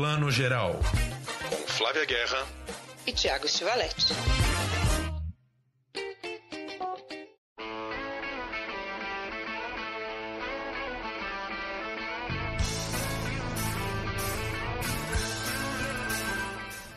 Plano 0.00 0.30
Geral. 0.30 0.80
Com 1.50 1.56
Flávia 1.66 2.06
Guerra 2.06 2.46
e 3.06 3.12
Tiago 3.12 3.46
Stivaletti. 3.46 4.14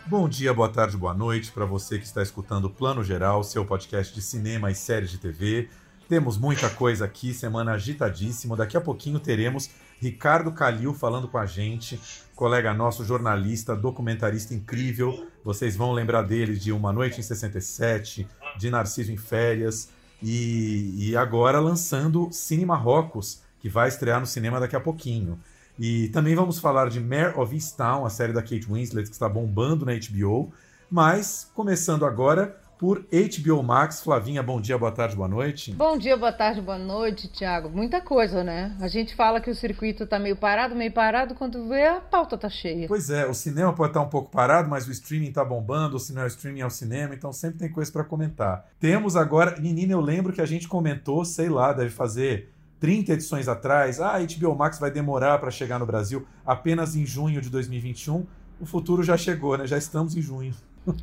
Bom 0.05 0.29
dia, 0.29 0.53
boa 0.53 0.69
tarde, 0.69 0.95
boa 0.95 1.13
noite 1.13 1.51
para 1.51 1.65
você 1.65 1.99
que 1.99 2.05
está 2.05 2.23
escutando 2.23 2.65
o 2.65 2.69
Plano 2.69 3.03
Geral, 3.03 3.43
seu 3.43 3.65
podcast 3.65 4.15
de 4.15 4.21
cinema 4.21 4.71
e 4.71 4.75
séries 4.75 5.11
de 5.11 5.17
TV. 5.17 5.67
Temos 6.07 6.37
muita 6.37 6.69
coisa 6.69 7.03
aqui, 7.03 7.33
semana 7.33 7.73
agitadíssima. 7.73 8.55
Daqui 8.55 8.77
a 8.77 8.81
pouquinho 8.81 9.19
teremos 9.19 9.69
Ricardo 10.03 10.51
Calil 10.51 10.93
falando 10.93 11.29
com 11.29 11.37
a 11.37 11.45
gente, 11.45 11.97
colega 12.35 12.73
nosso, 12.73 13.05
jornalista, 13.05 13.73
documentarista 13.73 14.53
incrível. 14.53 15.27
Vocês 15.45 15.77
vão 15.77 15.93
lembrar 15.93 16.23
dele 16.23 16.57
de 16.57 16.73
Uma 16.73 16.91
Noite 16.91 17.21
em 17.21 17.23
67, 17.23 18.27
de 18.57 18.69
Narciso 18.69 19.13
em 19.13 19.15
Férias 19.15 19.87
e, 20.21 20.93
e 20.97 21.15
agora 21.15 21.57
lançando 21.57 22.27
Cine 22.33 22.65
Marrocos, 22.65 23.43
que 23.61 23.69
vai 23.69 23.87
estrear 23.87 24.19
no 24.19 24.25
cinema 24.25 24.59
daqui 24.59 24.75
a 24.75 24.79
pouquinho. 24.81 25.39
E 25.79 26.09
também 26.09 26.35
vamos 26.35 26.59
falar 26.59 26.89
de 26.89 26.99
Mare 26.99 27.39
of 27.39 27.55
Easttown, 27.55 28.05
a 28.05 28.09
série 28.09 28.33
da 28.33 28.41
Kate 28.41 28.67
Winslet 28.69 29.07
que 29.07 29.15
está 29.15 29.29
bombando 29.29 29.85
na 29.85 29.93
HBO. 29.93 30.51
Mas, 30.91 31.49
começando 31.55 32.05
agora, 32.05 32.59
por 32.77 33.05
HBO 33.11 33.63
Max. 33.63 34.01
Flavinha, 34.01 34.43
bom 34.43 34.59
dia, 34.59 34.77
boa 34.77 34.91
tarde, 34.91 35.15
boa 35.15 35.27
noite. 35.27 35.71
Bom 35.73 35.97
dia, 35.97 36.17
boa 36.17 36.31
tarde, 36.31 36.61
boa 36.61 36.77
noite, 36.77 37.27
Thiago. 37.27 37.69
Muita 37.69 38.01
coisa, 38.01 38.43
né? 38.43 38.75
A 38.79 38.87
gente 38.87 39.15
fala 39.15 39.39
que 39.39 39.49
o 39.49 39.55
circuito 39.55 40.05
tá 40.05 40.19
meio 40.19 40.35
parado, 40.35 40.75
meio 40.75 40.91
parado, 40.91 41.35
quando 41.35 41.67
vê 41.67 41.87
a 41.87 42.01
pauta 42.01 42.37
tá 42.37 42.49
cheia. 42.49 42.87
Pois 42.87 43.09
é, 43.09 43.25
o 43.25 43.33
cinema 43.33 43.73
pode 43.73 43.91
estar 43.91 44.01
um 44.01 44.09
pouco 44.09 44.29
parado, 44.29 44.69
mas 44.69 44.87
o 44.87 44.91
streaming 44.91 45.31
tá 45.31 45.43
bombando, 45.43 45.99
se 45.99 46.13
não 46.13 46.21
é 46.21 46.25
o 46.25 46.27
streaming 46.27 46.61
é 46.61 46.65
o 46.65 46.69
cinema, 46.69 47.13
então 47.13 47.31
sempre 47.31 47.59
tem 47.59 47.71
coisa 47.71 47.91
para 47.91 48.03
comentar. 48.03 48.65
Temos 48.79 49.15
agora, 49.15 49.59
menina, 49.59 49.93
eu 49.93 50.01
lembro 50.01 50.33
que 50.33 50.41
a 50.41 50.45
gente 50.45 50.67
comentou, 50.67 51.23
sei 51.23 51.49
lá, 51.49 51.73
deve 51.73 51.89
fazer 51.89 52.51
30 52.79 53.13
edições 53.13 53.47
atrás, 53.47 54.01
ah, 54.01 54.17
a 54.17 54.19
HBO 54.19 54.55
Max 54.55 54.77
vai 54.77 54.91
demorar 54.91 55.37
para 55.39 55.49
chegar 55.49 55.79
no 55.79 55.85
Brasil 55.85 56.27
apenas 56.45 56.97
em 56.97 57.05
junho 57.05 57.41
de 57.41 57.49
2021. 57.49 58.25
O 58.59 58.65
futuro 58.65 59.01
já 59.03 59.15
chegou, 59.15 59.57
né? 59.57 59.65
Já 59.65 59.77
estamos 59.77 60.17
em 60.17 60.21
junho. 60.21 60.53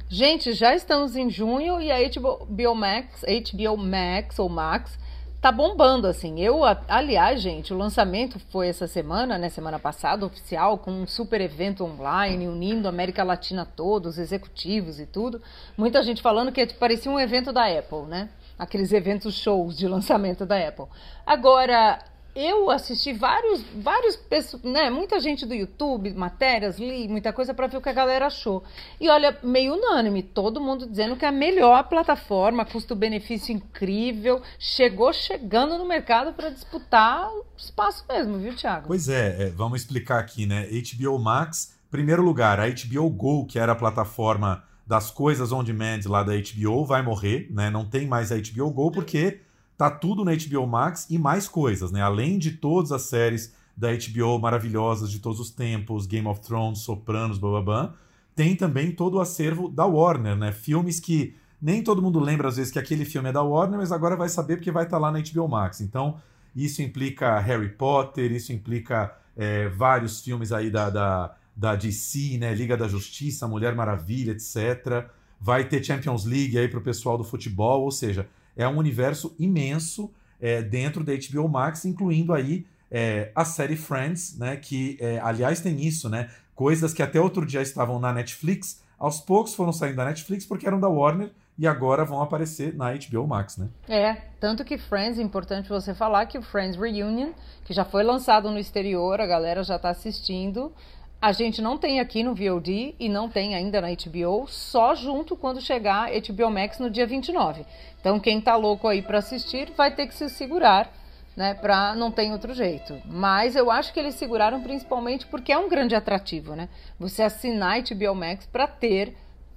Gente, 0.09 0.53
já 0.53 0.75
estamos 0.75 1.17
em 1.17 1.31
junho 1.31 1.81
e 1.81 1.91
a 1.91 1.97
HBO 1.99 2.75
Max, 2.75 3.23
HBO 3.23 3.77
Max 3.77 4.39
ou 4.39 4.49
Max 4.49 4.99
tá 5.41 5.51
bombando 5.51 6.07
assim. 6.07 6.39
Eu, 6.41 6.61
aliás, 6.87 7.41
gente, 7.41 7.73
o 7.73 7.79
lançamento 7.79 8.39
foi 8.51 8.69
essa 8.69 8.87
semana, 8.87 9.39
né, 9.39 9.49
semana 9.49 9.79
passada, 9.79 10.27
oficial, 10.27 10.77
com 10.77 10.91
um 10.91 11.07
super 11.07 11.41
evento 11.41 11.83
online 11.85 12.47
unindo 12.47 12.87
a 12.87 12.91
América 12.91 13.25
Latina 13.25 13.65
todos, 13.65 14.19
executivos 14.19 15.01
e 15.01 15.07
tudo. 15.07 15.41
Muita 15.77 16.03
gente 16.03 16.21
falando 16.21 16.53
que 16.53 16.67
parecia 16.75 17.11
um 17.11 17.19
evento 17.19 17.53
da 17.53 17.67
Apple, 17.67 18.03
né? 18.07 18.29
Aqueles 18.59 18.93
eventos 18.93 19.35
shows 19.35 19.79
de 19.79 19.89
lançamento 19.89 20.45
da 20.45 20.59
Apple. 20.69 20.85
Agora, 21.25 21.99
eu 22.35 22.71
assisti 22.71 23.13
vários, 23.13 23.63
vários 23.83 24.19
né, 24.63 24.89
muita 24.91 25.19
gente 25.19 25.45
do 25.45 25.55
YouTube, 25.55 26.13
matérias, 26.15 26.79
li 26.79 27.09
muita 27.09 27.33
coisa 27.33 27.53
para 27.53 27.67
ver 27.67 27.79
o 27.79 27.81
que 27.81 27.89
a 27.89 27.93
galera 27.93 28.27
achou. 28.27 28.63
E 29.01 29.09
olha, 29.09 29.37
meio 29.43 29.75
unânime, 29.75 30.23
todo 30.23 30.61
mundo 30.61 30.87
dizendo 30.87 31.17
que 31.17 31.25
é 31.25 31.29
a 31.29 31.33
melhor 31.33 31.89
plataforma, 31.89 32.65
custo-benefício 32.65 33.55
incrível, 33.55 34.43
chegou 34.59 35.13
chegando 35.13 35.77
no 35.77 35.87
mercado 35.87 36.33
para 36.33 36.51
disputar 36.51 37.29
o 37.31 37.45
espaço 37.57 38.05
mesmo, 38.09 38.39
viu, 38.39 38.55
Thiago? 38.55 38.87
Pois 38.87 39.09
é, 39.09 39.45
é, 39.45 39.51
vamos 39.51 39.81
explicar 39.81 40.21
aqui, 40.21 40.47
né? 40.47 40.69
HBO 40.69 41.19
Max, 41.19 41.77
primeiro 41.91 42.23
lugar, 42.23 42.61
a 42.61 42.69
HBO 42.69 43.11
Go, 43.11 43.47
que 43.47 43.59
era 43.59 43.73
a 43.73 43.77
plataforma 43.77 44.65
das 44.87 45.11
coisas 45.11 45.53
on 45.53 45.63
demand 45.63 46.01
lá 46.07 46.23
da 46.23 46.33
HBO, 46.33 46.85
vai 46.85 47.03
morrer, 47.03 47.49
né? 47.51 47.71
Não 47.71 47.85
tem 47.85 48.07
mais 48.07 48.33
a 48.33 48.37
HBO 48.37 48.71
Go 48.71 48.91
porque 48.91 49.41
Tá 49.81 49.91
tudo 49.91 50.27
na 50.27 50.33
HBO 50.33 50.67
Max 50.67 51.07
e 51.09 51.17
mais 51.17 51.49
coisas, 51.49 51.91
né? 51.91 52.03
Além 52.03 52.39
de 52.39 52.51
todas 52.51 52.93
as 52.93 53.01
séries 53.01 53.55
da 53.75 53.89
HBO 53.93 54.39
maravilhosas 54.39 55.11
de 55.11 55.21
todos 55.21 55.41
os 55.41 55.51
tempos, 55.51 56.05
Game 56.05 56.29
of 56.29 56.43
Thrones, 56.43 56.81
Sopranos, 56.81 57.39
blá, 57.39 57.95
tem 58.37 58.55
também 58.55 58.93
todo 58.93 59.15
o 59.15 59.21
acervo 59.23 59.71
da 59.71 59.87
Warner, 59.87 60.37
né? 60.37 60.53
Filmes 60.53 61.01
que 61.01 61.35
nem 61.63 61.83
todo 61.83 62.03
mundo 62.03 62.21
lembra 62.21 62.49
às 62.49 62.59
vezes 62.59 62.71
que 62.71 62.79
aquele 62.79 63.07
filme 63.07 63.31
é 63.31 63.33
da 63.33 63.43
Warner, 63.43 63.79
mas 63.79 63.91
agora 63.91 64.17
vai 64.17 64.29
saber 64.29 64.57
porque 64.57 64.71
vai 64.71 64.85
estar 64.85 64.99
tá 64.99 65.01
lá 65.01 65.11
na 65.11 65.19
HBO 65.19 65.49
Max. 65.49 65.81
Então, 65.81 66.21
isso 66.55 66.83
implica 66.83 67.41
Harry 67.41 67.71
Potter, 67.71 68.33
isso 68.33 68.53
implica 68.53 69.17
é, 69.35 69.71
vários 69.71 70.21
filmes 70.21 70.53
aí 70.53 70.71
da, 70.71 70.91
da, 70.91 71.35
da 71.57 71.75
DC, 71.75 72.37
né? 72.37 72.53
Liga 72.53 72.77
da 72.77 72.87
Justiça, 72.87 73.49
Mulher 73.49 73.75
Maravilha, 73.75 74.33
etc. 74.33 75.09
Vai 75.41 75.65
ter 75.65 75.83
Champions 75.83 76.27
League 76.27 76.59
aí 76.59 76.69
para 76.69 76.81
o 76.81 76.83
pessoal 76.83 77.17
do 77.17 77.25
futebol, 77.25 77.85
ou 77.85 77.91
seja, 77.91 78.29
é 78.57 78.67
um 78.67 78.77
universo 78.77 79.35
imenso 79.39 80.11
é, 80.41 80.63
dentro 80.63 81.05
da 81.05 81.13
HBO 81.13 81.49
Max, 81.49 81.85
incluindo 81.85 82.33
aí 82.33 82.67
é, 82.91 83.31
a 83.35 83.45
série 83.45 83.77
Friends, 83.77 84.37
né? 84.39 84.57
Que, 84.57 84.97
é, 85.01 85.21
aliás, 85.21 85.61
tem 85.61 85.81
isso, 85.81 86.09
né? 86.09 86.31
Coisas 86.55 86.93
que 86.93 87.03
até 87.03 87.21
outro 87.21 87.47
dia 87.47 87.63
estavam 87.63 87.99
na 87.99 88.13
Netflix, 88.13 88.83
aos 88.99 89.21
poucos 89.21 89.55
foram 89.55 89.73
saindo 89.73 89.97
da 89.97 90.05
Netflix 90.05 90.45
porque 90.45 90.67
eram 90.67 90.79
da 90.79 90.89
Warner 90.89 91.31
e 91.59 91.67
agora 91.67 92.05
vão 92.05 92.23
aparecer 92.23 92.75
na 92.75 92.93
HBO 92.93 93.27
Max, 93.27 93.57
né? 93.57 93.69
É, 93.89 94.15
tanto 94.41 94.65
que 94.65 94.79
Friends, 94.79 95.19
é 95.19 95.23
importante 95.23 95.69
você 95.69 95.95
falar 95.95 96.27
que 96.27 96.39
o 96.39 96.43
Friends 96.43 96.77
Reunion, 96.77 97.33
que 97.65 97.75
já 97.75 97.85
foi 97.85 98.03
lançado 98.03 98.51
no 98.51 98.59
exterior, 98.59 99.21
a 99.21 99.27
galera 99.27 99.63
já 99.63 99.77
está 99.77 99.91
assistindo, 99.91 100.73
a 101.21 101.33
gente 101.33 101.61
não 101.61 101.77
tem 101.77 102.01
aqui 102.01 102.23
no 102.23 102.35
VOD 102.35 102.95
e 102.99 103.09
não 103.09 103.29
tem 103.29 103.55
ainda 103.55 103.81
na 103.81 103.89
HBO, 103.89 104.47
só 104.49 104.95
junto 104.95 105.37
quando 105.37 105.61
chegar 105.61 106.11
HBO 106.11 106.51
Max 106.51 106.79
no 106.79 106.89
dia 106.89 107.07
29. 107.07 107.67
Então 108.01 108.19
quem 108.19 108.41
tá 108.41 108.57
louco 108.57 108.89
aí 108.89 109.03
para 109.03 109.19
assistir 109.19 109.71
vai 109.77 109.95
ter 109.95 110.07
que 110.07 110.15
se 110.15 110.31
segurar, 110.31 110.91
né, 111.37 111.53
para 111.53 111.95
não 111.95 112.11
tem 112.11 112.33
outro 112.33 112.55
jeito. 112.55 112.99
Mas 113.05 113.55
eu 113.55 113.71
acho 113.71 113.93
que 113.93 114.01
eles 114.01 114.15
seguraram 114.15 114.63
principalmente 114.63 115.27
porque 115.27 115.53
é 115.53 115.59
um 115.59 115.69
grande 115.69 115.95
atrativo, 115.95 116.57
né? 116.57 116.71
Você 116.99 117.23
assinar 117.23 117.83
HBO 117.83 118.15
Max 118.15 118.47
para 118.47 118.67
ter 118.67 119.15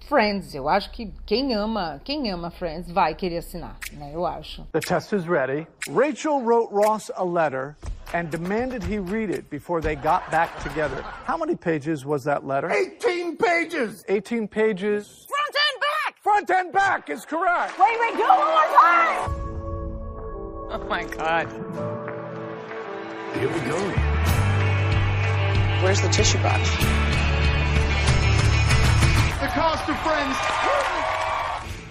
Friends. 0.07 0.53
Eu 0.53 0.67
acho 0.67 0.91
que 0.91 1.13
quem 1.25 1.53
ama, 1.53 2.01
quem 2.03 2.31
ama 2.31 2.51
Friends 2.51 2.91
vai 2.91 3.15
querer 3.15 3.37
assinar, 3.37 3.77
né? 3.93 4.11
Eu 4.13 4.25
acho. 4.25 4.67
The 4.71 4.79
test 4.79 5.13
is 5.13 5.27
ready. 5.27 5.65
Rachel 5.89 6.41
wrote 6.41 6.71
Ross 6.73 7.09
a 7.15 7.23
letter 7.23 7.75
and 8.13 8.29
demanded 8.29 8.83
he 8.83 8.99
read 8.99 9.29
it 9.31 9.49
before 9.49 9.81
they 9.81 9.95
got 9.95 10.29
back 10.29 10.49
together. 10.61 11.01
How 11.25 11.37
many 11.37 11.55
pages 11.55 12.05
was 12.05 12.23
that 12.25 12.45
letter? 12.45 12.69
18 12.71 13.37
pages! 13.37 14.03
18 14.07 14.47
pages. 14.47 15.25
Front 15.27 15.55
and 15.55 15.81
back! 15.81 16.21
Front 16.21 16.51
and 16.51 16.71
back 16.71 17.09
is 17.09 17.25
correct. 17.25 17.79
Wait, 17.79 17.97
wait, 17.99 18.13
do 18.15 18.23
it 18.23 18.27
one 18.27 18.37
more 18.37 18.69
time! 18.79 19.43
Oh 20.75 20.85
my 20.89 21.03
God. 21.05 21.47
Here 23.37 23.49
we 23.49 23.59
go. 23.61 23.79
Where's 25.83 26.01
the 26.01 26.09
tissue 26.09 26.41
box? 26.41 27.12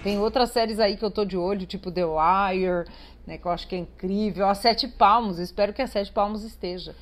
Tem 0.03 0.19
outras 0.19 0.51
séries 0.51 0.81
aí 0.81 0.97
que 0.97 1.05
eu 1.05 1.11
tô 1.11 1.25
de 1.25 1.37
olho, 1.37 1.67
tipo 1.67 1.91
The 1.91 2.05
Wire, 2.05 2.89
né, 3.27 3.39
que 3.39 3.47
eu 3.47 3.53
acho 3.53 3.69
que 3.69 3.75
é 3.75 3.79
incrível. 3.79 4.49
A 4.49 4.55
Sete 4.55 4.89
Palmos, 4.89 5.39
espero 5.39 5.73
que 5.73 5.81
a 5.81 5.87
Sete 5.87 6.11
Palmos 6.11 6.43
esteja. 6.45 6.95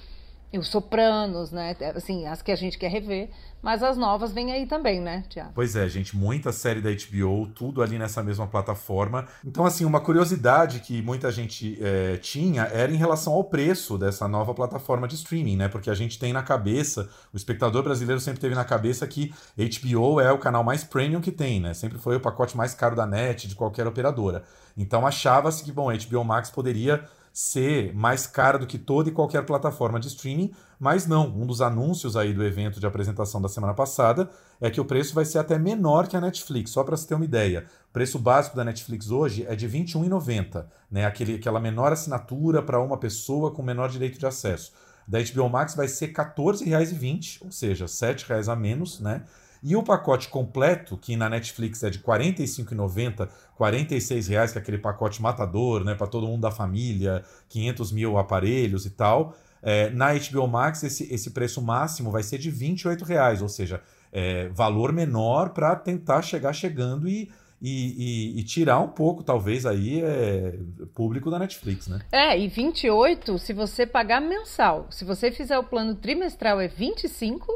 Os 0.58 0.68
Sopranos, 0.68 1.52
né? 1.52 1.76
Assim, 1.94 2.26
as 2.26 2.42
que 2.42 2.50
a 2.50 2.56
gente 2.56 2.76
quer 2.76 2.90
rever. 2.90 3.30
Mas 3.62 3.82
as 3.82 3.96
novas 3.96 4.32
vêm 4.32 4.52
aí 4.52 4.66
também, 4.66 5.00
né, 5.00 5.22
Tiago? 5.28 5.50
Pois 5.54 5.76
é, 5.76 5.86
gente, 5.86 6.16
muita 6.16 6.50
série 6.50 6.80
da 6.80 6.88
HBO, 6.90 7.46
tudo 7.54 7.82
ali 7.82 7.98
nessa 7.98 8.22
mesma 8.22 8.46
plataforma. 8.46 9.28
Então, 9.44 9.66
assim, 9.66 9.84
uma 9.84 10.00
curiosidade 10.00 10.80
que 10.80 11.02
muita 11.02 11.30
gente 11.30 11.78
é, 11.80 12.16
tinha 12.16 12.62
era 12.62 12.90
em 12.90 12.96
relação 12.96 13.34
ao 13.34 13.44
preço 13.44 13.98
dessa 13.98 14.26
nova 14.26 14.54
plataforma 14.54 15.06
de 15.06 15.14
streaming, 15.14 15.56
né? 15.56 15.68
Porque 15.68 15.90
a 15.90 15.94
gente 15.94 16.18
tem 16.18 16.32
na 16.32 16.42
cabeça, 16.42 17.08
o 17.34 17.36
espectador 17.36 17.82
brasileiro 17.82 18.20
sempre 18.20 18.40
teve 18.40 18.54
na 18.54 18.64
cabeça 18.64 19.06
que 19.06 19.32
HBO 19.56 20.20
é 20.20 20.32
o 20.32 20.38
canal 20.38 20.64
mais 20.64 20.82
premium 20.82 21.20
que 21.20 21.30
tem, 21.30 21.60
né? 21.60 21.74
Sempre 21.74 21.98
foi 21.98 22.16
o 22.16 22.20
pacote 22.20 22.56
mais 22.56 22.72
caro 22.72 22.96
da 22.96 23.06
net, 23.06 23.46
de 23.46 23.54
qualquer 23.54 23.86
operadora. 23.86 24.42
Então 24.74 25.06
achava-se 25.06 25.62
que, 25.62 25.70
bom, 25.70 25.90
a 25.90 25.94
HBO 25.94 26.24
Max 26.24 26.50
poderia 26.50 27.04
ser 27.32 27.94
mais 27.94 28.26
cara 28.26 28.58
do 28.58 28.66
que 28.66 28.78
toda 28.78 29.08
e 29.08 29.12
qualquer 29.12 29.44
plataforma 29.44 30.00
de 30.00 30.08
streaming, 30.08 30.52
mas 30.78 31.06
não. 31.06 31.28
Um 31.28 31.46
dos 31.46 31.60
anúncios 31.60 32.16
aí 32.16 32.32
do 32.32 32.44
evento 32.44 32.80
de 32.80 32.86
apresentação 32.86 33.40
da 33.40 33.48
semana 33.48 33.74
passada 33.74 34.30
é 34.60 34.70
que 34.70 34.80
o 34.80 34.84
preço 34.84 35.14
vai 35.14 35.24
ser 35.24 35.38
até 35.38 35.58
menor 35.58 36.08
que 36.08 36.16
a 36.16 36.20
Netflix, 36.20 36.70
só 36.70 36.82
para 36.82 36.96
você 36.96 37.06
ter 37.06 37.14
uma 37.14 37.24
ideia. 37.24 37.66
O 37.90 37.92
preço 37.92 38.18
básico 38.18 38.56
da 38.56 38.64
Netflix 38.64 39.10
hoje 39.10 39.46
é 39.48 39.54
de 39.54 39.66
R$ 39.66 39.78
21,90, 39.80 40.64
né? 40.90 41.06
Aquela 41.06 41.60
menor 41.60 41.92
assinatura 41.92 42.62
para 42.62 42.80
uma 42.80 42.98
pessoa 42.98 43.50
com 43.50 43.62
menor 43.62 43.88
direito 43.88 44.18
de 44.18 44.26
acesso. 44.26 44.72
Da 45.06 45.18
HBO 45.18 45.48
Max 45.48 45.74
vai 45.74 45.88
ser 45.88 46.06
R$ 46.06 46.14
14,20, 46.14 47.38
ou 47.44 47.50
seja, 47.50 47.84
R$ 47.84 47.90
7,00 47.90 48.52
a 48.52 48.56
menos, 48.56 49.00
né? 49.00 49.22
E 49.62 49.76
o 49.76 49.82
pacote 49.82 50.28
completo, 50.28 50.96
que 50.96 51.16
na 51.16 51.28
Netflix 51.28 51.82
é 51.82 51.90
de 51.90 51.98
R$ 51.98 52.04
45,90, 52.04 53.28
R$ 53.58 54.20
reais, 54.28 54.52
que 54.52 54.58
é 54.58 54.60
aquele 54.60 54.78
pacote 54.78 55.20
matador, 55.20 55.84
né, 55.84 55.94
para 55.94 56.06
todo 56.06 56.26
mundo 56.26 56.40
da 56.40 56.50
família, 56.50 57.22
500 57.48 57.92
mil 57.92 58.18
aparelhos 58.18 58.86
e 58.86 58.90
tal, 58.90 59.34
É, 59.62 59.90
na 59.90 60.14
HBO 60.14 60.48
Max, 60.48 60.82
esse, 60.82 61.12
esse 61.12 61.32
preço 61.32 61.60
máximo 61.60 62.10
vai 62.10 62.22
ser 62.22 62.38
de 62.38 62.50
28 62.50 63.04
reais, 63.04 63.42
ou 63.42 63.48
seja, 63.48 63.82
é, 64.10 64.48
valor 64.48 64.90
menor 64.90 65.50
para 65.50 65.76
tentar 65.76 66.22
chegar 66.22 66.54
chegando 66.54 67.06
e, 67.06 67.30
e, 67.60 68.36
e, 68.36 68.40
e, 68.40 68.42
tirar 68.42 68.80
um 68.80 68.88
pouco, 68.88 69.22
talvez, 69.22 69.66
aí, 69.66 70.00
é, 70.02 70.58
público 70.94 71.30
da 71.30 71.38
Netflix, 71.38 71.88
né? 71.88 72.00
É, 72.10 72.38
e 72.38 72.48
28 72.48 73.38
se 73.38 73.52
você 73.52 73.86
pagar 73.86 74.20
mensal. 74.20 74.86
Se 74.90 75.04
você 75.04 75.30
fizer 75.30 75.58
o 75.58 75.64
plano 75.64 75.94
trimestral 75.94 76.58
é 76.58 76.66
25 76.68 77.46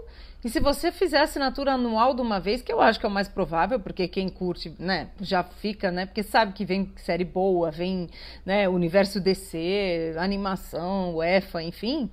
e 0.44 0.50
se 0.50 0.60
você 0.60 0.92
fizer 0.92 1.22
assinatura 1.22 1.72
anual 1.72 2.14
de 2.14 2.20
uma 2.20 2.38
vez, 2.38 2.60
que 2.60 2.72
eu 2.72 2.80
acho 2.80 3.00
que 3.00 3.06
é 3.06 3.08
o 3.08 3.12
mais 3.12 3.28
provável, 3.28 3.80
porque 3.80 4.06
quem 4.06 4.28
curte, 4.28 4.74
né, 4.78 5.08
já 5.20 5.42
fica, 5.42 5.90
né, 5.90 6.06
porque 6.06 6.22
sabe 6.22 6.52
que 6.52 6.64
vem 6.64 6.92
série 6.96 7.24
boa, 7.24 7.70
vem, 7.70 8.08
né, 8.44 8.68
universo 8.68 9.20
DC, 9.20 10.14
animação, 10.18 11.16
UEFA, 11.16 11.62
enfim, 11.62 12.10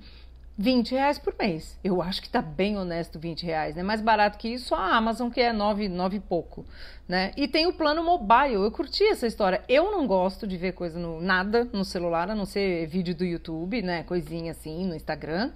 20 0.56 0.92
reais 0.92 1.18
por 1.18 1.34
mês. 1.38 1.78
Eu 1.82 2.02
acho 2.02 2.22
que 2.22 2.28
tá 2.28 2.42
bem 2.42 2.76
honesto 2.76 3.18
20 3.18 3.44
reais, 3.44 3.74
né? 3.74 3.82
Mais 3.82 4.00
barato 4.00 4.38
que 4.38 4.48
isso 4.48 4.74
a 4.74 4.96
Amazon, 4.96 5.30
que 5.30 5.40
é 5.40 5.52
9, 5.52 5.88
9 5.88 6.16
e 6.16 6.20
pouco, 6.20 6.64
né? 7.08 7.32
E 7.36 7.48
tem 7.48 7.66
o 7.66 7.72
plano 7.72 8.04
mobile. 8.04 8.54
Eu 8.54 8.70
curti 8.70 9.02
essa 9.04 9.26
história. 9.26 9.62
Eu 9.68 9.90
não 9.90 10.06
gosto 10.06 10.46
de 10.46 10.56
ver 10.56 10.72
coisa 10.72 10.98
no 10.98 11.20
nada 11.20 11.68
no 11.72 11.84
celular, 11.84 12.30
a 12.30 12.34
não 12.34 12.44
ser 12.44 12.86
vídeo 12.86 13.14
do 13.14 13.24
YouTube, 13.24 13.82
né? 13.82 14.02
Coisinha 14.02 14.52
assim 14.52 14.86
no 14.86 14.94
Instagram. 14.94 15.50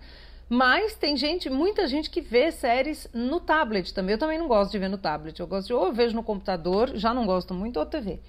Mas 0.49 0.95
tem 0.95 1.17
gente, 1.17 1.51
muita 1.51 1.89
gente 1.89 2.09
que 2.09 2.21
vê 2.21 2.53
séries 2.53 3.09
no 3.13 3.41
tablet 3.41 3.93
também. 3.93 4.13
Eu 4.13 4.19
também 4.19 4.39
não 4.39 4.47
gosto 4.47 4.71
de 4.71 4.79
ver 4.79 4.89
no 4.89 4.99
tablet. 4.99 5.39
Eu 5.41 5.47
gosto 5.47 5.67
de 5.67 5.75
ou 5.75 5.87
eu 5.87 5.93
vejo 5.93 6.15
no 6.15 6.23
computador, 6.23 6.93
já 6.95 7.13
não 7.13 7.27
gosto 7.27 7.53
muito, 7.53 7.79
ou 7.79 7.87
TV. 7.87 8.21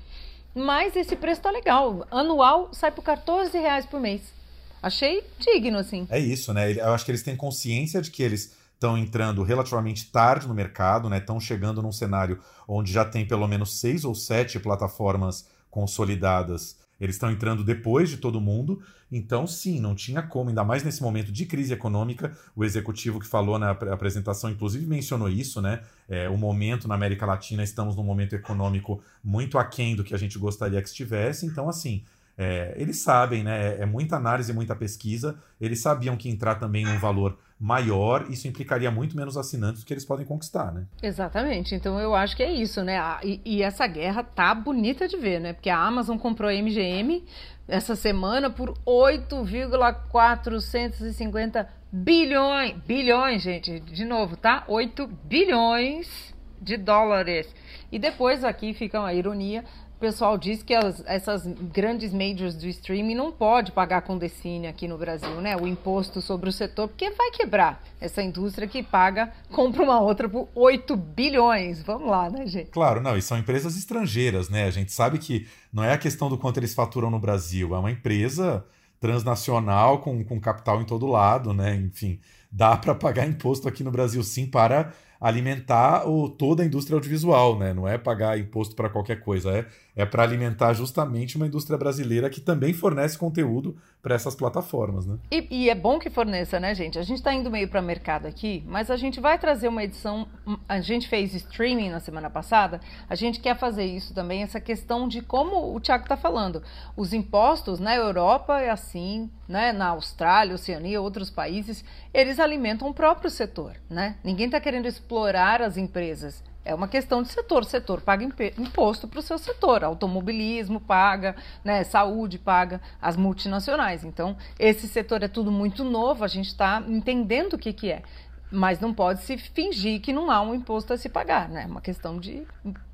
Mas 0.55 0.95
esse 0.95 1.15
preço 1.15 1.41
tá 1.41 1.51
legal. 1.51 2.07
Anual 2.09 2.69
sai 2.73 2.91
por 2.91 3.03
14 3.03 3.55
reais 3.57 3.85
por 3.85 3.99
mês. 3.99 4.33
Achei 4.81 5.23
digno, 5.39 5.77
assim. 5.77 6.07
É 6.09 6.19
isso, 6.19 6.53
né? 6.53 6.71
Eu 6.71 6.93
acho 6.93 7.05
que 7.05 7.11
eles 7.11 7.23
têm 7.23 7.35
consciência 7.35 8.01
de 8.01 8.09
que 8.09 8.23
eles 8.23 8.55
estão 8.73 8.97
entrando 8.97 9.43
relativamente 9.43 10.11
tarde 10.11 10.47
no 10.47 10.53
mercado, 10.53 11.09
né? 11.09 11.17
Estão 11.17 11.39
chegando 11.39 11.81
num 11.81 11.91
cenário 11.91 12.39
onde 12.67 12.91
já 12.91 13.05
tem 13.05 13.27
pelo 13.27 13.47
menos 13.47 13.79
seis 13.79 14.03
ou 14.03 14.15
sete 14.15 14.59
plataformas 14.59 15.47
consolidadas 15.69 16.77
eles 16.99 17.15
estão 17.15 17.31
entrando 17.31 17.63
depois 17.63 18.09
de 18.09 18.17
todo 18.17 18.41
mundo, 18.41 18.81
então 19.11 19.45
sim, 19.47 19.79
não 19.79 19.95
tinha 19.95 20.21
como, 20.21 20.49
ainda 20.49 20.63
mais 20.63 20.83
nesse 20.83 21.01
momento 21.01 21.31
de 21.31 21.45
crise 21.45 21.73
econômica. 21.73 22.35
O 22.55 22.65
executivo 22.65 23.19
que 23.19 23.27
falou 23.27 23.57
na 23.57 23.71
apresentação, 23.71 24.49
inclusive, 24.49 24.85
mencionou 24.85 25.29
isso, 25.29 25.61
né? 25.61 25.81
É, 26.09 26.27
o 26.27 26.37
momento 26.37 26.87
na 26.87 26.95
América 26.95 27.25
Latina, 27.25 27.63
estamos 27.63 27.95
num 27.95 28.03
momento 28.03 28.33
econômico 28.33 29.01
muito 29.23 29.57
aquém 29.57 29.95
do 29.95 30.03
que 30.03 30.13
a 30.13 30.17
gente 30.17 30.37
gostaria 30.37 30.81
que 30.81 30.89
estivesse, 30.89 31.45
então, 31.45 31.69
assim. 31.69 32.03
É, 32.37 32.73
eles 32.77 33.01
sabem, 33.01 33.43
né? 33.43 33.69
É, 33.69 33.81
é 33.81 33.85
muita 33.85 34.15
análise, 34.15 34.53
muita 34.53 34.75
pesquisa. 34.75 35.37
Eles 35.59 35.81
sabiam 35.81 36.15
que 36.15 36.29
entrar 36.29 36.55
também 36.55 36.85
num 36.85 36.99
valor 36.99 37.37
maior, 37.59 38.27
isso 38.29 38.47
implicaria 38.47 38.91
muito 38.91 39.17
menos 39.17 39.35
assinantes 39.35 39.83
que 39.83 39.91
eles 39.91 40.05
podem 40.05 40.23
conquistar, 40.25 40.71
né? 40.71 40.85
Exatamente. 41.01 41.73
Então 41.73 41.99
eu 41.99 42.13
acho 42.13 42.37
que 42.37 42.43
é 42.43 42.51
isso, 42.51 42.83
né? 42.83 42.99
E, 43.23 43.41
e 43.43 43.63
essa 43.63 43.87
guerra 43.87 44.21
tá 44.23 44.53
bonita 44.53 45.07
de 45.07 45.17
ver, 45.17 45.41
né? 45.41 45.53
Porque 45.53 45.71
a 45.71 45.79
Amazon 45.79 46.19
comprou 46.19 46.47
a 46.49 46.53
MGM 46.53 47.25
essa 47.67 47.95
semana 47.95 48.51
por 48.51 48.75
8,450 48.85 51.67
bilhões. 51.91 52.75
Bilhões, 52.85 53.41
gente. 53.41 53.79
De 53.79 54.05
novo, 54.05 54.37
tá? 54.37 54.63
8 54.67 55.07
bilhões 55.23 56.35
de 56.61 56.77
dólares. 56.77 57.47
E 57.91 57.97
depois 57.97 58.43
aqui 58.43 58.71
fica 58.73 58.99
uma 58.99 59.13
ironia 59.13 59.63
o 59.97 59.99
pessoal 59.99 60.37
diz 60.37 60.61
que 60.61 60.75
as, 60.75 61.03
essas 61.07 61.47
grandes 61.47 62.13
majors 62.13 62.53
do 62.53 62.67
streaming 62.67 63.15
não 63.15 63.31
pode 63.31 63.71
pagar 63.71 64.03
com 64.03 64.15
decine 64.15 64.67
aqui 64.67 64.87
no 64.87 64.95
Brasil, 64.95 65.41
né? 65.41 65.57
O 65.57 65.65
imposto 65.65 66.21
sobre 66.21 66.47
o 66.47 66.53
setor, 66.53 66.87
porque 66.87 67.09
vai 67.09 67.31
quebrar 67.31 67.83
essa 67.99 68.21
indústria 68.21 68.67
que 68.67 68.83
paga, 68.83 69.33
compra 69.51 69.81
uma 69.81 69.99
outra 69.99 70.29
por 70.29 70.47
8 70.53 70.95
bilhões. 70.95 71.81
Vamos 71.81 72.11
lá, 72.11 72.29
né, 72.29 72.45
gente? 72.45 72.69
Claro, 72.69 73.01
não, 73.01 73.17
e 73.17 73.23
são 73.23 73.39
empresas 73.39 73.75
estrangeiras, 73.75 74.49
né? 74.49 74.65
A 74.65 74.71
gente 74.71 74.91
sabe 74.91 75.17
que 75.17 75.47
não 75.73 75.83
é 75.83 75.93
a 75.93 75.97
questão 75.97 76.29
do 76.29 76.37
quanto 76.37 76.59
eles 76.59 76.75
faturam 76.75 77.09
no 77.09 77.19
Brasil, 77.19 77.73
é 77.73 77.79
uma 77.79 77.91
empresa 77.91 78.63
transnacional 78.99 79.99
com, 79.99 80.23
com 80.23 80.39
capital 80.39 80.79
em 80.79 80.85
todo 80.85 81.07
lado, 81.07 81.55
né? 81.55 81.75
Enfim, 81.75 82.19
dá 82.51 82.77
para 82.77 82.93
pagar 82.93 83.27
imposto 83.27 83.67
aqui 83.67 83.83
no 83.83 83.89
Brasil 83.89 84.21
sim 84.23 84.45
para 84.45 84.93
alimentar 85.19 86.07
o, 86.07 86.29
toda 86.29 86.63
a 86.63 86.65
indústria 86.65 86.95
audiovisual, 86.95 87.57
né? 87.57 87.73
Não 87.73 87.87
é 87.87 87.97
pagar 87.97 88.39
imposto 88.39 88.75
para 88.75 88.89
qualquer 88.89 89.21
coisa, 89.21 89.51
é, 89.51 89.65
é 89.97 90.05
para 90.05 90.21
alimentar 90.21 90.73
justamente 90.73 91.35
uma 91.37 91.47
indústria 91.47 91.75
brasileira 91.75 92.29
que 92.29 92.39
também 92.39 92.71
fornece 92.71 93.17
conteúdo 93.17 93.75
para 93.99 94.13
essas 94.13 94.35
plataformas, 94.35 95.07
né? 95.07 95.17
E, 95.31 95.47
e, 95.49 95.69
é 95.71 95.75
bom 95.75 95.97
que 95.97 96.09
forneça, 96.09 96.59
né, 96.59 96.75
gente? 96.75 96.99
A 96.99 97.01
gente 97.01 97.17
está 97.17 97.33
indo 97.33 97.49
meio 97.49 97.67
para 97.67 97.81
mercado 97.81 98.27
aqui, 98.27 98.63
mas 98.67 98.91
a 98.91 98.95
gente 98.95 99.19
vai 99.19 99.39
trazer 99.39 99.67
uma 99.67 99.83
edição. 99.83 100.27
A 100.69 100.79
gente 100.79 101.07
fez 101.07 101.33
streaming 101.33 101.89
na 101.89 101.99
semana 101.99 102.29
passada, 102.29 102.79
a 103.09 103.15
gente 103.15 103.39
quer 103.39 103.57
fazer 103.57 103.85
isso 103.85 104.13
também, 104.13 104.43
essa 104.43 104.61
questão 104.61 105.07
de 105.07 105.21
como 105.21 105.75
o 105.75 105.79
Tiago 105.79 106.03
está 106.03 106.15
falando. 106.15 106.61
Os 106.95 107.11
impostos 107.11 107.79
na 107.79 107.95
Europa 107.95 108.61
é 108.61 108.69
assim, 108.69 109.31
né? 109.47 109.73
Na 109.73 109.87
Austrália, 109.87 110.53
Oceania, 110.53 111.01
outros 111.01 111.31
países, 111.31 111.83
eles 112.13 112.39
alimentam 112.39 112.87
o 112.87 112.93
próprio 112.93 113.31
setor, 113.31 113.73
né? 113.89 114.17
Ninguém 114.23 114.45
está 114.45 114.59
querendo 114.61 114.85
explorar 114.85 115.59
as 115.59 115.75
empresas. 115.75 116.43
É 116.67 116.75
uma 116.75 116.87
questão 116.89 117.23
de 117.23 117.29
setor. 117.29 117.61
O 117.61 117.65
setor 117.65 118.01
paga 118.01 118.25
imposto 118.57 119.07
para 119.07 119.19
o 119.19 119.23
seu 119.23 119.37
setor. 119.37 119.85
Automobilismo 119.85 120.81
paga, 120.81 121.33
né? 121.63 121.81
saúde 121.85 122.37
paga, 122.37 122.81
as 123.01 123.15
multinacionais. 123.15 124.03
Então, 124.03 124.35
esse 124.59 124.85
setor 124.85 125.23
é 125.23 125.29
tudo 125.29 125.49
muito 125.49 125.85
novo, 125.85 126.25
a 126.25 126.27
gente 126.27 126.47
está 126.47 126.83
entendendo 126.85 127.53
o 127.53 127.57
que, 127.57 127.71
que 127.71 127.89
é. 127.89 128.03
Mas 128.51 128.81
não 128.81 128.93
pode 128.93 129.23
se 129.23 129.37
fingir 129.37 130.01
que 130.01 130.11
não 130.11 130.29
há 130.29 130.41
um 130.41 130.53
imposto 130.53 130.91
a 130.91 130.97
se 130.97 131.07
pagar, 131.07 131.47
né? 131.47 131.63
É 131.63 131.65
uma 131.65 131.81
questão 131.81 132.19
de 132.19 132.45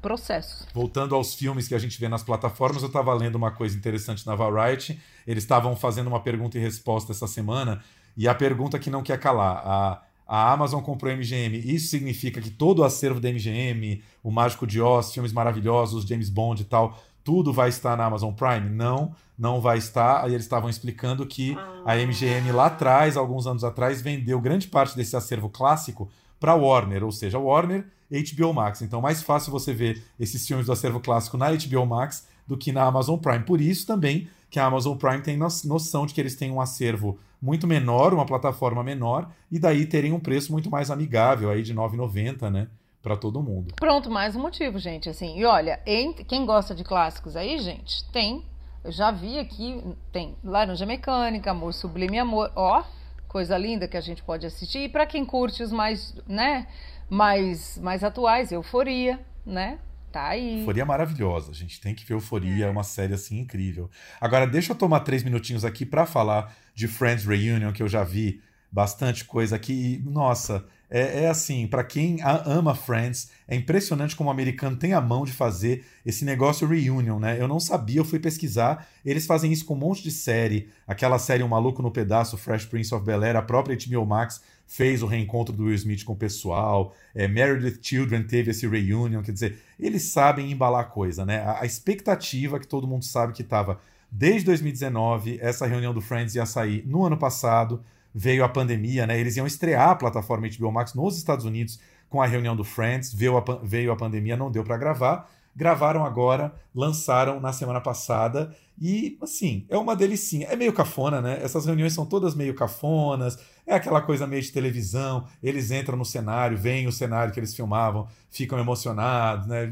processos. 0.01 0.67
Voltando 0.73 1.15
aos 1.15 1.33
filmes 1.33 1.67
que 1.67 1.75
a 1.75 1.79
gente 1.79 1.99
vê 1.99 2.07
nas 2.07 2.23
plataformas, 2.23 2.83
eu 2.83 2.87
estava 2.87 3.13
lendo 3.13 3.35
uma 3.35 3.51
coisa 3.51 3.75
interessante 3.75 4.25
na 4.25 4.35
Variety. 4.35 5.01
Eles 5.25 5.43
estavam 5.43 5.75
fazendo 5.75 6.07
uma 6.07 6.19
pergunta 6.19 6.57
e 6.57 6.61
resposta 6.61 7.11
essa 7.11 7.27
semana, 7.27 7.83
e 8.15 8.27
a 8.27 8.35
pergunta 8.35 8.77
que 8.77 8.91
não 8.91 9.01
quer 9.01 9.19
calar. 9.19 9.61
A 9.65 10.01
a 10.27 10.51
Amazon 10.51 10.81
comprou 10.81 11.11
a 11.11 11.15
MGM. 11.15 11.57
Isso 11.57 11.87
significa 11.87 12.41
que 12.41 12.49
todo 12.49 12.79
o 12.79 12.83
acervo 12.83 13.19
da 13.19 13.29
MGM, 13.29 14.01
o 14.23 14.31
Mágico 14.31 14.65
de 14.65 14.81
Oz, 14.81 15.13
filmes 15.13 15.33
maravilhosos, 15.33 16.05
James 16.05 16.29
Bond 16.29 16.61
e 16.61 16.65
tal, 16.65 16.97
tudo 17.23 17.53
vai 17.53 17.69
estar 17.69 17.95
na 17.95 18.05
Amazon 18.05 18.33
Prime? 18.33 18.69
Não, 18.69 19.15
não 19.37 19.61
vai 19.61 19.77
estar. 19.77 20.23
Aí 20.23 20.33
eles 20.33 20.45
estavam 20.45 20.69
explicando 20.69 21.25
que 21.25 21.57
a 21.85 21.95
MGM 21.95 22.51
lá 22.51 22.67
atrás, 22.67 23.15
alguns 23.15 23.47
anos 23.47 23.63
atrás, 23.63 24.01
vendeu 24.01 24.39
grande 24.41 24.67
parte 24.67 24.95
desse 24.95 25.15
acervo 25.15 25.49
clássico 25.49 26.09
para 26.39 26.55
Warner, 26.55 27.03
ou 27.05 27.11
seja, 27.11 27.39
Warner, 27.39 27.85
HBO 28.21 28.53
Max. 28.53 28.81
Então, 28.81 29.01
mais 29.01 29.23
fácil 29.23 29.51
você 29.51 29.73
ver 29.73 30.03
esses 30.19 30.45
filmes 30.45 30.67
do 30.67 30.71
acervo 30.71 30.99
clássico 30.99 31.37
na 31.37 31.51
HBO 31.51 31.85
Max 31.85 32.27
do 32.45 32.57
que 32.57 32.71
na 32.71 32.83
Amazon 32.83 33.17
Prime. 33.17 33.43
Por 33.43 33.59
isso 33.59 33.87
também 33.87 34.29
que 34.49 34.59
a 34.59 34.65
Amazon 34.65 34.95
Prime 34.95 35.21
tem 35.21 35.35
noção 35.37 36.05
de 36.05 36.13
que 36.13 36.21
eles 36.21 36.35
têm 36.35 36.51
um 36.51 36.61
acervo 36.61 37.17
muito 37.41 37.65
menor, 37.65 38.13
uma 38.13 38.25
plataforma 38.25 38.83
menor, 38.83 39.29
e 39.51 39.57
daí 39.57 39.85
terem 39.85 40.13
um 40.13 40.19
preço 40.19 40.51
muito 40.51 40.69
mais 40.69 40.91
amigável 40.91 41.49
aí 41.49 41.63
de 41.63 41.73
R$ 41.73 41.79
9,90, 41.79 42.49
né? 42.51 42.67
Para 43.01 43.17
todo 43.17 43.41
mundo. 43.41 43.73
Pronto, 43.75 44.09
mais 44.09 44.35
um 44.35 44.41
motivo, 44.41 44.79
gente. 44.79 45.09
Assim, 45.09 45.37
e 45.37 45.43
olha, 45.43 45.81
quem 46.27 46.45
gosta 46.45 46.73
de 46.73 46.83
clássicos 46.83 47.35
aí, 47.35 47.57
gente, 47.57 48.09
tem. 48.11 48.45
Eu 48.83 48.91
já 48.91 49.11
vi 49.11 49.39
aqui, 49.39 49.83
tem 50.11 50.35
Laranja 50.43 50.85
Mecânica, 50.85 51.51
Amor 51.51 51.73
Sublime 51.73 52.19
Amor, 52.19 52.51
ó, 52.55 52.83
coisa 53.27 53.57
linda 53.57 53.87
que 53.87 53.97
a 53.97 54.01
gente 54.01 54.23
pode 54.23 54.45
assistir. 54.45 54.79
E 54.79 54.89
para 54.89 55.05
quem 55.05 55.25
curte 55.25 55.63
os 55.63 55.71
mais, 55.71 56.15
né, 56.27 56.67
mais, 57.13 57.77
mais 57.77 58.03
atuais, 58.03 58.51
Euforia, 58.51 59.19
né? 59.45 59.77
Tá 60.11 60.29
aí. 60.29 60.59
Euforia 60.59 60.81
é 60.81 60.85
maravilhosa, 60.85 61.51
a 61.51 61.53
gente 61.53 61.79
tem 61.79 61.93
que 61.93 62.03
ver 62.03 62.15
Euforia, 62.15 62.65
é 62.65 62.69
uma 62.69 62.83
série 62.83 63.13
assim 63.13 63.39
incrível. 63.39 63.89
Agora, 64.19 64.47
deixa 64.47 64.71
eu 64.71 64.75
tomar 64.75 65.01
três 65.01 65.23
minutinhos 65.23 65.63
aqui 65.63 65.85
para 65.85 66.07
falar 66.07 66.55
de 66.73 66.87
Friends 66.87 67.25
Reunion, 67.25 67.71
que 67.71 67.83
eu 67.83 67.87
já 67.87 68.03
vi 68.03 68.41
bastante 68.71 69.25
coisa 69.25 69.55
aqui. 69.55 70.01
E, 70.03 70.09
nossa, 70.09 70.65
é, 70.89 71.25
é 71.25 71.29
assim, 71.29 71.67
para 71.67 71.83
quem 71.83 72.17
ama 72.45 72.73
Friends, 72.73 73.29
é 73.47 73.55
impressionante 73.55 74.15
como 74.15 74.29
o 74.29 74.31
americano 74.31 74.75
tem 74.75 74.93
a 74.93 75.01
mão 75.01 75.23
de 75.23 75.31
fazer 75.31 75.85
esse 76.03 76.25
negócio 76.25 76.67
reunion, 76.67 77.19
né? 77.19 77.39
Eu 77.39 77.47
não 77.47 77.59
sabia, 77.59 77.99
eu 77.99 78.05
fui 78.05 78.19
pesquisar. 78.19 78.87
Eles 79.05 79.27
fazem 79.27 79.51
isso 79.51 79.65
com 79.65 79.75
um 79.75 79.77
monte 79.77 80.01
de 80.01 80.09
série. 80.09 80.69
Aquela 80.87 81.19
série 81.19 81.43
O 81.43 81.47
Maluco 81.47 81.83
no 81.83 81.91
Pedaço, 81.91 82.37
Fresh 82.37 82.65
Prince 82.65 82.93
of 82.93 83.05
Bel-Air, 83.05 83.35
a 83.35 83.41
própria 83.43 83.77
HBO 83.77 84.05
Max 84.05 84.41
fez 84.65 85.03
o 85.03 85.05
reencontro 85.05 85.55
do 85.55 85.65
Will 85.65 85.75
Smith 85.75 86.03
com 86.03 86.13
o 86.13 86.17
pessoal. 86.17 86.95
É, 87.13 87.27
Married 87.27 87.65
with 87.65 87.79
Children 87.81 88.23
teve 88.23 88.51
esse 88.51 88.67
reunion. 88.67 89.21
Quer 89.21 89.31
dizer, 89.31 89.59
eles 89.79 90.03
sabem 90.03 90.51
embalar 90.51 90.89
coisa, 90.89 91.25
né? 91.25 91.41
A, 91.41 91.61
a 91.61 91.65
expectativa 91.65 92.59
que 92.59 92.67
todo 92.67 92.87
mundo 92.87 93.05
sabe 93.05 93.33
que 93.33 93.41
estava 93.41 93.79
desde 94.11 94.45
2019, 94.45 95.39
essa 95.41 95.65
reunião 95.65 95.93
do 95.93 96.01
Friends 96.01 96.35
ia 96.35 96.45
sair 96.45 96.83
no 96.85 97.03
ano 97.03 97.17
passado 97.17 97.83
veio 98.13 98.43
a 98.43 98.49
pandemia, 98.49 99.07
né? 99.07 99.19
Eles 99.19 99.35
iam 99.37 99.47
estrear 99.47 99.89
a 99.89 99.95
plataforma 99.95 100.47
HBO 100.47 100.71
Max 100.71 100.93
nos 100.93 101.17
Estados 101.17 101.45
Unidos 101.45 101.79
com 102.09 102.21
a 102.21 102.27
reunião 102.27 102.55
do 102.55 102.63
Friends, 102.63 103.11
veio 103.11 103.37
a, 103.37 103.43
veio 103.63 103.91
a 103.91 103.95
pandemia, 103.95 104.37
não 104.37 104.51
deu 104.51 104.63
para 104.63 104.77
gravar. 104.77 105.31
Gravaram 105.55 106.05
agora, 106.05 106.53
lançaram 106.73 107.39
na 107.39 107.53
semana 107.53 107.79
passada. 107.79 108.55
E, 108.81 109.17
assim, 109.21 109.65
é 109.69 109.77
uma 109.77 109.95
delicinha. 109.95 110.47
É 110.47 110.55
meio 110.55 110.73
cafona, 110.73 111.21
né? 111.21 111.39
Essas 111.41 111.65
reuniões 111.65 111.93
são 111.93 112.05
todas 112.05 112.35
meio 112.35 112.55
cafonas, 112.55 113.37
é 113.65 113.75
aquela 113.75 114.01
coisa 114.01 114.25
meio 114.25 114.41
de 114.41 114.51
televisão. 114.51 115.25
Eles 115.41 115.71
entram 115.71 115.97
no 115.97 116.05
cenário, 116.05 116.57
veem 116.57 116.87
o 116.87 116.91
cenário 116.91 117.31
que 117.31 117.39
eles 117.39 117.55
filmavam, 117.55 118.07
ficam 118.31 118.57
emocionados, 118.59 119.47
né? 119.47 119.71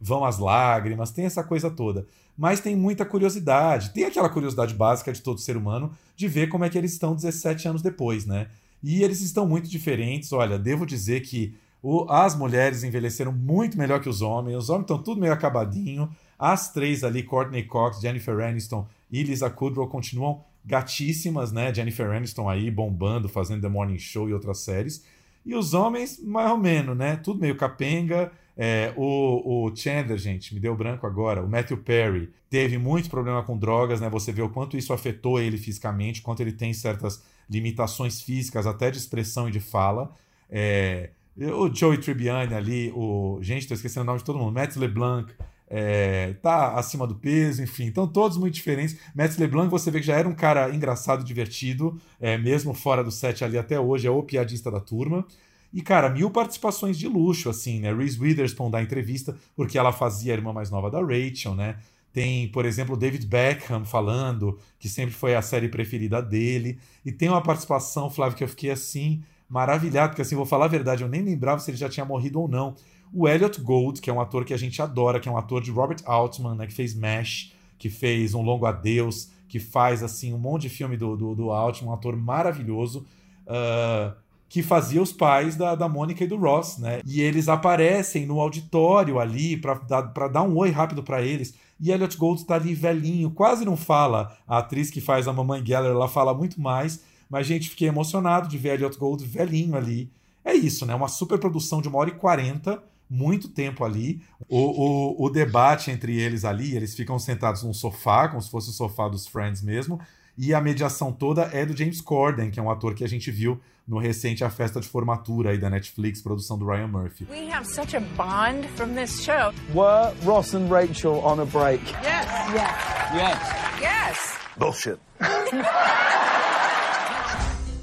Vão 0.00 0.24
às 0.24 0.38
lágrimas, 0.38 1.10
tem 1.10 1.26
essa 1.26 1.44
coisa 1.44 1.70
toda. 1.70 2.06
Mas 2.36 2.60
tem 2.60 2.74
muita 2.74 3.04
curiosidade. 3.04 3.90
Tem 3.90 4.04
aquela 4.04 4.28
curiosidade 4.28 4.74
básica 4.74 5.12
de 5.12 5.20
todo 5.20 5.38
ser 5.38 5.56
humano 5.56 5.92
de 6.16 6.26
ver 6.26 6.48
como 6.48 6.64
é 6.64 6.70
que 6.70 6.78
eles 6.78 6.92
estão 6.92 7.14
17 7.14 7.68
anos 7.68 7.82
depois, 7.82 8.24
né? 8.24 8.48
E 8.82 9.02
eles 9.04 9.20
estão 9.20 9.46
muito 9.46 9.68
diferentes. 9.68 10.32
Olha, 10.32 10.58
devo 10.58 10.86
dizer 10.86 11.20
que 11.20 11.54
o, 11.82 12.06
as 12.08 12.36
mulheres 12.36 12.84
envelheceram 12.84 13.32
muito 13.32 13.76
melhor 13.76 14.00
que 14.00 14.08
os 14.08 14.22
homens. 14.22 14.56
Os 14.56 14.70
homens 14.70 14.84
estão 14.84 15.02
tudo 15.02 15.20
meio 15.20 15.32
acabadinho. 15.32 16.08
As 16.38 16.72
três 16.72 17.02
ali, 17.02 17.22
Courtney 17.22 17.64
Cox, 17.64 18.00
Jennifer 18.00 18.38
Aniston 18.40 18.86
e 19.10 19.22
Lisa 19.22 19.50
Kudrow, 19.50 19.88
continuam 19.88 20.44
gatíssimas, 20.64 21.50
né? 21.50 21.74
Jennifer 21.74 22.08
Aniston 22.10 22.48
aí 22.48 22.70
bombando, 22.70 23.28
fazendo 23.28 23.62
The 23.62 23.68
Morning 23.68 23.98
Show 23.98 24.28
e 24.28 24.32
outras 24.32 24.58
séries. 24.58 25.04
E 25.44 25.54
os 25.56 25.74
homens, 25.74 26.22
mais 26.22 26.50
ou 26.52 26.56
menos, 26.56 26.96
né? 26.96 27.16
Tudo 27.16 27.40
meio 27.40 27.56
capenga. 27.56 28.30
É, 28.56 28.92
o, 28.96 29.66
o, 29.66 29.74
Chandler, 29.74 30.18
gente, 30.18 30.54
me 30.54 30.60
deu 30.60 30.76
branco 30.76 31.06
agora. 31.06 31.42
O 31.42 31.48
Matthew 31.48 31.78
Perry 31.78 32.30
teve 32.48 32.78
muito 32.78 33.10
problema 33.10 33.42
com 33.42 33.58
drogas, 33.58 34.00
né? 34.00 34.08
Você 34.10 34.30
vê 34.30 34.42
o 34.42 34.48
quanto 34.48 34.76
isso 34.76 34.92
afetou 34.92 35.40
ele 35.40 35.58
fisicamente, 35.58 36.22
quanto 36.22 36.40
ele 36.40 36.52
tem 36.52 36.72
certas 36.72 37.22
limitações 37.50 38.20
físicas, 38.20 38.66
até 38.66 38.90
de 38.90 38.98
expressão 38.98 39.48
e 39.48 39.52
de 39.52 39.58
fala. 39.58 40.12
É, 40.48 41.10
o 41.36 41.74
Joey 41.74 41.98
Tribbiani 41.98 42.54
ali, 42.54 42.92
o. 42.94 43.38
Gente, 43.42 43.66
tô 43.66 43.74
esquecendo 43.74 44.02
o 44.02 44.06
nome 44.06 44.18
de 44.18 44.24
todo 44.24 44.38
mundo. 44.38 44.52
Matt 44.52 44.76
LeBlanc, 44.76 45.32
é, 45.68 46.34
tá 46.42 46.74
acima 46.74 47.06
do 47.06 47.14
peso, 47.14 47.62
enfim. 47.62 47.84
Então, 47.84 48.06
todos 48.06 48.36
muito 48.36 48.54
diferentes. 48.54 48.98
Matt 49.14 49.38
LeBlanc, 49.38 49.70
você 49.70 49.90
vê 49.90 50.00
que 50.00 50.06
já 50.06 50.16
era 50.16 50.28
um 50.28 50.34
cara 50.34 50.68
engraçado, 50.74 51.24
divertido, 51.24 51.98
é, 52.20 52.36
mesmo 52.36 52.74
fora 52.74 53.02
do 53.02 53.10
set 53.10 53.42
ali 53.42 53.56
até 53.56 53.80
hoje, 53.80 54.06
é 54.06 54.10
o 54.10 54.22
piadista 54.22 54.70
da 54.70 54.80
turma. 54.80 55.26
E, 55.72 55.80
cara, 55.80 56.10
mil 56.10 56.30
participações 56.30 56.98
de 56.98 57.08
luxo, 57.08 57.48
assim, 57.48 57.80
né? 57.80 57.94
Reese 57.94 58.20
Witherspoon 58.20 58.70
dá 58.70 58.82
entrevista, 58.82 59.34
porque 59.56 59.78
ela 59.78 59.90
fazia 59.90 60.34
a 60.34 60.36
irmã 60.36 60.52
mais 60.52 60.70
nova 60.70 60.90
da 60.90 61.00
Rachel, 61.00 61.54
né? 61.54 61.76
Tem, 62.12 62.48
por 62.48 62.66
exemplo, 62.66 62.94
David 62.94 63.26
Beckham 63.26 63.86
falando, 63.86 64.58
que 64.78 64.86
sempre 64.86 65.14
foi 65.14 65.34
a 65.34 65.40
série 65.40 65.68
preferida 65.68 66.20
dele. 66.20 66.78
E 67.02 67.10
tem 67.10 67.30
uma 67.30 67.40
participação, 67.40 68.10
Flávio, 68.10 68.36
que 68.36 68.44
eu 68.44 68.48
fiquei 68.48 68.70
assim, 68.70 69.22
maravilhado, 69.52 70.10
porque 70.10 70.22
assim, 70.22 70.34
vou 70.34 70.46
falar 70.46 70.64
a 70.64 70.68
verdade, 70.68 71.02
eu 71.02 71.08
nem 71.08 71.20
lembrava 71.22 71.60
se 71.60 71.70
ele 71.70 71.78
já 71.78 71.88
tinha 71.88 72.06
morrido 72.06 72.40
ou 72.40 72.48
não 72.48 72.74
o 73.12 73.28
Elliot 73.28 73.60
Gold, 73.60 74.00
que 74.00 74.08
é 74.08 74.12
um 74.12 74.20
ator 74.20 74.44
que 74.44 74.54
a 74.54 74.56
gente 74.56 74.80
adora, 74.80 75.20
que 75.20 75.28
é 75.28 75.32
um 75.32 75.36
ator 75.36 75.60
de 75.60 75.70
Robert 75.70 75.98
Altman, 76.06 76.54
né, 76.54 76.66
que 76.66 76.72
fez 76.72 76.94
MASH, 76.94 77.52
que 77.78 77.90
fez 77.90 78.32
Um 78.32 78.42
Longo 78.42 78.64
Adeus, 78.64 79.30
que 79.48 79.60
faz 79.60 80.02
assim 80.02 80.32
um 80.32 80.38
monte 80.38 80.62
de 80.62 80.68
filme 80.70 80.96
do, 80.96 81.14
do, 81.14 81.34
do 81.34 81.50
Altman, 81.50 81.90
um 81.90 81.94
ator 81.94 82.16
maravilhoso, 82.16 83.04
uh, 83.46 84.16
que 84.48 84.62
fazia 84.62 85.02
os 85.02 85.12
pais 85.12 85.56
da, 85.56 85.74
da 85.74 85.88
Mônica 85.88 86.24
e 86.24 86.26
do 86.26 86.36
Ross, 86.36 86.78
né? 86.78 87.00
E 87.06 87.20
eles 87.20 87.48
aparecem 87.48 88.24
no 88.24 88.40
auditório 88.40 89.18
ali 89.18 89.56
para 89.56 89.74
dar, 89.74 90.02
dar 90.28 90.42
um 90.42 90.56
oi 90.56 90.70
rápido 90.70 91.02
para 91.02 91.22
eles. 91.22 91.54
E 91.80 91.90
Elliot 91.90 92.16
Gold 92.16 92.40
está 92.40 92.54
ali 92.54 92.74
velhinho, 92.74 93.30
quase 93.30 93.64
não 93.64 93.76
fala. 93.76 94.36
A 94.46 94.58
atriz 94.58 94.90
que 94.90 95.00
faz 95.00 95.26
a 95.26 95.32
Mamãe 95.32 95.64
Geller, 95.64 95.90
ela 95.90 96.08
fala 96.08 96.34
muito 96.34 96.60
mais. 96.60 97.02
Mas, 97.32 97.46
gente, 97.46 97.70
fiquei 97.70 97.88
emocionado 97.88 98.46
de 98.46 98.58
ver 98.58 98.74
Elliot 98.74 98.98
Gold 98.98 99.24
velhinho 99.24 99.74
ali. 99.74 100.12
É 100.44 100.52
isso, 100.52 100.84
né? 100.84 100.94
Uma 100.94 101.08
super 101.08 101.38
produção 101.38 101.80
de 101.80 101.88
uma 101.88 101.96
hora 101.98 102.10
e 102.10 102.14
quarenta 102.14 102.82
muito 103.08 103.48
tempo 103.48 103.84
ali. 103.84 104.20
O, 104.46 104.58
o, 104.58 105.24
o, 105.24 105.30
debate 105.30 105.90
entre 105.90 106.14
eles 106.20 106.44
ali, 106.44 106.76
eles 106.76 106.94
ficam 106.94 107.18
sentados 107.18 107.62
num 107.62 107.72
sofá, 107.72 108.28
como 108.28 108.42
se 108.42 108.50
fosse 108.50 108.68
o 108.68 108.72
sofá 108.72 109.08
dos 109.08 109.26
Friends 109.26 109.62
mesmo, 109.62 109.98
e 110.36 110.52
a 110.52 110.60
mediação 110.60 111.10
toda 111.10 111.44
é 111.54 111.64
do 111.64 111.74
James 111.74 112.02
Corden, 112.02 112.50
que 112.50 112.60
é 112.60 112.62
um 112.62 112.70
ator 112.70 112.94
que 112.94 113.02
a 113.02 113.08
gente 113.08 113.30
viu 113.30 113.58
no 113.88 113.96
recente 113.98 114.44
A 114.44 114.50
Festa 114.50 114.78
de 114.78 114.86
Formatura 114.86 115.52
aí 115.52 115.58
da 115.58 115.70
Netflix, 115.70 116.20
produção 116.20 116.58
do 116.58 116.66
Ryan 116.66 116.88
Murphy. 116.88 117.26
We 117.30 117.50
have 117.50 117.66
such 117.66 117.96
a 117.96 118.00
bond 118.14 118.68
from 118.76 118.88
this 118.94 119.22
show. 119.22 119.54
Were 119.72 120.14
Ross 120.22 120.54
and 120.54 120.68
Rachel 120.68 121.18
on 121.24 121.40
a 121.40 121.46
break? 121.46 121.82
Yes. 122.02 122.26
Yes. 122.52 123.14
Yes. 123.14 123.80
Yes. 123.80 124.38
Bullshit. 124.58 124.98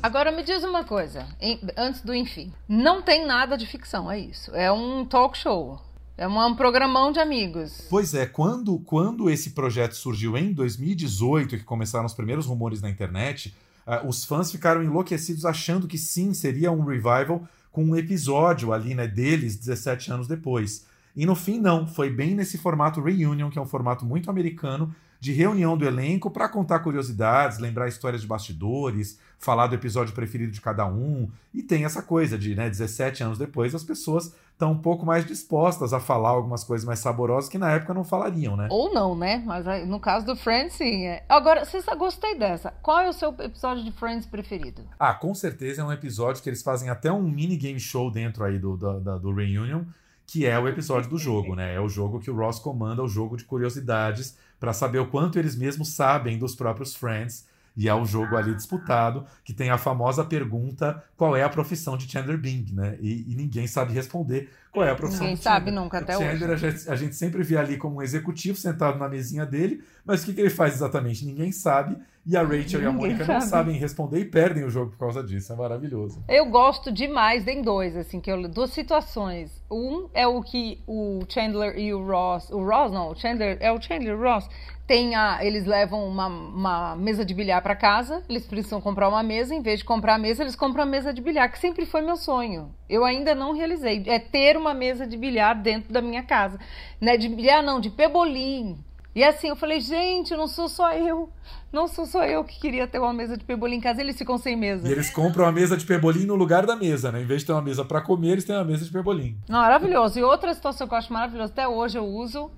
Agora 0.01 0.32
me 0.32 0.44
diz 0.44 0.63
uma 0.63 0.86
coisa, 0.86 1.27
antes 1.75 2.01
do 2.01 2.13
enfim. 2.15 2.53
Não 2.70 3.01
tem 3.01 3.27
nada 3.27 3.58
de 3.58 3.65
ficção, 3.65 4.10
é 4.10 4.18
isso. 4.18 4.56
É 4.56 4.72
um 4.72 5.03
talk 5.03 5.38
show. 5.38 5.82
É 6.18 6.25
um 6.25 6.56
programão 6.56 7.12
de 7.12 7.20
amigos. 7.20 7.86
Pois 7.89 8.13
é, 8.13 8.25
quando, 8.25 8.79
quando 8.79 9.29
esse 9.29 9.51
projeto 9.51 9.94
surgiu 9.94 10.38
em 10.38 10.53
2018, 10.53 11.58
que 11.58 11.63
começaram 11.63 12.06
os 12.06 12.13
primeiros 12.13 12.46
rumores 12.46 12.82
na 12.82 12.89
internet, 12.89 13.53
uh, 13.86 14.08
os 14.08 14.24
fãs 14.24 14.51
ficaram 14.51 14.82
enlouquecidos 14.82 15.46
achando 15.46 15.88
que 15.88 15.98
sim, 15.98 16.34
seria 16.34 16.72
um 16.72 16.84
revival 16.84 17.48
com 17.70 17.84
um 17.84 17.96
episódio 17.96 18.72
ali, 18.72 18.96
né, 18.96 19.06
deles 19.06 19.58
17 19.58 20.12
anos 20.12 20.27
depois. 20.27 20.86
E 21.13 21.25
no 21.25 21.36
fim, 21.36 21.60
não. 21.60 21.86
Foi 21.86 22.10
bem 22.10 22.36
nesse 22.36 22.58
formato 22.58 23.01
reunion, 23.01 23.50
que 23.50 23.60
é 23.60 23.62
um 23.62 23.65
formato 23.65 24.06
muito 24.06 24.29
americano, 24.29 24.96
de 25.20 25.34
reunião 25.34 25.77
do 25.77 25.86
elenco 25.86 26.32
para 26.32 26.48
contar 26.48 26.79
curiosidades, 26.79 27.60
lembrar 27.60 27.88
histórias 27.88 28.22
de 28.22 28.27
bastidores, 28.27 29.20
falar 29.39 29.67
do 29.67 29.75
episódio 29.75 30.13
preferido 30.13 30.51
de 30.51 30.62
cada 30.62 30.86
um. 30.86 31.31
E 31.53 31.63
tem 31.63 31.86
essa 31.86 32.03
coisa 32.03 32.38
de, 32.38 32.53
né, 32.53 32.69
17 32.69 33.24
anos 33.24 33.38
depois, 33.38 33.74
as 33.74 33.84
pessoas 33.84 34.36
estão 34.51 34.74
um 34.74 34.77
pouco 34.77 35.05
mais 35.05 35.25
dispostas 35.25 35.93
a 35.93 36.01
falar 36.01 36.31
algumas 36.31 36.65
coisas 36.65 36.86
mais 36.86 37.00
saborosas 37.00 37.50
que 37.50 37.58
na 37.58 37.72
época 37.72 37.93
não 37.93 38.03
falariam, 38.03 38.58
né? 38.58 38.67
Ou 38.69 38.93
não, 38.93 39.15
né? 39.15 39.41
Mas 39.46 39.65
no 39.88 40.00
caso 40.01 40.25
do 40.25 40.36
Friends, 40.36 40.74
sim. 40.74 41.05
É. 41.05 41.24
Agora, 41.29 41.63
vocês 41.63 41.86
gostei 41.98 42.38
dessa. 42.38 42.72
Qual 42.81 43.00
é 43.00 43.08
o 43.08 43.13
seu 43.13 43.34
episódio 43.39 43.86
de 43.86 43.91
Friends 43.93 44.25
preferido? 44.25 44.84
Ah, 45.00 45.13
com 45.13 45.34
certeza 45.34 45.81
é 45.81 45.86
um 45.86 45.93
episódio 45.93 46.43
que 46.43 46.50
eles 46.50 46.62
fazem 46.62 46.89
até 46.89 47.10
um 47.10 47.24
mini 47.24 47.55
game 47.55 47.79
show 47.79 48.12
dentro 48.12 48.43
aí 48.43 48.60
do, 48.60 48.75
do, 48.75 49.00
do, 49.00 49.19
do 49.19 49.34
Reunion, 49.34 49.84
que 50.27 50.46
é 50.46 50.60
o 50.60 50.67
episódio 50.67 51.10
do 51.10 51.17
jogo, 51.17 51.55
né? 51.55 51.74
É 51.74 51.79
o 51.79 51.88
jogo 51.88 52.19
que 52.19 52.29
o 52.29 52.36
Ross 52.36 52.60
comanda, 52.60 53.01
o 53.01 53.08
jogo 53.08 53.38
de 53.38 53.46
curiosidades, 53.46 54.38
para 54.60 54.74
saber 54.74 55.00
o 55.00 55.08
quanto 55.08 55.39
eles 55.39 55.55
mesmos 55.55 55.93
sabem 55.93 56.38
dos 56.38 56.53
próprios 56.53 56.93
Friends 56.93 57.48
e 57.79 57.88
é 57.88 57.95
um 57.95 58.05
jogo 58.05 58.36
ali 58.36 58.53
disputado 58.53 59.25
que 59.41 59.53
tem 59.53 59.69
a 59.69 59.77
famosa 59.77 60.25
pergunta 60.25 61.01
qual 61.15 61.33
é 61.33 61.43
a 61.43 61.50
profissão 61.50 61.95
de 61.95 62.12
Chandler 62.12 62.38
Bing, 62.38 62.65
né? 62.74 62.98
E, 63.00 63.31
e 63.31 63.36
ninguém 63.36 63.67
sabe 63.67 63.93
responder 63.93 64.50
qual 64.69 64.86
é 64.86 64.91
a 64.91 64.95
profissão 64.95 65.21
ninguém 65.21 65.38
de 65.38 65.41
Chandler. 65.41 65.62
sabe 65.62 65.71
nunca 65.71 66.00
até 66.00 66.12
Chandler, 66.12 66.50
hoje. 66.50 66.65
A 66.65 66.69
gente, 66.69 66.89
a 66.89 66.95
gente 66.98 67.15
sempre 67.15 67.41
vê 67.41 67.55
ali 67.55 67.77
como 67.77 67.95
um 67.95 68.01
executivo 68.01 68.57
sentado 68.57 69.00
na 69.00 69.07
mesinha 69.07 69.45
dele, 69.45 69.81
mas 70.03 70.21
o 70.21 70.25
que, 70.25 70.33
que 70.33 70.41
ele 70.41 70.50
faz 70.50 70.74
exatamente? 70.74 71.25
Ninguém 71.25 71.53
sabe. 71.53 71.95
E 72.25 72.35
a 72.38 72.41
Rachel 72.41 72.81
ninguém 72.81 72.83
e 72.83 72.85
a 72.85 72.91
Mônica 72.91 73.25
não 73.25 73.41
sabem 73.41 73.75
responder 73.77 74.19
e 74.19 74.25
perdem 74.25 74.63
o 74.63 74.69
jogo 74.69 74.91
por 74.91 74.99
causa 74.99 75.23
disso. 75.23 75.51
É 75.51 75.55
maravilhoso. 75.55 76.23
Eu 76.27 76.45
gosto 76.47 76.91
demais, 76.91 77.43
tem 77.43 77.61
dois, 77.61 77.95
assim, 77.95 78.19
que 78.19 78.31
eu 78.31 78.47
duas 78.47 78.71
situações. 78.71 79.63
Um 79.71 80.09
é 80.13 80.27
o 80.27 80.41
que 80.41 80.83
o 80.85 81.21
Chandler 81.27 81.77
e 81.77 81.93
o 81.93 82.05
Ross. 82.05 82.49
O 82.51 82.63
Ross 82.63 82.91
não, 82.91 83.11
o 83.11 83.15
Chandler. 83.15 83.57
É 83.59 83.71
o 83.71 83.81
Chandler 83.81 84.13
e 84.13 84.15
o 84.15 84.21
Ross 84.21 84.47
tem 84.89 85.13
a, 85.13 85.45
eles 85.45 85.65
levam 85.65 86.03
uma, 86.03 86.25
uma 86.25 86.95
mesa 86.95 87.23
de 87.23 87.31
bilhar 87.31 87.61
para 87.61 87.75
casa, 87.75 88.23
eles 88.27 88.47
precisam 88.47 88.81
comprar 88.81 89.07
uma 89.07 89.21
mesa, 89.21 89.53
em 89.53 89.61
vez 89.61 89.81
de 89.81 89.85
comprar 89.85 90.15
a 90.15 90.17
mesa, 90.17 90.41
eles 90.41 90.55
compram 90.55 90.81
a 90.81 90.85
mesa 90.88 91.13
de 91.13 91.21
bilhar, 91.21 91.51
que 91.51 91.59
sempre 91.59 91.85
foi 91.85 92.01
meu 92.01 92.15
sonho. 92.15 92.73
Eu 92.89 93.05
ainda 93.05 93.35
não 93.35 93.53
realizei. 93.53 94.03
É 94.07 94.17
ter 94.17 94.57
uma 94.57 94.73
mesa 94.73 95.05
de 95.05 95.15
bilhar 95.15 95.53
dentro 95.61 95.93
da 95.93 96.01
minha 96.01 96.23
casa. 96.23 96.59
Não 96.99 97.13
é 97.13 97.17
de 97.17 97.29
bilhar, 97.29 97.61
não, 97.61 97.79
de 97.79 97.91
pebolim. 97.91 98.83
E 99.19 99.23
assim, 99.25 99.49
eu 99.49 99.55
falei, 99.57 99.81
gente, 99.81 100.33
não 100.33 100.47
sou 100.47 100.69
só 100.69 100.93
eu. 100.93 101.29
Não 101.73 101.89
sou 101.89 102.05
só 102.05 102.23
eu 102.23 102.41
que 102.41 102.57
queria 102.57 102.88
ter 102.88 102.99
uma 102.99 103.11
mesa 103.11 103.35
de 103.35 103.43
pebolim 103.43 103.75
em 103.75 103.81
casa. 103.81 103.99
Eles 103.99 104.17
ficam 104.17 104.38
sem 104.38 104.55
mesa. 104.55 104.88
E 104.88 104.91
eles 104.93 105.09
compram 105.09 105.45
a 105.45 105.51
mesa 105.51 105.75
de 105.75 105.85
pebolim 105.85 106.25
no 106.25 106.35
lugar 106.35 106.65
da 106.65 106.73
mesa, 106.73 107.11
né? 107.11 107.21
Em 107.21 107.25
vez 107.25 107.41
de 107.41 107.47
ter 107.47 107.51
uma 107.51 107.61
mesa 107.61 107.83
para 107.83 107.99
comer, 107.99 108.29
eles 108.29 108.45
têm 108.45 108.55
uma 108.55 108.63
mesa 108.63 108.85
de 108.85 108.91
pebolim. 108.91 109.38
Maravilhoso. 109.49 110.17
E 110.17 110.23
outra 110.23 110.53
situação 110.53 110.88
que 110.88 110.93
eu 110.93 110.97
acho 110.97 111.11
maravilhosa, 111.11 111.51
até 111.51 111.67
hoje 111.67 111.97
eu 111.97 112.05
uso, 112.05 112.49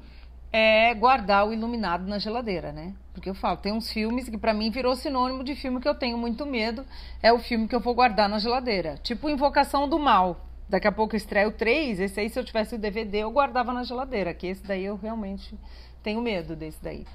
é 0.54 0.94
guardar 0.94 1.48
o 1.48 1.52
iluminado 1.52 2.06
na 2.06 2.20
geladeira, 2.20 2.72
né? 2.72 2.94
Porque 3.12 3.28
eu 3.28 3.34
falo, 3.34 3.58
tem 3.58 3.74
uns 3.74 3.92
filmes 3.92 4.30
que 4.30 4.38
para 4.38 4.54
mim 4.54 4.70
virou 4.70 4.96
sinônimo 4.96 5.44
de 5.44 5.56
filme 5.56 5.82
que 5.82 5.90
eu 5.90 5.96
tenho 5.96 6.16
muito 6.16 6.46
medo, 6.46 6.86
é 7.24 7.34
o 7.34 7.40
filme 7.40 7.68
que 7.68 7.74
eu 7.74 7.80
vou 7.80 7.96
guardar 7.96 8.30
na 8.30 8.38
geladeira. 8.38 9.00
Tipo 9.02 9.32
Invocação 9.32 9.90
do 9.90 9.98
Mal. 9.98 10.46
Daqui 10.70 10.88
a 10.88 10.92
pouco 10.92 11.16
estreia 11.16 11.48
o 11.48 11.52
3, 11.52 12.00
esse 12.00 12.20
aí 12.20 12.30
se 12.30 12.40
eu 12.40 12.46
tivesse 12.46 12.76
o 12.76 12.78
DVD 12.78 13.24
eu 13.24 13.32
guardava 13.32 13.74
na 13.74 13.84
geladeira, 13.84 14.32
que 14.32 14.46
esse 14.46 14.64
daí 14.64 14.86
eu 14.86 14.96
realmente 14.96 15.54
tenho 16.04 16.22
medo 16.22 16.56
desse 16.56 16.78
daí. 16.82 17.06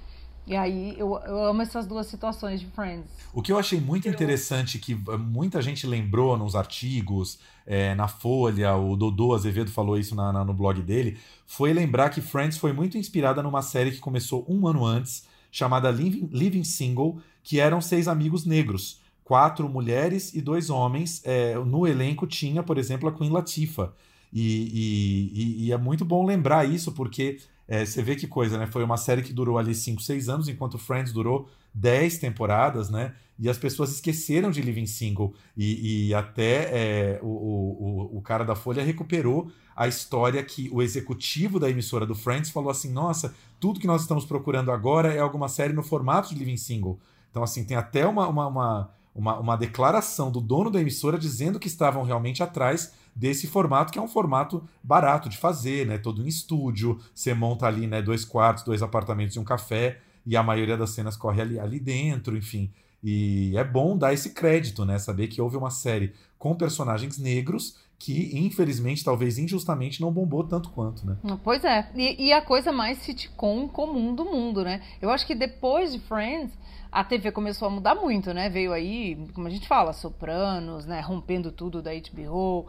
E 0.47 0.55
aí 0.55 0.95
eu, 0.97 1.19
eu, 1.27 1.45
amo 1.45 1.61
essas 1.61 1.87
duas 1.87 2.07
situações 2.07 2.61
de 2.61 2.67
Friends. 2.69 3.11
O 3.33 3.43
que 3.43 3.51
eu 3.51 3.59
achei 3.59 3.81
muito 3.81 4.09
interessante, 4.09 4.79
que 4.79 4.95
muita 5.19 5.61
gente 5.61 5.87
lembrou 5.89 6.39
nos 6.39 6.55
artigos, 6.55 7.41
é, 7.67 7.97
na 7.97 8.07
Folha, 8.07 8.77
o 8.77 8.97
Dodô 8.97 9.35
Azevedo 9.35 9.73
falou 9.73 9.99
isso 9.99 10.15
na, 10.15 10.33
na, 10.33 10.45
no 10.45 10.55
blog 10.55 10.81
dele, 10.81 11.19
foi 11.45 11.73
lembrar 11.73 12.11
que 12.11 12.21
Friends 12.21 12.59
foi 12.59 12.73
muito 12.73 12.97
inspirada 12.97 13.43
numa 13.43 13.61
série 13.61 13.91
que 13.91 13.99
começou 13.99 14.47
um 14.49 14.69
ano 14.69 14.85
antes, 14.85 15.27
chamada 15.51 15.91
Living, 15.91 16.29
Living 16.33 16.65
Single, 16.65 17.19
que 17.43 17.59
eram 17.59 17.81
seis 17.81 18.07
amigos 18.07 18.47
negros. 18.47 19.01
Quatro 19.25 19.69
mulheres 19.69 20.33
e 20.33 20.41
dois 20.41 20.71
homens. 20.71 21.21
É, 21.25 21.57
no 21.57 21.89
elenco 21.89 22.25
tinha, 22.25 22.63
por 22.63 22.79
exemplo, 22.79 23.09
a 23.09 23.13
Queen 23.13 23.31
Latifah. 23.31 23.93
E, 24.33 25.33
e, 25.33 25.67
e 25.67 25.73
é 25.73 25.77
muito 25.77 26.05
bom 26.05 26.25
lembrar 26.25 26.65
isso, 26.65 26.93
porque 26.93 27.39
é, 27.69 27.85
você 27.85 28.03
vê 28.03 28.15
que 28.15 28.27
coisa, 28.27 28.59
né? 28.59 28.67
Foi 28.67 28.85
uma 28.85 28.97
série 28.97 29.23
que 29.23 29.33
durou 29.33 29.59
ali 29.59 29.75
5, 29.75 30.01
6 30.01 30.29
anos, 30.29 30.49
enquanto 30.49 30.79
Friends 30.79 31.13
durou 31.13 31.49
10 31.75 32.19
temporadas, 32.19 32.91
né? 32.91 33.15
E 33.39 33.49
as 33.49 33.59
pessoas 33.59 33.91
esqueceram 33.91 34.51
de 34.51 34.63
Living 34.63 34.87
Single. 34.87 35.35
E, 35.57 36.09
e 36.09 36.15
até 36.15 36.71
é, 36.73 37.21
o, 37.23 37.27
o, 37.27 38.19
o 38.19 38.23
cara 38.23 38.45
da 38.45 38.55
Folha 38.55 38.83
recuperou 38.83 39.51
a 39.75 39.87
história 39.87 40.43
que 40.43 40.71
o 40.73 40.81
executivo 40.81 41.61
da 41.61 41.69
emissora 41.69 42.07
do 42.07 42.15
Friends 42.15 42.51
falou 42.51 42.71
assim: 42.71 42.91
nossa, 42.93 43.35
tudo 43.59 43.81
que 43.81 43.87
nós 43.87 44.03
estamos 44.03 44.25
procurando 44.25 44.71
agora 44.71 45.13
é 45.13 45.19
alguma 45.19 45.49
série 45.49 45.73
no 45.73 45.83
formato 45.83 46.29
de 46.29 46.39
Living 46.39 46.57
Single. 46.57 46.99
Então, 47.31 47.43
assim, 47.43 47.65
tem 47.65 47.77
até 47.77 48.07
uma, 48.07 48.27
uma, 48.29 48.47
uma, 48.47 48.91
uma, 49.15 49.39
uma 49.39 49.57
declaração 49.57 50.31
do 50.31 50.41
dono 50.41 50.71
da 50.71 50.81
emissora 50.81 51.19
dizendo 51.19 51.59
que 51.59 51.67
estavam 51.67 52.03
realmente 52.05 52.43
atrás 52.43 52.95
desse 53.17 53.47
formato, 53.47 53.91
que 53.91 53.99
é 53.99 54.03
um 54.03 54.07
formato 54.07 54.63
barato 54.83 55.31
de 55.31 55.39
fazer, 55.39 55.87
né? 55.87 55.97
Todo 55.97 56.23
em 56.23 56.29
estúdio, 56.29 57.01
você 57.15 57.33
monta 57.33 57.67
ali, 57.67 57.87
né, 57.87 58.03
dois 58.03 58.27
quartos, 58.27 58.63
dois 58.63 58.83
apartamentos 58.83 59.35
e 59.35 59.39
um 59.39 59.45
café, 59.45 60.01
e 60.27 60.37
a 60.37 60.43
maioria 60.43 60.77
das 60.77 60.91
cenas 60.91 61.17
corre 61.17 61.41
ali, 61.41 61.59
ali 61.59 61.81
dentro, 61.81 62.37
enfim. 62.37 62.71
E 63.03 63.57
é 63.57 63.65
bom 63.65 63.97
dar 63.97 64.13
esse 64.13 64.35
crédito, 64.35 64.85
né? 64.85 64.99
Saber 64.99 65.29
que 65.29 65.41
houve 65.41 65.57
uma 65.57 65.71
série 65.71 66.13
com 66.39 66.55
personagens 66.55 67.17
negros 67.19 67.79
que, 67.99 68.39
infelizmente, 68.39 69.03
talvez 69.03 69.39
injustamente, 69.39 70.03
não 70.03 70.13
bombou 70.13 70.45
tanto 70.45 70.69
quanto, 70.71 71.07
né? 71.07 71.17
Pois 71.43 71.65
é. 71.65 71.91
E, 71.95 72.27
e 72.27 72.33
a 72.33 72.43
coisa 72.43 72.71
mais 72.71 72.99
sitcom 72.99 73.67
comum 73.69 74.15
do 74.15 74.25
mundo, 74.25 74.63
né? 74.63 74.83
Eu 75.01 75.09
acho 75.09 75.27
que 75.27 75.35
depois 75.35 75.93
de 75.93 75.99
Friends, 76.01 76.53
a 76.91 77.05
TV 77.05 77.31
começou 77.33 77.69
a 77.69 77.71
mudar 77.71 77.95
muito, 77.95 78.33
né? 78.33 78.49
Veio 78.49 78.73
aí, 78.73 79.17
como 79.35 79.47
a 79.47 79.51
gente 79.51 79.67
fala, 79.67 79.93
Sopranos, 79.93 80.87
né? 80.87 81.01
Rompendo 81.01 81.53
tudo 81.53 81.83
da 81.83 81.91
HBO, 81.93 82.67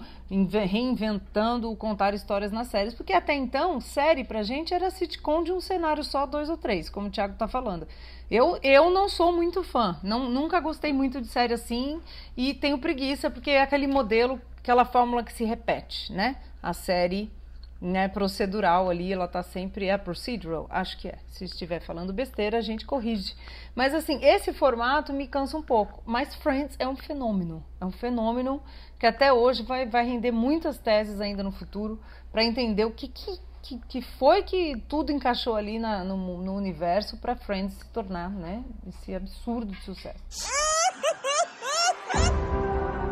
reinventando 0.68 1.76
contar 1.76 2.14
histórias 2.14 2.52
nas 2.52 2.68
séries, 2.68 2.94
porque 2.94 3.14
até 3.14 3.34
então, 3.34 3.80
série 3.80 4.24
pra 4.24 4.44
gente 4.44 4.74
era 4.74 4.90
sitcom 4.90 5.44
de 5.44 5.52
um 5.52 5.62
cenário 5.62 6.04
só, 6.04 6.26
dois 6.26 6.50
ou 6.50 6.58
três, 6.58 6.90
como 6.90 7.08
o 7.08 7.12
Thiago 7.12 7.36
tá 7.36 7.48
falando. 7.48 7.88
Eu, 8.30 8.60
eu 8.62 8.90
não 8.90 9.08
sou 9.08 9.32
muito 9.32 9.64
fã, 9.64 9.98
não, 10.04 10.30
nunca 10.30 10.60
gostei 10.60 10.92
muito 10.92 11.22
de 11.22 11.28
série 11.28 11.54
assim 11.54 12.02
e 12.36 12.54
tenho 12.54 12.78
preguiça, 12.78 13.30
porque 13.30 13.52
é 13.52 13.62
aquele 13.62 13.88
modelo, 13.88 14.42
aquela 14.58 14.84
fórmula 14.84 15.24
que 15.24 15.32
se 15.32 15.46
repete, 15.46 16.12
né? 16.12 16.38
A 16.62 16.74
série 16.74 17.32
né, 17.80 18.08
procedural 18.08 18.90
ali, 18.90 19.14
ela 19.14 19.28
tá 19.28 19.44
sempre 19.44 19.88
é 19.88 19.98
procedural, 19.98 20.68
acho 20.70 20.98
que 20.98 21.08
é. 21.08 21.20
Se 21.30 21.46
estiver 21.46 21.80
falando 21.80 22.12
besteira, 22.12 22.58
a 22.58 22.62
gente 22.62 22.86
corrige. 22.86 23.36
Mas 23.76 23.94
assim, 23.94 24.24
esse 24.24 24.52
formato 24.54 25.14
me 25.14 25.28
cansa 25.28 25.58
um 25.58 25.62
pouco. 25.62 26.02
Mas 26.06 26.34
Friends 26.36 26.76
é 26.80 26.88
um 26.88 26.96
fenômeno, 26.96 27.64
é 27.80 27.86
um 27.86 27.92
fenômeno 27.92 28.62
que 29.00 29.06
até 29.06 29.32
hoje 29.32 29.64
vai, 29.64 29.86
vai 29.86 30.06
render 30.06 30.32
muitas 30.32 30.80
teses 30.80 31.22
ainda 31.22 31.44
no 31.44 31.52
futuro 31.52 32.00
para 32.32 32.44
entender 32.44 32.86
o 32.86 32.92
que, 32.92 33.08
que, 33.08 33.40
que, 33.62 33.80
que, 33.88 34.02
foi 34.02 34.42
que 34.42 34.76
tudo 34.88 35.12
encaixou 35.12 35.56
ali 35.56 35.78
na, 35.78 36.04
no, 36.04 36.18
no 36.42 36.56
universo 36.56 37.18
para 37.18 37.36
Friends 37.36 37.74
se 37.76 37.86
tornar, 37.90 38.30
né, 38.30 38.64
esse 38.88 39.14
absurdo 39.14 39.72
de 39.72 39.82
sucesso. 39.82 40.48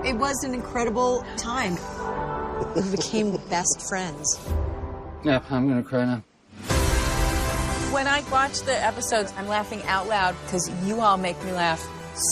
It 0.03 0.17
was 0.17 0.43
an 0.43 0.53
incredible 0.53 1.24
time. 1.36 1.75
We 2.76 2.90
became 2.90 3.32
best 3.50 3.88
friends. 3.90 4.40
Yep, 5.24 5.52
I'm 5.52 5.68
gonna 5.68 5.84
cry 5.84 6.06
now. 6.06 6.24
When 7.92 8.08
I 8.08 8.24
watch 8.32 8.62
the 8.64 8.76
episodes, 8.82 9.34
I'm 9.38 9.48
laughing 9.48 9.82
out 9.88 10.08
loud 10.08 10.36
because 10.46 10.70
you 10.86 11.02
all 11.02 11.18
make 11.18 11.42
me 11.44 11.52
laugh 11.52 11.82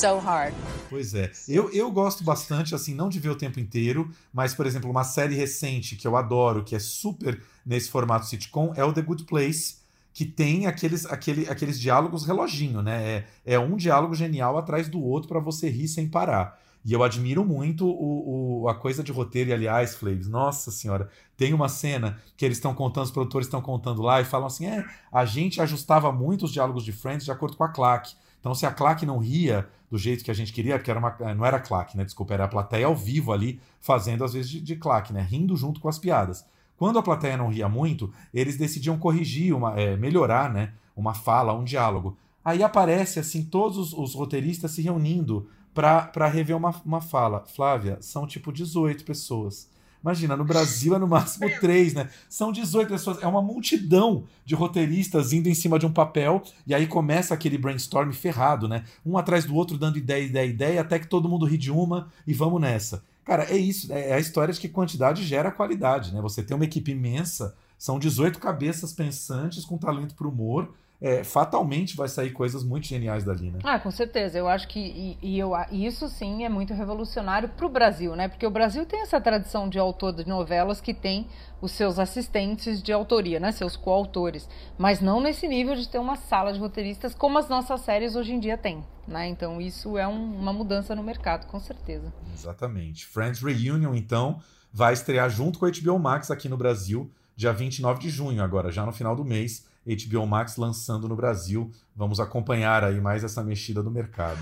so 0.02 0.20
hard. 0.20 0.54
Pois 0.90 1.14
é. 1.14 1.32
Eu, 1.48 1.70
eu 1.72 1.92
gosto 1.92 2.24
bastante, 2.24 2.74
assim, 2.74 2.94
não 2.94 3.10
de 3.10 3.20
ver 3.20 3.30
o 3.30 3.36
tempo 3.36 3.60
inteiro, 3.60 4.10
mas, 4.32 4.54
por 4.54 4.66
exemplo, 4.66 4.90
uma 4.90 5.04
série 5.04 5.36
recente 5.36 5.96
que 5.96 6.08
eu 6.08 6.16
adoro, 6.16 6.64
que 6.64 6.76
é 6.76 6.80
super 6.80 7.42
nesse 7.66 7.90
formato 7.90 8.26
sitcom, 8.26 8.74
é 8.76 8.84
o 8.84 8.94
The 8.94 9.02
Good 9.02 9.24
Place, 9.24 9.78
que 10.14 10.24
tem 10.24 10.68
aqueles, 10.68 11.06
aquele, 11.06 11.50
aqueles 11.50 11.80
diálogos 11.80 12.26
reloginho, 12.26 12.82
né? 12.82 13.26
É, 13.46 13.56
é 13.56 13.60
um 13.60 13.76
diálogo 13.76 14.14
genial 14.14 14.58
atrás 14.58 14.88
do 14.88 15.02
outro 15.02 15.28
para 15.28 15.40
você 15.40 15.70
rir 15.70 15.88
sem 15.88 16.08
parar. 16.08 16.63
E 16.86 16.92
eu 16.92 17.02
admiro 17.02 17.46
muito 17.46 17.88
o, 17.88 18.64
o, 18.64 18.70
a 18.70 18.76
coisa 18.76 19.02
de 19.04 19.12
roteiro, 19.12 19.50
e 19.50 19.54
aliás, 19.54 19.96
Flaves, 19.96 20.28
nossa 20.28 20.70
senhora, 20.70 21.10
tem 21.38 21.54
uma 21.54 21.70
cena 21.70 22.20
que 22.36 22.44
eles 22.44 22.58
estão 22.58 22.74
contando, 22.76 23.06
os 23.06 23.12
produtores 23.12 23.48
estão 23.48 23.62
contando 23.62 24.02
lá 24.02 24.20
e 24.20 24.26
falam 24.26 24.48
assim: 24.48 24.66
é, 24.66 24.86
a 25.12 25.24
gente 25.24 25.62
ajustava 25.62 26.12
muito 26.12 26.46
os 26.46 26.52
diálogos 26.52 26.84
de 26.84 26.92
Friends 26.92 27.24
de 27.26 27.32
acordo 27.32 27.56
com 27.56 27.64
a 27.64 27.70
claque. 27.70 28.16
Então, 28.40 28.54
se 28.54 28.66
a 28.66 28.72
claque 28.72 29.06
não 29.06 29.20
ria 29.20 29.70
do 29.90 29.98
jeito 29.98 30.24
que 30.24 30.32
a 30.32 30.34
gente 30.34 30.52
queria, 30.52 30.78
porque 30.78 30.92
era 30.92 31.00
uma, 31.00 31.16
não 31.34 31.46
era 31.46 31.60
claque, 31.60 31.96
né? 31.96 32.04
Desculpa, 32.04 32.34
era 32.34 32.44
a 32.44 32.48
plateia 32.48 32.88
ao 32.88 32.96
vivo 32.96 33.32
ali, 33.32 33.62
fazendo 33.80 34.24
às 34.24 34.34
vezes 34.34 34.50
de, 34.52 34.60
de 34.60 34.76
claque, 34.76 35.14
né? 35.14 35.22
Rindo 35.22 35.56
junto 35.56 35.80
com 35.80 35.88
as 35.88 35.98
piadas. 35.98 36.46
Quando 36.76 37.00
a 37.00 37.04
plateia 37.04 37.38
não 37.38 37.48
ria 37.48 37.70
muito, 37.70 38.12
eles 38.34 38.58
decidiam 38.58 38.98
corrigir, 38.98 39.56
uma, 39.56 39.80
é, 39.80 39.96
melhorar, 39.96 40.52
né? 40.52 40.74
Uma 40.94 41.14
fala, 41.14 41.54
um 41.54 41.64
diálogo. 41.64 42.18
Aí 42.44 42.62
aparece 42.62 43.20
assim 43.20 43.46
todos 43.46 43.78
os, 43.78 43.94
os 43.94 44.14
roteiristas 44.14 44.72
se 44.72 44.82
reunindo 44.82 45.48
para 45.74 46.28
rever 46.28 46.56
uma, 46.56 46.70
uma 46.86 47.02
fala. 47.02 47.46
Flávia, 47.46 47.98
são 48.02 48.28
tipo 48.28 48.52
18 48.52 49.04
pessoas. 49.04 49.72
Imagina, 50.04 50.36
no 50.36 50.44
Brasil 50.44 50.94
é 50.94 51.00
no 51.00 51.08
máximo 51.08 51.50
três, 51.62 51.94
né? 51.94 52.10
São 52.28 52.52
18 52.52 52.90
pessoas, 52.90 53.24
é 53.24 53.28
uma 53.28 53.42
multidão 53.42 54.26
de 54.44 54.54
roteiristas 54.54 55.32
indo 55.32 55.48
em 55.48 55.56
cima 55.56 55.80
de 55.80 55.86
um 55.86 55.94
papel, 55.94 56.44
e 56.68 56.76
aí 56.76 56.86
começa 56.86 57.34
aquele 57.34 57.58
brainstorm 57.58 58.12
ferrado, 58.12 58.68
né? 58.68 58.84
Um 59.06 59.18
atrás 59.18 59.46
do 59.46 59.56
outro 59.56 59.78
dando 59.78 59.98
ideia, 59.98 60.26
ideia, 60.26 60.46
ideia, 60.46 60.82
até 60.82 61.00
que 61.00 61.08
todo 61.08 61.30
mundo 61.30 61.46
ri 61.46 61.58
de 61.58 61.72
uma 61.72 62.12
e 62.28 62.34
vamos 62.34 62.60
nessa. 62.60 63.06
Cara, 63.24 63.46
é 63.46 63.56
isso, 63.56 63.94
é 63.94 64.14
a 64.14 64.20
história 64.20 64.54
de 64.54 64.60
que 64.60 64.68
quantidade 64.68 65.24
gera 65.24 65.50
qualidade, 65.50 66.14
né? 66.14 66.20
Você 66.20 66.44
tem 66.44 66.54
uma 66.54 66.66
equipe 66.66 66.92
imensa, 66.92 67.56
são 67.78 67.98
18 67.98 68.40
cabeças 68.40 68.92
pensantes 68.92 69.64
com 69.64 69.78
talento 69.78 70.16
para 70.16 70.28
humor, 70.28 70.74
é, 71.04 71.22
fatalmente 71.22 71.98
vai 71.98 72.08
sair 72.08 72.32
coisas 72.32 72.64
muito 72.64 72.88
geniais 72.88 73.26
dali, 73.26 73.52
né? 73.52 73.60
Ah, 73.62 73.78
com 73.78 73.92
certeza. 73.92 74.40
Eu 74.40 74.48
acho 74.48 74.70
que 74.70 74.80
e, 74.80 75.18
e 75.22 75.38
eu, 75.38 75.52
isso 75.70 76.08
sim 76.08 76.46
é 76.46 76.50
muito 76.50 76.74
revolucionário 76.74 77.50
para 77.50 77.66
o 77.66 77.70
Brasil, 77.70 78.16
né? 78.16 78.30
Porque 78.30 78.48
o 78.48 78.50
Brasil 78.50 78.86
tem 78.86 79.02
essa 79.02 79.20
tradição 79.20 79.68
de 79.68 79.78
autor 79.78 80.14
de 80.14 80.26
novelas 80.26 80.80
que 80.80 80.94
tem 80.94 81.28
os 81.62 81.74
seus 81.74 82.00
assistentes 82.00 82.82
de 82.82 82.94
autoria, 82.94 83.38
né? 83.38 83.52
Seus 83.52 83.76
coautores. 83.76 84.48
Mas 84.78 85.02
não 85.02 85.20
nesse 85.20 85.46
nível 85.46 85.76
de 85.76 85.90
ter 85.90 86.00
uma 86.00 86.16
sala 86.16 86.54
de 86.54 86.60
roteiristas 86.60 87.14
como 87.14 87.38
as 87.38 87.50
nossas 87.50 87.82
séries 87.82 88.16
hoje 88.16 88.32
em 88.32 88.40
dia 88.40 88.58
têm. 88.58 88.82
Né? 89.06 89.28
Então 89.28 89.60
isso 89.60 89.98
é 89.98 90.08
um, 90.08 90.40
uma 90.40 90.54
mudança 90.54 90.96
no 90.96 91.04
mercado, 91.04 91.48
com 91.48 91.60
certeza. 91.60 92.14
Exatamente. 92.34 93.06
Friends 93.06 93.42
Reunion, 93.42 93.94
então, 93.94 94.40
vai 94.72 94.94
estrear 94.94 95.30
junto 95.30 95.60
com 95.60 95.66
a 95.66 95.70
HBO 95.70 96.00
Max 96.00 96.32
aqui 96.32 96.48
no 96.48 96.56
Brasil, 96.56 97.12
dia 97.36 97.52
29 97.52 98.00
de 98.00 98.10
junho, 98.10 98.42
agora, 98.42 98.72
já 98.72 98.86
no 98.86 98.94
final 98.94 99.18
do 99.18 99.26
mês. 99.26 99.68
HBO 99.86 100.26
Max 100.26 100.58
lançando 100.58 101.08
no 101.08 101.16
Brasil. 101.16 101.72
Vamos 101.96 102.20
acompanhar 102.20 102.84
aí 102.84 103.00
mais 103.02 103.24
essa 103.24 103.44
mexida 103.44 103.84
do 103.84 103.92
mercado. 103.92 104.40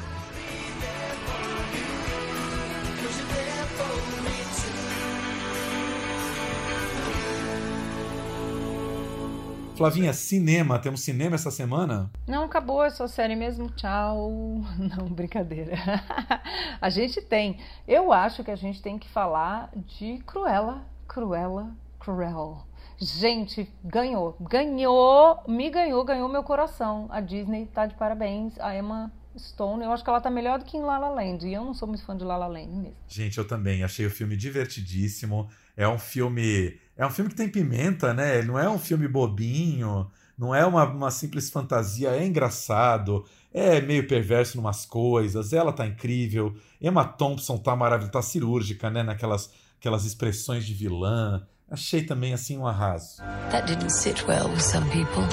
Flavinha, 9.82 10.14
cinema. 10.14 10.78
Temos 10.78 11.02
cinema 11.02 11.34
essa 11.34 11.50
semana? 11.50 12.12
Não, 12.28 12.44
acabou, 12.44 12.84
é 12.84 12.92
só 12.92 13.08
série 13.08 13.36
mesmo. 13.36 13.68
Tchau. 13.72 14.30
Não, 14.78 15.08
brincadeira. 15.08 15.74
a 16.80 16.88
gente 16.88 17.20
tem. 17.20 17.58
Eu 17.88 18.14
acho 18.14 18.44
que 18.44 18.52
a 18.52 18.56
gente 18.56 18.80
tem 18.80 19.00
que 19.00 19.10
falar 19.10 19.72
de 19.74 20.20
Cruella. 20.20 20.86
Cruella, 21.08 21.72
Cruel. 22.00 22.64
Gente, 23.02 23.68
ganhou. 23.84 24.38
Ganhou, 24.40 25.44
me 25.48 25.72
ganhou, 25.72 26.06
ganhou 26.06 26.30
meu 26.30 26.44
coração. 26.44 27.08
A 27.10 27.20
Disney 27.20 27.66
tá 27.66 27.88
de 27.88 27.96
parabéns. 27.96 28.60
A 28.60 28.78
Emma 28.78 29.12
Stone, 29.36 29.84
eu 29.84 29.92
acho 29.92 30.04
que 30.04 30.10
ela 30.10 30.22
tá 30.22 30.30
melhor 30.30 30.60
do 30.60 30.66
que 30.66 30.78
em 30.78 30.82
La 30.82 31.00
La 31.00 31.10
Land. 31.10 31.48
E 31.48 31.52
eu 31.52 31.66
não 31.66 31.74
sou 31.74 31.88
muito 31.88 32.06
fã 32.06 32.16
de 32.16 32.24
La 32.24 32.38
La 32.38 32.46
Land 32.46 32.70
mesmo. 32.70 32.96
Gente, 33.08 33.40
eu 33.40 33.48
também. 33.48 33.84
Achei 33.84 34.06
o 34.06 34.12
filme 34.12 34.38
divertidíssimo. 34.38 35.50
É 35.76 35.88
um 35.88 35.98
filme. 35.98 36.80
É 36.96 37.04
um 37.04 37.10
filme 37.10 37.32
que 37.32 37.36
tem 37.36 37.50
pimenta, 37.50 38.14
né? 38.14 38.44
Não 38.44 38.60
é 38.60 38.70
um 38.70 38.78
filme 38.78 39.08
bobinho. 39.08 40.08
Não 40.38 40.54
é 40.54 40.64
uma, 40.64 40.84
uma 40.86 41.10
simples 41.10 41.50
fantasia. 41.50 42.10
É 42.10 42.24
engraçado. 42.24 43.26
É 43.52 43.82
meio 43.82 44.08
perverso 44.08 44.58
em 44.58 44.62
umas 44.62 44.86
coisas. 44.86 45.54
Ela 45.54 45.74
tá 45.74 45.88
incrível. 45.88 46.54
Emma 46.80 47.04
Thompson 47.04 47.58
tá 47.58 47.76
maravilhosa. 47.76 48.12
Tá 48.12 48.22
cirúrgica, 48.22 48.92
né? 48.92 49.02
Naquelas 49.02 49.52
aquelas 49.82 50.06
expressões 50.06 50.64
de 50.64 50.76
vilã. 50.76 51.48
Achei 51.72 52.04
também 52.04 52.34
assim 52.34 52.58
um 52.58 52.68
arraso. 52.68 53.22
That 53.50 53.66
didn't 53.66 53.92
sit 53.92 54.28
well 54.28 54.50
with 54.50 54.62
some 54.62 54.84
people. 54.90 55.24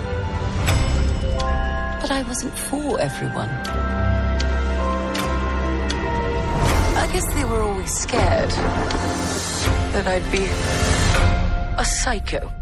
But 2.00 2.12
I 2.12 2.22
wasn't 2.22 2.56
for 2.56 3.00
everyone. 3.00 3.48
I 6.96 7.08
guess 7.12 7.26
they 7.34 7.44
were 7.44 7.60
always 7.60 7.90
scared 7.90 8.52
that 9.92 10.06
I'd 10.06 10.30
be 10.30 10.46
a 11.76 11.84
psycho. 11.84 12.52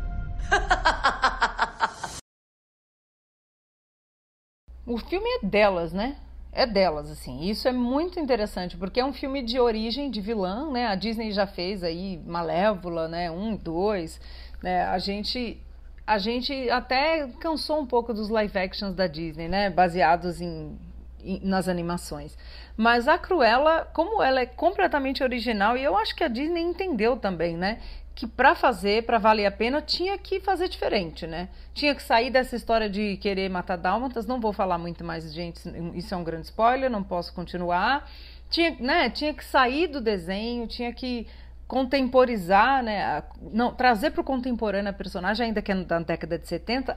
o 4.86 4.96
filme 4.96 5.28
é 5.28 5.40
delas, 5.46 5.92
né? 5.92 6.16
É 6.57 6.66
delas, 6.66 7.11
assim. 7.11 7.42
Isso 7.42 7.69
é 7.69 7.73
muito 7.73 8.19
interessante, 8.19 8.79
porque 8.79 8.99
é 8.99 9.05
um 9.05 9.12
filme 9.12 9.42
de 9.42 9.61
origem 9.61 10.11
de 10.11 10.23
vilã, 10.23 10.71
né? 10.71 10.87
A 10.87 10.95
Disney 10.95 11.31
já 11.31 11.47
fez 11.47 11.85
aí 11.85 12.19
Malévola, 12.27 13.07
né? 13.07 13.31
Um, 13.31 13.55
dois, 13.55 14.19
né? 14.62 14.85
A 14.87 14.99
gente 14.99 15.61
a 16.07 16.19
gente 16.19 16.71
até 16.71 17.27
cansou 17.40 17.81
um 17.81 17.87
pouco 17.87 18.14
dos 18.14 18.29
live 18.31 18.57
actions 18.59 18.95
da 18.95 19.07
Disney, 19.07 19.49
né? 19.49 19.69
Baseados 19.69 20.40
em, 20.40 20.79
em, 21.23 21.40
nas 21.45 21.69
animações. 21.69 22.38
Mas 22.75 23.07
a 23.07 23.19
Cruella, 23.19 23.87
como 23.92 24.23
ela 24.23 24.40
é 24.40 24.47
completamente 24.47 25.23
original, 25.23 25.77
e 25.77 25.85
eu 25.85 25.97
acho 25.97 26.14
que 26.16 26.25
a 26.25 26.29
Disney 26.29 26.62
entendeu 26.62 27.16
também, 27.16 27.57
né? 27.57 27.81
Que 28.16 28.26
para 28.26 28.55
fazer, 28.55 29.05
para 29.05 29.18
valer 29.18 29.46
a 29.46 29.50
pena, 29.52 29.81
tinha 29.81 30.16
que 30.18 30.40
fazer 30.40 30.68
diferente, 30.68 31.26
né? 31.26 31.50
Tinha 31.74 31.94
que 31.94 32.02
sair 32.02 32.31
dessa 32.31 32.57
história 32.57 32.90
de 32.90 33.18
querer 33.18 33.48
matar 33.48 33.76
dálmatas. 33.76 34.26
Não 34.26 34.40
vou 34.40 34.52
falar 34.52 34.79
muito 34.79 35.05
mais, 35.05 35.33
gente. 35.33 35.61
Isso 35.94 36.14
é 36.14 36.16
um 36.16 36.24
grande 36.24 36.46
spoiler, 36.46 36.90
não 36.90 37.05
posso 37.05 37.33
continuar. 37.35 38.11
Tinha, 38.50 38.74
né, 38.81 39.11
tinha 39.11 39.35
que 39.35 39.44
sair 39.44 39.87
do 39.87 40.00
desenho, 40.00 40.66
tinha 40.66 40.92
que 40.92 41.26
contemporizar, 41.68 42.83
né, 42.83 43.22
não, 43.52 43.74
trazer 43.74 44.12
para 44.12 44.20
o 44.20 44.24
contemporâneo 44.24 44.88
a 44.88 44.92
personagem, 44.92 45.46
ainda 45.46 45.61
que 45.61 45.70
é 45.70 45.74
da 45.74 45.98
década 45.98 46.38
de 46.38 46.46
70, 46.46 46.96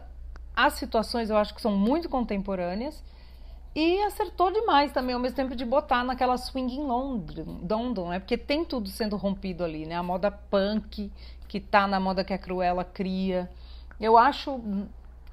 as 0.56 0.74
situações 0.74 1.30
eu 1.30 1.38
acho 1.38 1.54
que 1.54 1.62
são 1.62 1.76
muito 1.76 2.08
contemporâneas 2.08 3.04
e 3.76 4.02
acertou 4.04 4.52
demais 4.52 4.92
também, 4.92 5.14
ao 5.14 5.22
mesmo 5.22 5.36
tempo 5.36 5.56
de 5.56 5.64
botar 5.64 6.04
naquela 6.04 6.38
swing 6.38 6.74
em 6.74 6.84
London, 6.84 8.10
né, 8.10 8.20
porque 8.20 8.38
tem 8.38 8.66
tudo 8.66 8.90
sendo 8.90 9.16
rompido 9.16 9.64
ali, 9.64 9.86
né, 9.86 9.96
a 9.96 10.04
moda 10.04 10.32
punk 10.32 11.12
que 11.48 11.60
tá 11.60 11.88
na 11.88 12.00
moda 12.00 12.24
que 12.24 12.34
a 12.34 12.38
Cruella 12.38 12.84
cria, 12.84 13.50
eu 14.00 14.18
acho 14.18 14.60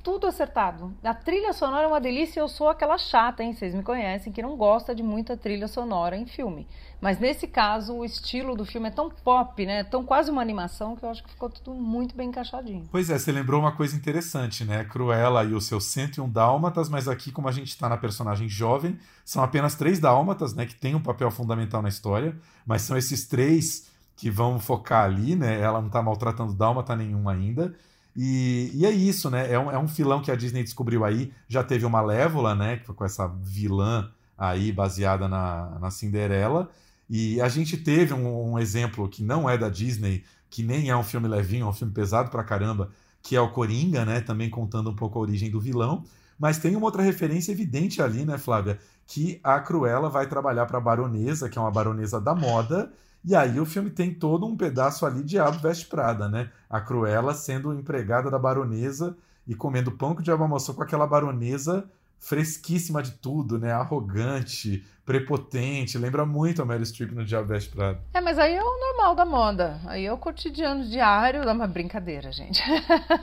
tudo 0.06 0.28
acertado. 0.28 0.94
A 1.02 1.12
trilha 1.12 1.52
sonora 1.52 1.82
é 1.82 1.88
uma 1.88 2.00
delícia 2.00 2.38
eu 2.38 2.46
sou 2.46 2.68
aquela 2.68 2.96
chata, 2.96 3.42
hein? 3.42 3.52
Vocês 3.52 3.74
me 3.74 3.82
conhecem, 3.82 4.32
que 4.32 4.40
não 4.40 4.56
gosta 4.56 4.94
de 4.94 5.02
muita 5.02 5.36
trilha 5.36 5.66
sonora 5.66 6.16
em 6.16 6.24
filme. 6.24 6.68
Mas 7.00 7.18
nesse 7.18 7.48
caso, 7.48 7.92
o 7.92 8.04
estilo 8.04 8.54
do 8.54 8.64
filme 8.64 8.86
é 8.86 8.92
tão 8.92 9.10
pop, 9.10 9.66
né? 9.66 9.82
Tão 9.82 10.04
quase 10.04 10.30
uma 10.30 10.40
animação 10.40 10.94
que 10.94 11.04
eu 11.04 11.10
acho 11.10 11.24
que 11.24 11.30
ficou 11.30 11.50
tudo 11.50 11.74
muito 11.74 12.14
bem 12.14 12.28
encaixadinho. 12.28 12.84
Pois 12.92 13.10
é, 13.10 13.18
você 13.18 13.32
lembrou 13.32 13.60
uma 13.60 13.72
coisa 13.72 13.96
interessante, 13.96 14.64
né? 14.64 14.84
Cruella 14.84 15.42
e 15.42 15.52
os 15.52 15.66
seus 15.66 15.86
101 15.86 16.30
dálmatas, 16.30 16.88
mas 16.88 17.08
aqui, 17.08 17.32
como 17.32 17.48
a 17.48 17.52
gente 17.52 17.70
está 17.70 17.88
na 17.88 17.96
personagem 17.96 18.48
jovem, 18.48 18.96
são 19.24 19.42
apenas 19.42 19.74
três 19.74 19.98
dálmatas, 19.98 20.54
né? 20.54 20.66
Que 20.66 20.76
tem 20.76 20.94
um 20.94 21.02
papel 21.02 21.32
fundamental 21.32 21.82
na 21.82 21.88
história, 21.88 22.38
mas 22.64 22.82
são 22.82 22.96
esses 22.96 23.26
três 23.26 23.90
que 24.14 24.30
vão 24.30 24.60
focar 24.60 25.04
ali, 25.04 25.34
né? 25.34 25.60
Ela 25.60 25.80
não 25.80 25.88
está 25.88 26.00
maltratando 26.00 26.54
dálmata 26.54 26.94
nenhum 26.94 27.28
ainda. 27.28 27.74
E, 28.16 28.70
e 28.72 28.86
é 28.86 28.90
isso, 28.90 29.28
né? 29.30 29.52
É 29.52 29.58
um, 29.58 29.70
é 29.70 29.78
um 29.78 29.86
filão 29.86 30.22
que 30.22 30.30
a 30.30 30.36
Disney 30.36 30.62
descobriu 30.62 31.04
aí. 31.04 31.32
Já 31.46 31.62
teve 31.62 31.84
uma 31.84 31.98
Malévola, 32.00 32.54
né? 32.54 32.78
Com 32.78 33.04
essa 33.04 33.28
vilã 33.42 34.10
aí 34.38 34.72
baseada 34.72 35.28
na, 35.28 35.78
na 35.78 35.90
Cinderela. 35.90 36.70
E 37.08 37.40
a 37.40 37.48
gente 37.48 37.76
teve 37.76 38.14
um, 38.14 38.52
um, 38.52 38.58
exemplo 38.58 39.08
que 39.08 39.22
não 39.22 39.48
é 39.48 39.56
da 39.56 39.68
Disney, 39.68 40.24
que 40.48 40.62
nem 40.62 40.88
é 40.88 40.96
um 40.96 41.02
filme 41.02 41.28
levinho, 41.28 41.66
é 41.66 41.68
um 41.68 41.72
filme 41.72 41.92
pesado 41.92 42.30
pra 42.30 42.42
caramba, 42.42 42.90
que 43.22 43.36
é 43.36 43.40
o 43.40 43.50
Coringa, 43.50 44.04
né? 44.04 44.20
Também 44.20 44.48
contando 44.48 44.90
um 44.90 44.96
pouco 44.96 45.18
a 45.18 45.22
origem 45.22 45.50
do 45.50 45.60
vilão. 45.60 46.04
Mas 46.38 46.58
tem 46.58 46.74
uma 46.74 46.86
outra 46.86 47.02
referência 47.02 47.52
evidente 47.52 48.00
ali, 48.00 48.24
né, 48.24 48.38
Flávia? 48.38 48.78
Que 49.06 49.40
a 49.42 49.60
Cruella 49.60 50.08
vai 50.08 50.26
trabalhar 50.26 50.66
para 50.66 50.78
a 50.78 50.80
baronesa, 50.80 51.48
que 51.48 51.58
é 51.58 51.60
uma 51.60 51.70
baronesa 51.70 52.20
da 52.20 52.34
moda, 52.34 52.92
e 53.26 53.34
aí 53.34 53.58
o 53.58 53.66
filme 53.66 53.90
tem 53.90 54.14
todo 54.14 54.46
um 54.46 54.56
pedaço 54.56 55.04
ali 55.04 55.20
de 55.20 55.30
Diabo 55.30 55.58
Veste 55.58 55.86
Prada, 55.86 56.28
né? 56.28 56.48
A 56.70 56.80
Cruella 56.80 57.34
sendo 57.34 57.74
empregada 57.74 58.30
da 58.30 58.38
baronesa 58.38 59.16
e 59.44 59.54
comendo 59.54 59.90
pão 59.90 60.14
que 60.14 60.20
o 60.20 60.24
diabo 60.24 60.44
amassou 60.44 60.76
com 60.76 60.82
aquela 60.84 61.08
baronesa 61.08 61.90
fresquíssima 62.20 63.02
de 63.02 63.10
tudo, 63.10 63.58
né? 63.58 63.72
Arrogante, 63.72 64.84
prepotente. 65.04 65.98
Lembra 65.98 66.24
muito 66.24 66.62
a 66.62 66.64
Meryl 66.64 66.86
Streep 66.86 67.10
no 67.12 67.24
Diabo 67.24 67.48
Veste 67.48 67.70
Prada. 67.70 68.00
É, 68.14 68.20
mas 68.20 68.38
aí 68.38 68.54
é 68.54 68.62
o 68.62 68.80
normal 68.80 69.16
da 69.16 69.24
moda. 69.24 69.80
Aí 69.86 70.06
é 70.06 70.12
o 70.12 70.18
cotidiano 70.18 70.84
diário. 70.84 71.44
Dá 71.44 71.52
uma 71.52 71.66
brincadeira, 71.66 72.30
gente. 72.30 72.62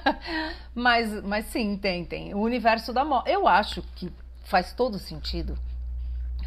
mas, 0.76 1.24
mas 1.24 1.46
sim, 1.46 1.78
tem, 1.78 2.04
tem. 2.04 2.34
O 2.34 2.40
universo 2.40 2.92
da 2.92 3.06
moda. 3.06 3.30
Eu 3.30 3.48
acho 3.48 3.82
que 3.96 4.12
faz 4.44 4.74
todo 4.74 5.00
sentido 5.00 5.58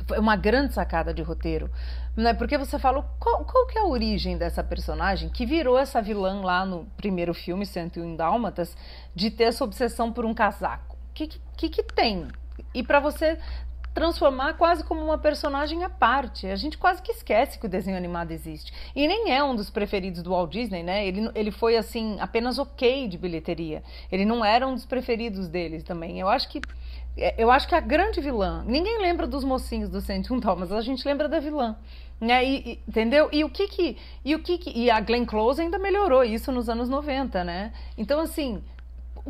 foi 0.07 0.19
uma 0.19 0.37
grande 0.37 0.73
sacada 0.73 1.13
de 1.13 1.23
roteiro, 1.23 1.71
né? 2.17 2.33
Porque 2.33 2.57
você 2.57 2.79
fala 2.79 3.03
qual, 3.19 3.45
qual 3.45 3.67
que 3.67 3.79
é 3.79 3.83
a 3.83 3.87
origem 3.87 4.39
dessa 4.39 4.63
personagem 4.63 5.29
que 5.29 5.45
virou 5.45 5.79
essa 5.79 6.01
vilã 6.01 6.41
lá 6.43 6.65
no 6.65 6.87
primeiro 6.97 7.35
filme, 7.35 7.67
101 7.67 8.17
Dálmatas, 8.17 8.77
de 9.15 9.31
ter 9.31 9.45
essa 9.45 9.65
obsessão 9.65 10.13
por 10.13 10.25
um 10.25 10.33
casaco. 10.33 10.97
O 11.11 11.15
que, 11.15 11.29
que, 11.57 11.69
que 11.69 11.83
tem? 11.83 12.29
E 12.73 12.83
para 12.83 13.01
você 13.01 13.39
transformar 13.97 14.53
quase 14.59 14.85
como 14.85 15.03
uma 15.03 15.17
personagem 15.17 15.83
à 15.83 15.89
parte. 15.89 16.47
A 16.49 16.55
gente 16.55 16.77
quase 16.77 17.01
que 17.01 17.11
esquece 17.11 17.59
que 17.59 17.65
o 17.65 17.69
desenho 17.69 17.97
animado 17.97 18.31
existe. 18.31 18.71
E 18.95 19.09
nem 19.09 19.33
é 19.33 19.43
um 19.43 19.57
dos 19.57 19.71
preferidos 19.71 20.23
do 20.23 20.33
Walt 20.33 20.53
Disney, 20.53 20.83
né? 20.83 21.07
Ele, 21.07 21.31
ele 21.35 21.51
foi, 21.51 21.79
assim, 21.79 22.19
apenas 22.21 22.59
ok 22.59 23.09
de 23.09 23.17
bilheteria. 23.17 23.83
Ele 24.13 24.27
não 24.27 24.45
era 24.45 24.69
um 24.69 24.75
dos 24.75 24.85
preferidos 24.85 25.49
deles 25.49 25.83
também. 25.83 26.21
Eu 26.21 26.29
acho 26.29 26.47
que 26.51 26.59
é, 26.59 26.63
eu 27.39 27.51
acho 27.51 27.67
que 27.67 27.75
a 27.75 27.81
grande 27.81 28.21
vilã, 28.21 28.63
ninguém 28.67 28.99
lembra 29.01 29.27
dos 29.27 29.43
mocinhos 29.43 29.89
do 29.89 30.01
101 30.01 30.39
mas 30.57 30.71
a 30.71 30.83
gente 30.83 31.07
lembra 31.07 31.29
da 31.29 31.41
vilã. 31.41 31.77
Né? 32.21 32.45
E, 32.45 32.57
e, 32.57 32.81
entendeu? 32.89 33.29
E 33.33 33.45
o 33.45 33.51
que 33.51 33.69
que 33.69 33.97
e 34.25 34.35
o 34.35 34.39
que, 34.39 34.57
que 34.59 34.71
e 34.71 34.91
a 34.91 35.01
Glenn 35.01 35.27
Close 35.27 35.61
ainda 35.61 35.79
melhorou 35.79 36.25
isso 36.25 36.51
nos 36.51 36.69
anos 36.69 36.89
90, 36.89 37.45
né? 37.45 37.73
Então 37.97 38.21
assim, 38.21 38.63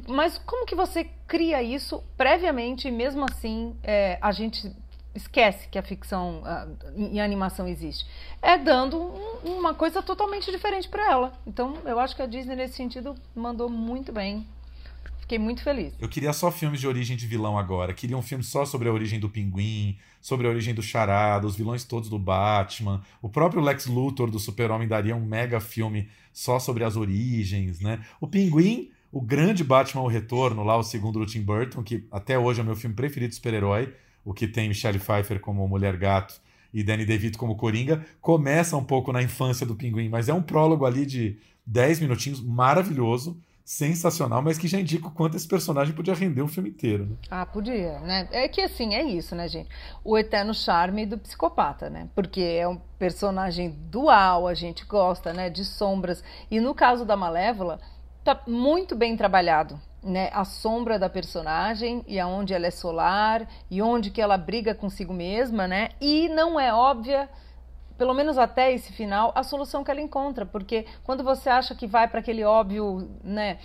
mas 0.09 0.39
como 0.39 0.67
que 0.67 0.75
você 0.75 1.05
cria 1.27 1.63
isso 1.63 2.03
previamente 2.17 2.87
e 2.87 2.91
mesmo 2.93 3.25
assim 3.25 3.75
é, 3.83 4.19
a 4.21 4.31
gente 4.31 4.71
esquece 5.15 5.67
que 5.69 5.79
a 5.79 5.83
ficção 5.83 6.43
e 6.97 7.19
a 7.19 7.25
animação 7.25 7.67
existe? 7.67 8.07
É 8.41 8.57
dando 8.57 9.01
um, 9.01 9.57
uma 9.59 9.75
coisa 9.75 10.03
totalmente 10.03 10.51
diferente 10.51 10.89
para 10.89 11.11
ela. 11.11 11.33
Então 11.47 11.75
eu 11.85 11.99
acho 11.99 12.15
que 12.15 12.23
a 12.23 12.27
Disney 12.27 12.55
nesse 12.55 12.75
sentido 12.75 13.17
mandou 13.35 13.69
muito 13.69 14.13
bem 14.13 14.47
Fiquei 15.27 15.41
muito 15.41 15.61
feliz. 15.61 15.93
Eu 15.99 16.09
queria 16.09 16.33
só 16.33 16.53
filmes 16.53 16.79
de 16.79 16.87
origem 16.87 17.17
de 17.17 17.27
vilão 17.27 17.59
agora. 17.59 17.93
Queria 17.93 18.17
um 18.17 18.23
filme 18.23 18.45
só 18.45 18.65
sobre 18.65 18.89
a 18.89 18.93
origem 18.93 19.19
do 19.19 19.29
Pinguim, 19.29 19.99
sobre 20.21 20.47
a 20.47 20.51
origem 20.51 20.73
do 20.73 20.81
Charada, 20.81 21.49
os 21.49 21.57
vilões 21.57 21.83
todos 21.83 22.09
do 22.09 22.17
Batman. 22.17 23.03
O 23.21 23.29
próprio 23.29 23.61
Lex 23.61 23.87
Luthor 23.87 24.31
do 24.31 24.39
Super-Homem 24.39 24.87
daria 24.87 25.17
um 25.17 25.27
mega 25.27 25.59
filme 25.59 26.09
só 26.33 26.61
sobre 26.61 26.85
as 26.85 26.95
origens, 26.95 27.81
né? 27.81 28.05
O 28.21 28.29
Pinguim, 28.29 28.93
o 29.11 29.21
grande 29.21 29.65
Batman 29.65 30.03
O 30.03 30.07
Retorno, 30.07 30.63
lá 30.63 30.77
o 30.77 30.85
segundo 30.85 31.19
do 31.19 31.27
Tim 31.27 31.43
Burton, 31.43 31.83
que 31.83 32.07
até 32.13 32.39
hoje 32.39 32.61
é 32.61 32.63
o 32.63 32.67
meu 32.67 32.77
filme 32.77 32.95
preferido 32.95 33.31
de 33.31 33.35
super-herói, 33.35 33.93
o 34.25 34.33
que 34.33 34.47
tem 34.47 34.69
Michelle 34.69 35.01
Pfeiffer 35.01 35.41
como 35.41 35.67
Mulher 35.67 35.97
Gato 35.97 36.41
e 36.73 36.85
Danny 36.85 37.05
DeVito 37.05 37.37
como 37.37 37.57
Coringa, 37.57 38.07
começa 38.21 38.77
um 38.77 38.85
pouco 38.85 39.13
na 39.13 39.25
infância 39.25 39.67
do 39.67 39.75
Pinguim, 39.75 40.09
mas 40.09 40.29
é 40.29 40.35
um 40.35 40.43
prólogo 40.43 40.87
ali 40.87 41.05
de 41.05 41.37
10 41.67 41.99
minutinhos 41.99 42.41
maravilhoso 42.41 43.37
sensacional, 43.67 44.41
mas 44.41 44.57
que 44.57 44.69
já 44.69 44.79
indica 44.79 45.09
o 45.09 45.11
quanto 45.11 45.37
esse 45.37 45.49
personagem 45.49 45.93
podia 45.93 46.15
render 46.15 46.41
um 46.41 46.47
filme 46.47 46.71
inteiro. 46.71 47.07
Né? 47.07 47.17
Ah, 47.29 47.45
podia, 47.45 47.99
né? 47.99 48.29
É 48.31 48.47
que 48.47 48.61
assim, 48.61 48.95
é 48.95 49.03
isso, 49.03 49.35
né, 49.35 49.49
gente? 49.49 49.69
O 50.05 50.17
eterno 50.17 50.55
charme 50.55 51.05
do 51.05 51.19
psicopata, 51.19 51.91
né? 51.91 52.09
Porque 52.15 52.41
é 52.41 52.69
um 52.69 52.77
personagem 52.97 53.71
dual, 53.91 54.47
a 54.47 54.55
gente 54.55 54.85
gosta, 54.85 55.33
né, 55.33 55.51
de 55.51 55.65
sombras. 55.65 56.23
E 56.49 56.61
no 56.61 56.77
caso 56.77 57.05
da 57.05 57.17
Malévola, 57.17 57.81
tá 58.23 58.41
muito 58.47 58.95
bem 58.95 59.17
trabalhado, 59.17 59.81
né? 60.01 60.31
A 60.33 60.45
sombra 60.45 60.97
da 60.97 61.11
personagem 61.11 62.05
e 62.07 62.21
aonde 62.21 62.55
ela 62.55 62.69
é 62.69 62.71
solar 62.71 63.49
e 63.69 63.83
onde 63.83 64.13
que 64.13 64.23
ela 64.23 64.39
briga 64.39 64.77
consigo 64.77 65.13
mesma, 65.13 65.67
né? 65.67 65.89
E 66.01 66.29
não 66.29 66.61
é 66.61 66.73
óbvia 66.73 67.29
pelo 67.97 68.15
menos 68.15 68.39
até 68.39 68.73
esse 68.73 68.93
final, 68.93 69.33
a 69.35 69.43
solução 69.43 69.83
que 69.83 69.91
ela 69.91 70.01
encontra, 70.01 70.45
porque 70.45 70.87
quando 71.05 71.25
você 71.25 71.49
acha 71.49 71.75
que 71.75 71.87
vai 71.87 72.09
para 72.09 72.21
aquele 72.21 72.45
óbvio, 72.45 73.09
né, 73.23 73.59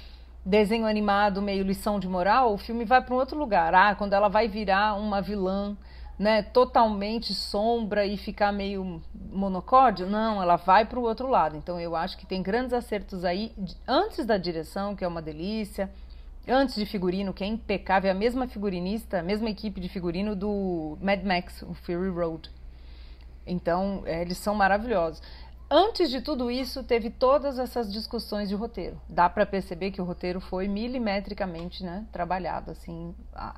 desenho 0.46 0.86
animado, 0.86 1.42
meio 1.42 1.64
lição 1.64 2.00
de 2.00 2.08
moral, 2.08 2.54
o 2.54 2.58
filme 2.58 2.86
vai 2.86 3.02
para 3.02 3.14
um 3.14 3.18
outro 3.18 3.38
lugar. 3.38 3.74
Ah, 3.74 3.96
quando 3.96 4.14
ela 4.14 4.28
vai 4.28 4.48
virar 4.48 4.96
uma 4.96 5.22
vilã, 5.22 5.76
né, 6.18 6.44
totalmente 6.44 7.34
sombra 7.34 8.06
e 8.06 8.16
ficar 8.18 8.52
meio 8.52 9.02
monocórdio, 9.32 10.08
não, 10.08 10.42
ela 10.42 10.56
vai 10.56 10.86
para 10.86 11.00
o 11.00 11.04
outro 11.04 11.28
lado. 11.28 11.58
Então 11.58 11.80
eu 11.80 11.96
acho 11.96 12.18
que 12.18 12.26
tem 12.26 12.42
grandes 12.42 12.74
acertos 12.74 13.26
aí 13.26 13.52
antes 13.88 14.26
da 14.26 14.38
direção, 14.38 14.96
que 14.96 15.04
é 15.04 15.08
uma 15.08 15.22
delícia, 15.22 15.92
antes 16.48 16.76
de 16.76 16.86
figurino, 16.86 17.34
que 17.34 17.44
é 17.44 17.48
impecável, 17.48 18.08
é 18.08 18.12
a 18.12 18.18
mesma 18.18 18.48
figurinista, 18.48 19.20
a 19.20 19.24
mesma 19.24 19.50
equipe 19.50 19.80
de 19.80 19.90
figurino 19.90 20.36
do 20.36 20.98
Mad 21.02 21.24
Max, 21.24 21.62
o 21.64 21.74
Fury 21.74 22.10
Road. 22.10 22.50
Então, 23.46 24.04
é, 24.06 24.22
eles 24.22 24.38
são 24.38 24.56
maravilhosos. 24.56 25.22
Antes 25.74 26.10
de 26.10 26.20
tudo 26.20 26.52
isso, 26.52 26.84
teve 26.84 27.10
todas 27.10 27.58
essas 27.58 27.92
discussões 27.92 28.50
de 28.50 28.56
roteiro. 28.56 29.00
Dá 29.08 29.30
para 29.30 29.46
perceber 29.46 29.92
que 29.92 30.02
o 30.02 30.04
roteiro 30.04 30.42
foi 30.42 30.68
milimetricamente 30.68 31.82
né, 31.82 32.06
trabalhado, 32.12 32.72
assim, 32.72 33.16
a, 33.34 33.56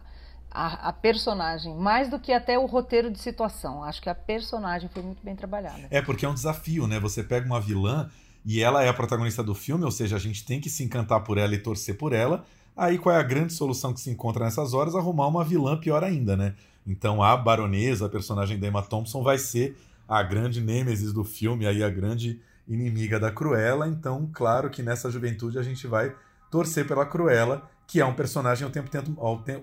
a, 0.52 0.90
a, 0.90 0.94
personagem, 0.94 1.76
mais 1.76 2.10
do 2.10 2.20
que 2.20 2.32
até 2.32 2.58
o 2.60 2.68
roteiro 2.68 3.10
de 3.10 3.18
situação. 3.18 3.84
Acho 3.84 4.00
que 4.00 4.10
a 4.10 4.14
personagem 4.14 4.88
foi 4.90 5.02
muito 5.02 5.24
bem 5.24 5.36
trabalhada. 5.36 5.88
É, 5.90 6.04
porque 6.04 6.24
é 6.24 6.30
um 6.30 6.36
desafio, 6.36 6.86
né? 6.86 7.00
Você 7.00 7.24
pega 7.24 7.48
uma 7.48 7.60
vilã 7.60 8.08
e 8.46 8.62
ela 8.62 8.84
é 8.84 8.90
a 8.90 8.94
protagonista 8.94 9.42
do 9.42 9.56
filme, 9.56 9.84
ou 9.84 9.92
seja, 9.92 10.16
a 10.16 10.20
gente 10.20 10.46
tem 10.46 10.62
que 10.62 10.70
se 10.70 10.84
encantar 10.84 11.24
por 11.24 11.40
ela 11.40 11.56
e 11.56 11.58
torcer 11.58 11.98
por 11.98 12.14
ela. 12.14 12.46
Aí 12.78 13.00
qual 13.00 13.16
é 13.16 13.20
a 13.20 13.24
grande 13.24 13.54
solução 13.54 13.92
que 13.92 14.00
se 14.00 14.12
encontra 14.12 14.46
nessas 14.46 14.76
horas? 14.76 14.96
Arrumar 14.96 15.28
uma 15.28 15.44
vilã 15.44 15.80
pior 15.80 16.04
ainda, 16.04 16.38
né? 16.38 16.54
Então 16.86 17.24
a 17.24 17.36
baronesa, 17.36 18.06
a 18.06 18.10
personagem 18.10 18.60
da 18.60 18.68
Emma 18.68 18.82
Thompson, 18.82 19.24
vai 19.24 19.38
ser 19.38 19.78
a 20.08 20.22
grande 20.22 20.62
nêmesis 20.62 21.14
do 21.14 21.24
filme, 21.24 21.66
aí 21.66 21.84
a 21.84 21.90
grande 21.90 22.42
inimiga 22.68 23.20
da 23.20 23.32
Cruella. 23.32 23.88
Então, 23.88 24.30
claro 24.34 24.70
que 24.70 24.84
nessa 24.84 25.10
juventude 25.10 25.58
a 25.58 25.64
gente 25.64 25.88
vai 25.88 26.14
torcer 26.52 26.88
pela 26.88 27.06
Cruella, 27.06 27.68
que 27.88 28.00
é 28.00 28.06
um 28.06 28.14
personagem 28.14 28.68
o 28.68 28.70
tempo, 28.70 28.90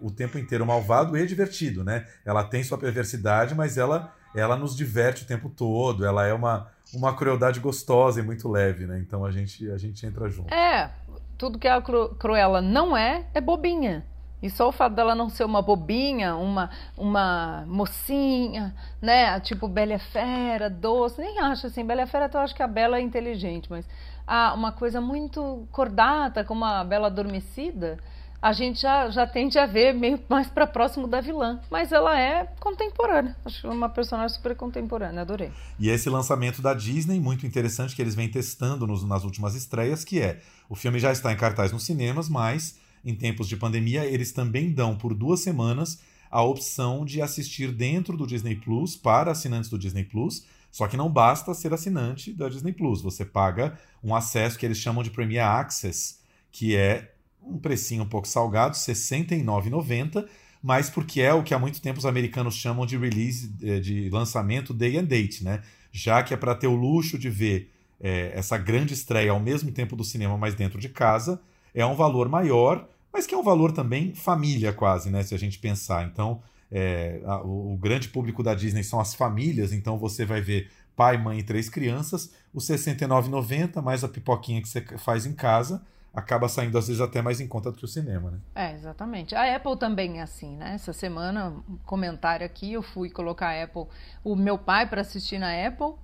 o 0.03 0.11
tempo 0.11 0.39
inteiro 0.39 0.67
malvado 0.67 1.17
e 1.17 1.27
divertido, 1.27 1.85
né? 1.85 2.07
Ela 2.25 2.45
tem 2.45 2.63
sua 2.63 2.79
perversidade, 2.79 3.55
mas 3.55 3.79
ela, 3.79 4.13
ela 4.35 4.57
nos 4.57 4.77
diverte 4.77 5.25
o 5.25 5.27
tempo 5.27 5.49
todo. 5.49 6.05
Ela 6.05 6.27
é 6.27 6.33
uma, 6.33 6.69
uma 6.93 7.15
crueldade 7.15 7.61
gostosa 7.61 8.21
e 8.21 8.23
muito 8.23 8.49
leve, 8.49 8.87
né? 8.87 8.99
Então 8.99 9.25
a 9.25 9.31
gente, 9.31 9.71
a 9.71 9.79
gente 9.79 10.05
entra 10.05 10.29
junto. 10.29 10.53
É, 10.53 10.91
tudo 11.39 11.59
que 11.59 11.69
a 11.69 11.81
Cruella 11.81 12.61
não 12.61 12.97
é, 12.97 13.27
é 13.33 13.41
bobinha. 13.41 14.05
E 14.43 14.49
só 14.49 14.69
o 14.69 14.73
fato 14.73 14.95
dela 14.95 15.15
não 15.15 15.29
ser 15.29 15.45
uma 15.45 15.61
bobinha, 15.61 16.35
uma, 16.35 16.71
uma 16.97 17.65
mocinha, 17.67 18.75
né? 19.01 19.39
Tipo 19.41 19.69
Bela 19.69 19.99
Fera, 19.99 20.71
doce, 20.71 21.21
nem 21.21 21.39
acho 21.39 21.67
assim. 21.67 21.85
Bela 21.85 22.07
Fera, 22.07 22.31
eu 22.33 22.41
acho 22.41 22.55
que 22.55 22.63
a 22.63 22.69
Bela 22.69 22.99
é 22.99 23.01
inteligente, 23.01 23.69
mas 23.71 23.87
ah, 24.27 24.55
uma 24.55 24.73
coisa 24.73 25.01
muito 25.01 25.67
cordata, 25.73 26.45
como 26.45 26.65
a 26.65 26.85
Bela 26.85 27.09
Adormecida, 27.09 27.99
a 28.41 28.53
gente 28.53 28.81
já, 28.81 29.11
já 29.11 29.27
tende 29.27 29.59
a 29.59 29.67
ver 29.67 29.93
meio 29.93 30.19
mais 30.29 30.49
para 30.49 30.67
próximo 30.67 31.07
da 31.07 31.21
vilã. 31.21 31.61
Mas 31.71 31.93
ela 31.93 32.19
é 32.19 32.47
contemporânea. 32.59 33.37
Acho 33.45 33.69
uma 33.69 33.89
personagem 33.89 34.35
super 34.35 34.57
contemporânea, 34.57 35.21
adorei. 35.21 35.53
E 35.79 35.91
esse 35.91 36.09
lançamento 36.09 36.63
da 36.63 36.73
Disney, 36.73 37.21
muito 37.21 37.47
interessante, 37.47 37.95
que 37.95 38.01
eles 38.01 38.15
vêm 38.15 38.31
testando 38.31 38.87
nos, 38.87 39.05
nas 39.05 39.25
últimas 39.25 39.55
estreias, 39.55 40.05
que 40.05 40.21
é 40.21 40.41
o 40.69 40.75
filme 40.75 40.99
já 40.99 41.13
está 41.13 41.31
em 41.33 41.37
cartaz 41.37 41.73
nos 41.73 41.85
cinemas, 41.85 42.29
mas 42.29 42.79
em 43.05 43.15
tempos 43.15 43.49
de 43.49 43.57
pandemia, 43.57 44.05
eles 44.05 44.33
também 44.33 44.73
dão 44.73 44.97
por 44.97 45.15
duas 45.15 45.41
semanas 45.41 46.01
a 46.31 46.43
opção 46.43 47.05
de 47.05 47.21
assistir 47.21 47.73
dentro 47.73 48.17
do 48.17 48.27
Disney 48.27 48.55
Plus 48.55 48.97
para 48.97 49.33
assinantes 49.33 49.69
do 49.69 49.79
Disney 49.79 50.05
Plus. 50.05 50.47
Só 50.71 50.87
que 50.87 50.97
não 50.97 51.11
basta 51.11 51.53
ser 51.53 51.75
assinante 51.75 52.33
da 52.33 52.49
Disney 52.49 52.73
Plus. 52.73 53.03
Você 53.03 53.25
paga 53.25 53.79
um 54.03 54.15
acesso 54.15 54.57
que 54.57 54.65
eles 54.65 54.79
chamam 54.79 55.03
de 55.03 55.11
Premier 55.11 55.45
Access, 55.45 56.19
que 56.53 56.77
é 56.77 57.13
um 57.43 57.59
precinho 57.59 58.05
um 58.05 58.09
pouco 58.09 58.29
salgado, 58.29 58.77
R$ 58.77 58.81
69,90, 58.81 60.29
mas 60.63 60.89
porque 60.89 61.21
é 61.21 61.33
o 61.33 61.43
que 61.43 61.55
há 61.55 61.59
muito 61.59 61.81
tempo 61.81 61.99
os 61.99 62.07
americanos 62.07 62.55
chamam 62.55 62.87
de 62.87 62.97
release, 62.97 63.53
eh, 63.63 63.81
de 63.81 64.09
lançamento 64.11 64.73
day 64.75 64.99
and 64.99 65.05
date, 65.05 65.43
né? 65.43 65.63
Já 65.91 66.23
que 66.23 66.35
é 66.35 66.37
para 66.37 66.55
ter 66.55 66.67
o 66.69 66.75
luxo 66.75 67.19
de 67.19 67.31
ver 67.31 67.73
é, 68.01 68.33
essa 68.35 68.57
grande 68.57 68.95
estreia 68.95 69.31
ao 69.31 69.41
mesmo 69.41 69.71
tempo 69.73 69.97
do 69.97 70.05
cinema, 70.05 70.37
mas 70.39 70.55
dentro 70.55 70.79
de 70.79 70.89
casa, 70.89 71.41
é 71.75 71.85
um 71.85 71.95
valor 71.95 72.29
maior, 72.29 72.89
mas 73.13 73.27
que 73.27 73.35
é 73.35 73.39
um 73.39 73.43
valor 73.43 73.73
também 73.73 74.15
família 74.15 74.73
quase, 74.73 75.11
né? 75.11 75.23
Se 75.23 75.35
a 75.35 75.39
gente 75.39 75.59
pensar. 75.59 76.07
Então, 76.07 76.41
é, 76.71 77.21
a, 77.25 77.41
o, 77.43 77.77
grande 77.77 78.09
público 78.09 78.43
da 78.43 78.55
Disney 78.55 78.85
são 78.85 79.01
as 79.01 79.15
famílias, 79.15 79.73
então 79.73 79.99
você 79.99 80.25
vai 80.25 80.41
ver 80.41 80.71
pai, 80.95 81.17
mãe 81.17 81.39
e 81.39 81.43
três 81.43 81.69
crianças, 81.69 82.33
o 82.53 82.59
R$ 82.59 82.65
69,90 82.65 83.83
mais 83.83 84.05
a 84.05 84.09
pipoquinha 84.09 84.61
que 84.63 84.69
você 84.69 84.83
faz 84.99 85.27
em 85.27 85.33
casa, 85.33 85.83
acaba 86.13 86.49
saindo 86.49 86.77
às 86.77 86.89
vezes 86.89 87.01
até 87.01 87.23
mais 87.23 87.41
em 87.41 87.49
conta 87.49 87.71
do 87.71 87.77
que 87.77 87.85
o 87.85 87.89
cinema, 87.89 88.31
né? 88.31 88.39
É, 88.55 88.75
exatamente. 88.75 89.35
A 89.35 89.57
Apple 89.57 89.77
também 89.77 90.19
é 90.19 90.23
assim, 90.23 90.57
né? 90.57 90.75
Essa 90.75 90.93
semana, 90.93 91.55
um 91.69 91.77
comentário 91.87 92.45
aqui, 92.45 92.73
eu 92.73 92.83
fui 92.83 93.11
colocar 93.11 93.49
a 93.49 93.65
Apple, 93.65 93.87
o 94.23 94.37
meu 94.37 94.59
pai 94.59 94.89
para 94.89 95.01
assistir 95.01 95.39
na 95.39 95.67
Apple, 95.67 95.95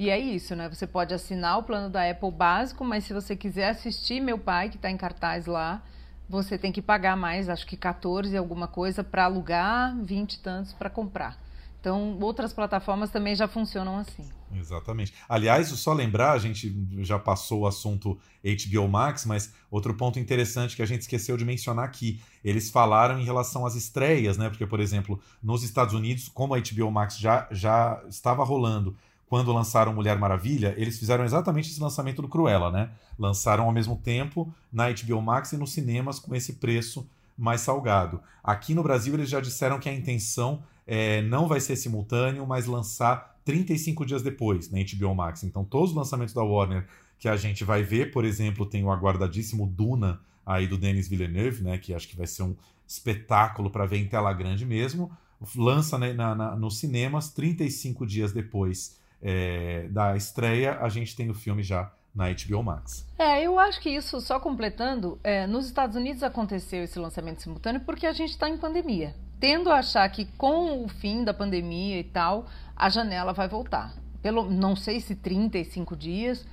e 0.00 0.08
é 0.08 0.18
isso, 0.18 0.56
né? 0.56 0.66
Você 0.66 0.86
pode 0.86 1.12
assinar 1.12 1.58
o 1.58 1.62
plano 1.62 1.90
da 1.90 2.10
Apple 2.10 2.30
básico, 2.30 2.82
mas 2.86 3.04
se 3.04 3.12
você 3.12 3.36
quiser 3.36 3.68
assistir 3.68 4.18
Meu 4.18 4.38
Pai, 4.38 4.70
que 4.70 4.76
está 4.76 4.90
em 4.90 4.96
cartaz 4.96 5.44
lá, 5.44 5.82
você 6.26 6.56
tem 6.56 6.72
que 6.72 6.80
pagar 6.80 7.18
mais, 7.18 7.50
acho 7.50 7.66
que 7.66 7.76
14 7.76 8.34
alguma 8.34 8.66
coisa 8.66 9.04
para 9.04 9.26
alugar, 9.26 9.94
20 10.02 10.32
e 10.32 10.38
tantos 10.38 10.72
para 10.72 10.88
comprar. 10.88 11.38
Então, 11.78 12.18
outras 12.18 12.50
plataformas 12.50 13.10
também 13.10 13.34
já 13.34 13.46
funcionam 13.46 13.98
assim. 13.98 14.26
Exatamente. 14.54 15.12
Aliás, 15.28 15.68
só 15.68 15.92
lembrar, 15.92 16.32
a 16.32 16.38
gente 16.38 16.74
já 17.00 17.18
passou 17.18 17.60
o 17.60 17.66
assunto 17.66 18.18
HBO 18.42 18.88
Max, 18.88 19.26
mas 19.26 19.52
outro 19.70 19.94
ponto 19.94 20.18
interessante 20.18 20.76
que 20.76 20.82
a 20.82 20.86
gente 20.86 21.02
esqueceu 21.02 21.36
de 21.36 21.44
mencionar 21.44 21.84
aqui, 21.84 22.22
eles 22.42 22.70
falaram 22.70 23.20
em 23.20 23.24
relação 23.24 23.66
às 23.66 23.74
estreias, 23.74 24.38
né? 24.38 24.48
Porque, 24.48 24.66
por 24.66 24.80
exemplo, 24.80 25.20
nos 25.42 25.62
Estados 25.62 25.92
Unidos, 25.92 26.28
como 26.28 26.54
a 26.54 26.58
HBO 26.58 26.90
Max 26.90 27.18
já, 27.18 27.46
já 27.50 28.02
estava 28.08 28.42
rolando 28.44 28.96
quando 29.30 29.52
lançaram 29.52 29.94
Mulher 29.94 30.18
Maravilha, 30.18 30.74
eles 30.76 30.98
fizeram 30.98 31.24
exatamente 31.24 31.70
esse 31.70 31.80
lançamento 31.80 32.20
do 32.20 32.26
Cruella, 32.26 32.68
né? 32.68 32.90
Lançaram 33.16 33.62
ao 33.66 33.72
mesmo 33.72 33.96
tempo 33.96 34.52
na 34.72 34.90
HBO 34.90 35.22
Max 35.22 35.52
e 35.52 35.56
nos 35.56 35.72
cinemas 35.72 36.18
com 36.18 36.34
esse 36.34 36.54
preço 36.54 37.08
mais 37.38 37.60
salgado. 37.60 38.20
Aqui 38.42 38.74
no 38.74 38.82
Brasil 38.82 39.14
eles 39.14 39.30
já 39.30 39.40
disseram 39.40 39.78
que 39.78 39.88
a 39.88 39.94
intenção 39.94 40.64
é, 40.84 41.22
não 41.22 41.46
vai 41.46 41.60
ser 41.60 41.76
simultâneo, 41.76 42.44
mas 42.44 42.66
lançar 42.66 43.38
35 43.44 44.04
dias 44.04 44.20
depois 44.20 44.68
na 44.68 44.80
HBO 44.80 45.14
Max. 45.14 45.44
Então 45.44 45.64
todos 45.64 45.90
os 45.90 45.96
lançamentos 45.96 46.34
da 46.34 46.42
Warner 46.42 46.84
que 47.16 47.28
a 47.28 47.36
gente 47.36 47.62
vai 47.62 47.84
ver, 47.84 48.10
por 48.10 48.24
exemplo, 48.24 48.66
tem 48.66 48.82
o 48.82 48.90
aguardadíssimo 48.90 49.64
Duna 49.64 50.20
aí 50.44 50.66
do 50.66 50.76
Denis 50.76 51.06
Villeneuve, 51.06 51.62
né? 51.62 51.78
Que 51.78 51.94
acho 51.94 52.08
que 52.08 52.16
vai 52.16 52.26
ser 52.26 52.42
um 52.42 52.56
espetáculo 52.84 53.70
para 53.70 53.86
ver 53.86 53.98
em 53.98 54.08
tela 54.08 54.32
grande 54.32 54.66
mesmo. 54.66 55.08
Lança 55.54 55.96
né, 55.96 56.12
na, 56.12 56.34
na, 56.34 56.56
nos 56.56 56.80
cinemas 56.80 57.30
35 57.30 58.04
dias 58.04 58.32
depois 58.32 58.98
é, 59.22 59.88
da 59.88 60.16
estreia, 60.16 60.78
a 60.80 60.88
gente 60.88 61.14
tem 61.14 61.30
o 61.30 61.34
filme 61.34 61.62
já 61.62 61.92
na 62.14 62.26
HBO 62.30 62.62
Max. 62.62 63.06
É, 63.18 63.42
eu 63.42 63.58
acho 63.58 63.80
que 63.80 63.90
isso, 63.90 64.20
só 64.20 64.40
completando, 64.40 65.18
é, 65.22 65.46
nos 65.46 65.66
Estados 65.66 65.96
Unidos 65.96 66.22
aconteceu 66.22 66.82
esse 66.82 66.98
lançamento 66.98 67.42
simultâneo 67.42 67.80
porque 67.82 68.06
a 68.06 68.12
gente 68.12 68.30
está 68.30 68.48
em 68.48 68.56
pandemia. 68.56 69.14
Tendo 69.38 69.70
a 69.70 69.76
achar 69.76 70.08
que 70.10 70.26
com 70.36 70.84
o 70.84 70.88
fim 70.88 71.24
da 71.24 71.32
pandemia 71.32 71.98
e 71.98 72.04
tal, 72.04 72.46
a 72.76 72.88
janela 72.88 73.32
vai 73.32 73.48
voltar. 73.48 73.94
Pelo, 74.20 74.50
não 74.50 74.76
sei 74.76 75.00
se 75.00 75.14
35 75.14 75.96
dias, 75.96 76.46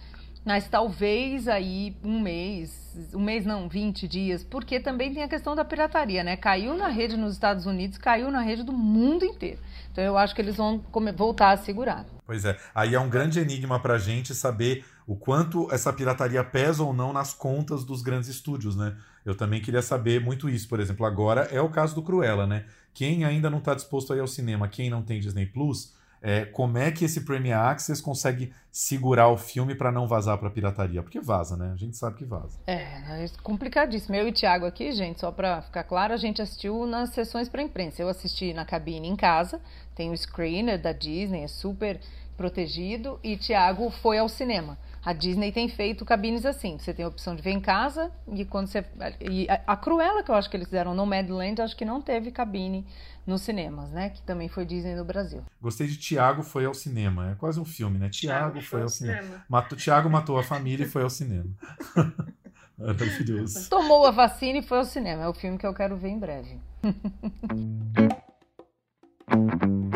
mas 0.45 0.69
talvez 0.69 1.49
aí 1.49 1.97
um 2.01 2.21
mês, 2.21 3.11
um 3.13 3.19
mês 3.19 3.45
não, 3.45 3.67
20 3.67 4.07
dias, 4.07 4.45
porque 4.45 4.79
também 4.79 5.13
tem 5.13 5.21
a 5.21 5.27
questão 5.27 5.53
da 5.53 5.65
pirataria, 5.65 6.23
né? 6.23 6.37
Caiu 6.37 6.73
na 6.73 6.87
rede 6.87 7.17
nos 7.17 7.33
Estados 7.33 7.65
Unidos, 7.65 7.97
caiu 7.97 8.31
na 8.31 8.39
rede 8.39 8.63
do 8.63 8.71
mundo 8.71 9.25
inteiro. 9.25 9.59
Então 9.97 10.05
eu 10.05 10.15
acho 10.15 10.35
que 10.35 10.41
eles 10.43 10.55
vão 10.55 10.79
voltar 11.15 11.53
a 11.53 11.57
segurar. 11.57 12.05
Pois 12.23 12.45
é, 12.45 12.55
aí 12.75 12.93
é 12.93 12.99
um 12.99 13.09
grande 13.09 13.39
enigma 13.39 13.79
pra 13.79 13.97
gente 13.97 14.35
saber 14.35 14.85
o 15.07 15.15
quanto 15.15 15.73
essa 15.73 15.91
pirataria 15.91 16.43
pesa 16.43 16.83
ou 16.83 16.93
não 16.93 17.11
nas 17.11 17.33
contas 17.33 17.83
dos 17.83 18.03
grandes 18.03 18.29
estúdios, 18.29 18.75
né? 18.75 18.95
Eu 19.25 19.33
também 19.33 19.59
queria 19.59 19.81
saber 19.81 20.21
muito 20.21 20.47
isso, 20.47 20.69
por 20.69 20.79
exemplo, 20.79 21.03
agora 21.03 21.45
é 21.45 21.59
o 21.59 21.69
caso 21.69 21.95
do 21.95 22.03
Cruella, 22.03 22.45
né? 22.45 22.65
Quem 22.93 23.25
ainda 23.25 23.49
não 23.49 23.57
está 23.57 23.73
disposto 23.73 24.13
a 24.13 24.15
ir 24.15 24.19
ao 24.19 24.27
cinema, 24.27 24.67
quem 24.67 24.87
não 24.87 25.01
tem 25.01 25.19
Disney 25.19 25.47
Plus, 25.47 25.95
é, 26.27 26.43
como 26.43 26.77
é 26.77 26.91
que 26.91 27.05
esse 27.05 27.21
Premier 27.21 27.57
Access 27.57 28.03
consegue 28.03 28.51
segurar 28.69 29.29
o 29.29 29.37
filme 29.37 29.73
para 29.73 29.93
não 29.93 30.09
vazar 30.09 30.37
para 30.37 30.49
pirataria? 30.49 31.01
Porque 31.01 31.21
vaza, 31.21 31.55
né? 31.55 31.71
A 31.71 31.77
gente 31.77 31.95
sabe 31.95 32.17
que 32.17 32.25
vaza. 32.25 32.59
É, 32.67 33.23
é 33.23 33.25
complicadíssimo. 33.41 34.13
Eu 34.13 34.27
e 34.27 34.31
o 34.31 34.33
Thiago 34.33 34.65
aqui, 34.65 34.91
gente, 34.91 35.21
só 35.21 35.31
para 35.31 35.61
ficar 35.61 35.85
claro, 35.85 36.13
a 36.13 36.17
gente 36.17 36.41
assistiu 36.41 36.85
nas 36.85 37.11
sessões 37.11 37.47
para 37.47 37.63
imprensa. 37.63 38.01
Eu 38.01 38.09
assisti 38.09 38.53
na 38.53 38.65
cabine 38.65 39.07
em 39.07 39.15
casa, 39.15 39.61
tem 39.95 40.11
o 40.11 40.17
screener 40.17 40.81
da 40.81 40.91
Disney, 40.91 41.43
é 41.43 41.47
super 41.47 41.97
protegido, 42.35 43.17
e 43.23 43.37
Thiago 43.37 43.89
foi 43.89 44.17
ao 44.17 44.27
cinema. 44.27 44.77
A 45.07 45.13
Disney 45.13 45.53
tem 45.53 45.69
feito 45.69 46.03
cabines 46.03 46.45
assim. 46.45 46.77
Você 46.77 46.93
tem 46.93 47.05
a 47.05 47.07
opção 47.07 47.33
de 47.33 47.41
ver 47.41 47.51
em 47.51 47.61
casa 47.61 48.11
e 48.29 48.43
quando 48.43 48.67
você. 48.67 48.83
E 49.21 49.49
a, 49.49 49.61
a 49.65 49.77
Cruella, 49.77 50.21
que 50.21 50.29
eu 50.29 50.35
acho 50.35 50.49
que 50.49 50.57
eles 50.57 50.67
fizeram 50.67 50.93
no 50.93 51.05
Madland, 51.05 51.61
acho 51.61 51.77
que 51.77 51.85
não 51.85 52.01
teve 52.01 52.29
cabine 52.29 52.85
nos 53.25 53.43
cinemas, 53.43 53.89
né? 53.89 54.09
Que 54.09 54.21
também 54.23 54.49
foi 54.49 54.65
Disney 54.65 54.95
no 54.95 55.05
Brasil. 55.05 55.45
Gostei 55.61 55.87
de 55.87 55.95
Tiago 55.95 56.43
foi 56.43 56.65
ao 56.65 56.73
cinema. 56.73 57.31
É 57.31 57.35
quase 57.35 57.57
um 57.57 57.63
filme, 57.63 57.97
né? 57.97 58.09
Tiago 58.09 58.59
foi 58.59 58.81
ao 58.81 58.89
cinema. 58.89 59.21
cinema. 59.21 59.45
Matou, 59.47 59.77
Tiago 59.77 60.09
matou 60.09 60.37
a 60.37 60.43
família 60.43 60.83
e 60.83 60.89
foi 60.89 61.03
ao 61.03 61.09
cinema. 61.09 61.49
Maravilhoso. 62.77 63.69
Tomou 63.69 64.05
a 64.05 64.11
vacina 64.11 64.59
e 64.59 64.61
foi 64.61 64.77
ao 64.77 64.83
cinema. 64.83 65.23
É 65.23 65.27
o 65.29 65.33
filme 65.33 65.57
que 65.57 65.65
eu 65.65 65.73
quero 65.73 65.95
ver 65.95 66.09
em 66.09 66.19
breve. 66.19 66.59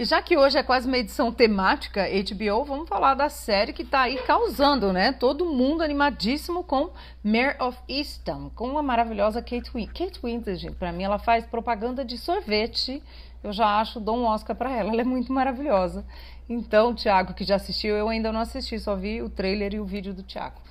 E 0.00 0.04
já 0.06 0.22
que 0.22 0.34
hoje 0.34 0.56
é 0.56 0.62
quase 0.62 0.88
uma 0.88 0.96
edição 0.96 1.30
temática 1.30 2.06
HBO, 2.08 2.64
vamos 2.64 2.88
falar 2.88 3.12
da 3.12 3.28
série 3.28 3.70
que 3.70 3.82
está 3.82 4.00
aí 4.00 4.16
causando, 4.22 4.94
né? 4.94 5.12
Todo 5.12 5.44
mundo 5.44 5.82
animadíssimo 5.82 6.64
com 6.64 6.88
Mare 7.22 7.60
of 7.60 7.78
Easton, 7.86 8.50
com 8.54 8.78
a 8.78 8.82
maravilhosa 8.82 9.42
Kate 9.42 9.70
Winslet. 9.74 9.92
Kate 9.92 10.20
Winslet, 10.24 10.58
gente, 10.58 10.76
para 10.76 10.90
mim 10.90 11.02
ela 11.02 11.18
faz 11.18 11.44
propaganda 11.44 12.02
de 12.02 12.16
sorvete. 12.16 13.02
Eu 13.44 13.52
já 13.52 13.78
acho, 13.78 14.00
dou 14.00 14.16
um 14.16 14.24
Oscar 14.24 14.56
para 14.56 14.74
ela, 14.74 14.90
ela 14.90 15.02
é 15.02 15.04
muito 15.04 15.30
maravilhosa. 15.34 16.02
Então, 16.48 16.94
Thiago, 16.94 17.34
que 17.34 17.44
já 17.44 17.56
assistiu, 17.56 17.94
eu 17.94 18.08
ainda 18.08 18.32
não 18.32 18.40
assisti, 18.40 18.78
só 18.78 18.96
vi 18.96 19.20
o 19.20 19.28
trailer 19.28 19.74
e 19.74 19.80
o 19.80 19.84
vídeo 19.84 20.14
do 20.14 20.22
Thiago. 20.22 20.62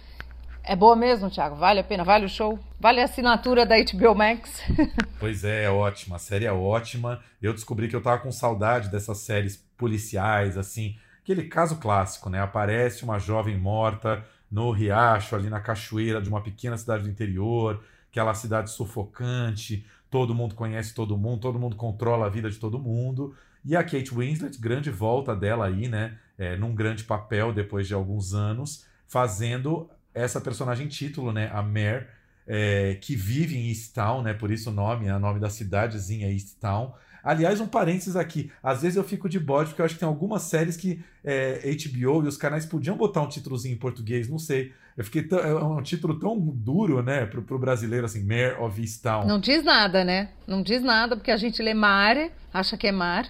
É 0.70 0.76
boa 0.76 0.96
mesmo, 0.96 1.32
Thiago? 1.32 1.56
Vale 1.56 1.80
a 1.80 1.84
pena? 1.84 2.04
Vale 2.04 2.28
o 2.28 2.30
show? 2.30 2.60
Vale 2.80 3.02
a 3.02 3.06
assinatura 3.06 3.66
da 3.66 3.76
HBO 3.76 4.14
Max? 4.14 4.62
pois 5.20 5.44
é, 5.44 5.64
é 5.64 5.70
ótima. 5.72 6.18
A 6.18 6.20
série 6.20 6.46
é 6.46 6.52
ótima. 6.52 7.24
Eu 7.42 7.54
descobri 7.54 7.88
que 7.88 7.96
eu 7.96 8.04
tava 8.04 8.22
com 8.22 8.32
saudade 8.32 8.88
dessas 8.88 9.18
séries 9.18 9.58
policiais, 9.76 10.60
assim. 10.60 10.96
Aquele 11.24 11.46
caso 11.46 11.78
clássico, 11.78 12.30
né? 12.30 12.40
Aparece 12.40 13.04
uma 13.04 13.18
jovem 13.18 13.58
morta 13.58 14.24
no 14.52 14.70
riacho, 14.70 15.36
ali 15.36 15.50
na 15.50 15.60
cachoeira 15.60 16.22
de 16.22 16.30
uma 16.30 16.40
pequena 16.40 16.78
cidade 16.78 17.02
do 17.02 17.10
interior. 17.10 17.84
aquela 18.12 18.36
cidade 18.36 18.70
sufocante, 18.70 19.84
todo 20.08 20.36
mundo 20.36 20.54
conhece 20.54 20.94
todo 20.94 21.18
mundo, 21.18 21.42
todo 21.42 21.58
mundo 21.58 21.76
controla 21.76 22.28
a 22.28 22.30
vida 22.30 22.48
de 22.48 22.60
todo 22.60 22.78
mundo. 22.78 23.36
E 23.66 23.76
a 23.76 23.84
Kate 23.84 24.14
Winslet, 24.14 24.60
grande 24.60 24.92
volta 24.92 25.36
dela 25.36 25.66
aí, 25.66 25.88
né? 25.88 26.20
É, 26.38 26.56
num 26.56 26.76
grande 26.76 27.06
papel 27.06 27.52
depois 27.52 27.88
de 27.88 27.96
alguns 27.96 28.36
anos, 28.36 28.86
fazendo 29.08 29.90
essa 30.22 30.42
personagem 30.42 30.88
título, 30.88 31.32
né? 31.32 31.50
A 31.54 31.62
Mare, 31.62 32.08
é, 32.48 32.98
que 33.00 33.16
vive 33.16 33.58
em 33.58 33.70
East 33.70 33.94
Town, 33.94 34.22
né? 34.22 34.34
Por 34.34 34.52
isso 34.52 34.70
o 34.70 34.74
nome, 34.74 35.08
é 35.08 35.16
o 35.16 35.20
nome 35.20 35.40
da 35.40 35.50
cidadezinha 35.50 36.32
East 36.32 36.58
Town. 36.60 36.94
Aliás, 37.24 37.60
um 37.60 37.68
parênteses 37.68 38.16
aqui. 38.16 38.52
Às 38.64 38.82
vezes 38.82 38.96
eu 38.96 39.04
fico 39.04 39.28
de 39.30 39.40
bode, 39.40 39.70
porque 39.70 39.82
eu 39.82 39.86
acho 39.86 39.94
que 39.96 40.00
tem 40.00 40.08
algumas 40.08 40.44
séries 40.44 40.78
que 40.78 41.04
é, 41.24 41.60
HBO 41.60 42.24
e 42.24 42.28
os 42.28 42.38
canais 42.38 42.66
podiam 42.66 42.98
botar 42.98 43.22
um 43.22 43.28
títulozinho 43.28 43.76
em 43.76 43.78
português, 43.78 44.28
não 44.28 44.40
sei. 44.40 44.74
Eu 45.00 45.06
fiquei 45.06 45.24
tão, 45.24 45.40
é 45.40 45.64
um 45.64 45.82
título 45.82 46.20
tão 46.20 46.38
duro, 46.38 47.02
né, 47.02 47.26
pro, 47.26 47.42
pro 47.42 47.58
brasileiro, 47.58 48.06
assim, 48.06 48.22
Mare 48.22 48.58
of 48.60 48.82
Easttown. 48.82 49.26
Não 49.26 49.40
diz 49.40 49.64
nada, 49.64 50.04
né? 50.04 50.32
Não 50.46 50.62
diz 50.62 50.84
nada, 50.84 51.16
porque 51.16 51.32
a 51.32 51.38
gente 51.38 51.64
lê 51.64 51.74
Mare, 51.74 52.30
acha 52.54 52.76
que 52.76 52.86
é 52.86 52.92
mar. 52.92 53.26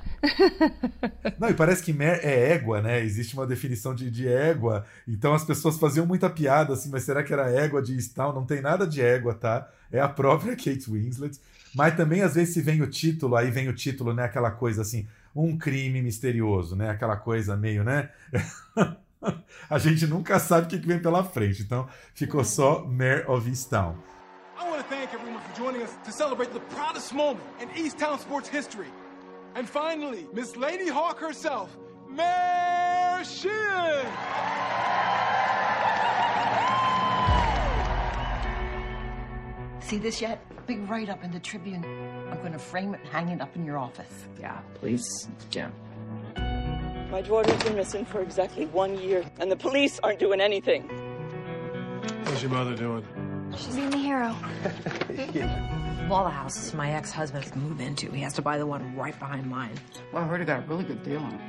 Não, 1.38 1.48
e 1.48 1.54
parece 1.54 1.84
que 1.84 1.94
Mare 1.94 2.22
é 2.24 2.54
égua, 2.54 2.82
né? 2.82 3.00
Existe 3.04 3.36
uma 3.36 3.46
definição 3.46 3.94
de, 3.94 4.10
de 4.10 4.28
égua. 4.28 4.84
Então 5.08 5.32
as 5.32 5.44
pessoas 5.44 5.78
faziam 5.78 6.08
muita 6.08 6.28
piada, 6.28 6.74
assim, 6.74 6.90
mas 6.90 7.04
será 7.04 7.22
que 7.22 7.32
era 7.32 7.52
égua 7.52 7.84
de 7.84 7.94
Easttown? 7.94 8.34
Não 8.34 8.48
tem 8.48 8.62
nada 8.62 8.88
de 8.88 9.00
égua, 9.00 9.36
tá? 9.36 9.70
É 9.92 10.00
a 10.00 10.10
própria 10.10 10.56
Kate 10.58 10.90
Winslet. 10.90 11.40
Mas 11.76 11.96
também, 11.96 12.24
às 12.24 12.34
vezes, 12.34 12.52
se 12.52 12.64
vem 12.64 12.82
o 12.82 12.88
título, 12.88 13.36
aí 13.36 13.52
vem 13.52 13.70
o 13.70 13.76
título, 13.76 14.12
né? 14.12 14.24
Aquela 14.24 14.50
coisa 14.50 14.82
assim, 14.82 15.08
um 15.36 15.56
crime 15.56 16.02
misterioso, 16.02 16.76
né? 16.76 16.90
Aquela 16.90 17.16
coisa 17.16 17.56
meio, 17.56 17.84
né? 17.84 18.10
a 19.70 19.78
gente 19.78 20.08
nunca 20.08 20.40
sabe 20.40 20.68
o 20.68 20.70
que 20.70 20.78
vem 20.88 21.02
pela 21.02 21.24
frente. 21.24 21.62
Então, 21.64 21.88
ficou 22.14 22.44
só 22.44 22.86
Mayor 22.86 23.30
of 23.30 23.50
Easttown. 23.50 23.96
I 24.58 24.70
want 24.70 24.84
to 24.84 24.90
thank 24.90 25.14
everyone 25.14 25.40
for 25.42 25.56
joining 25.56 25.82
us 25.82 25.96
to 26.04 26.12
celebrate 26.12 26.52
the 26.52 26.60
proudest 26.76 27.14
moment 27.14 27.44
in 27.62 27.70
Easttown 27.70 28.20
sports 28.20 28.50
history. 28.50 28.92
And 29.56 29.68
finally, 29.68 30.28
Miss 30.34 30.56
Lady 30.56 30.90
Hawk 30.90 31.20
herself, 31.20 31.70
Mayor 32.10 33.24
Shin! 33.24 34.06
See 39.82 39.98
this 39.98 40.22
yet? 40.22 40.46
Big 40.68 40.88
write 40.88 41.10
up 41.10 41.24
in 41.24 41.32
the 41.32 41.40
Tribune. 41.40 41.84
I'm 42.30 42.38
going 42.42 42.54
to 42.54 42.60
frame 42.60 42.94
it 42.94 43.00
and 43.02 43.10
hang 43.10 43.30
it 43.30 43.42
up 43.42 43.56
in 43.56 43.66
your 43.66 43.80
office. 43.80 44.28
Yeah, 44.40 44.60
please, 44.76 45.28
Jim. 45.50 45.72
My 47.12 47.22
daughter's 47.24 47.64
been 47.64 47.76
missing 47.76 48.06
for 48.06 48.22
exactly 48.22 48.68
one 48.68 48.96
year, 48.96 49.26
and 49.40 49.52
the 49.52 49.56
police 49.56 50.00
aren't 50.04 50.20
doing 50.20 50.40
anything. 50.40 50.88
How's 52.26 52.44
your 52.44 52.52
mother 52.52 52.76
doing? 52.76 53.04
She's 53.58 53.76
being 53.76 53.90
the 53.90 53.98
hero. 53.98 54.36
Of 56.06 56.12
all 56.12 56.24
the 56.24 56.30
houses 56.30 56.72
my 56.76 56.92
ex 56.92 57.12
husband 57.12 57.52
can 57.52 57.64
move 57.64 57.82
into, 57.82 58.12
he 58.12 58.22
has 58.22 58.34
to 58.34 58.44
buy 58.44 58.60
the 58.60 58.66
one 58.68 58.96
right 58.96 59.18
behind 59.18 59.48
mine. 59.48 59.74
Well, 60.14 60.24
I 60.24 60.28
heard 60.28 60.40
he 60.40 60.46
got 60.46 60.60
a 60.60 60.68
really 60.68 60.84
good 60.84 61.02
deal 61.04 61.22
on 61.22 61.34
it. 61.34 61.42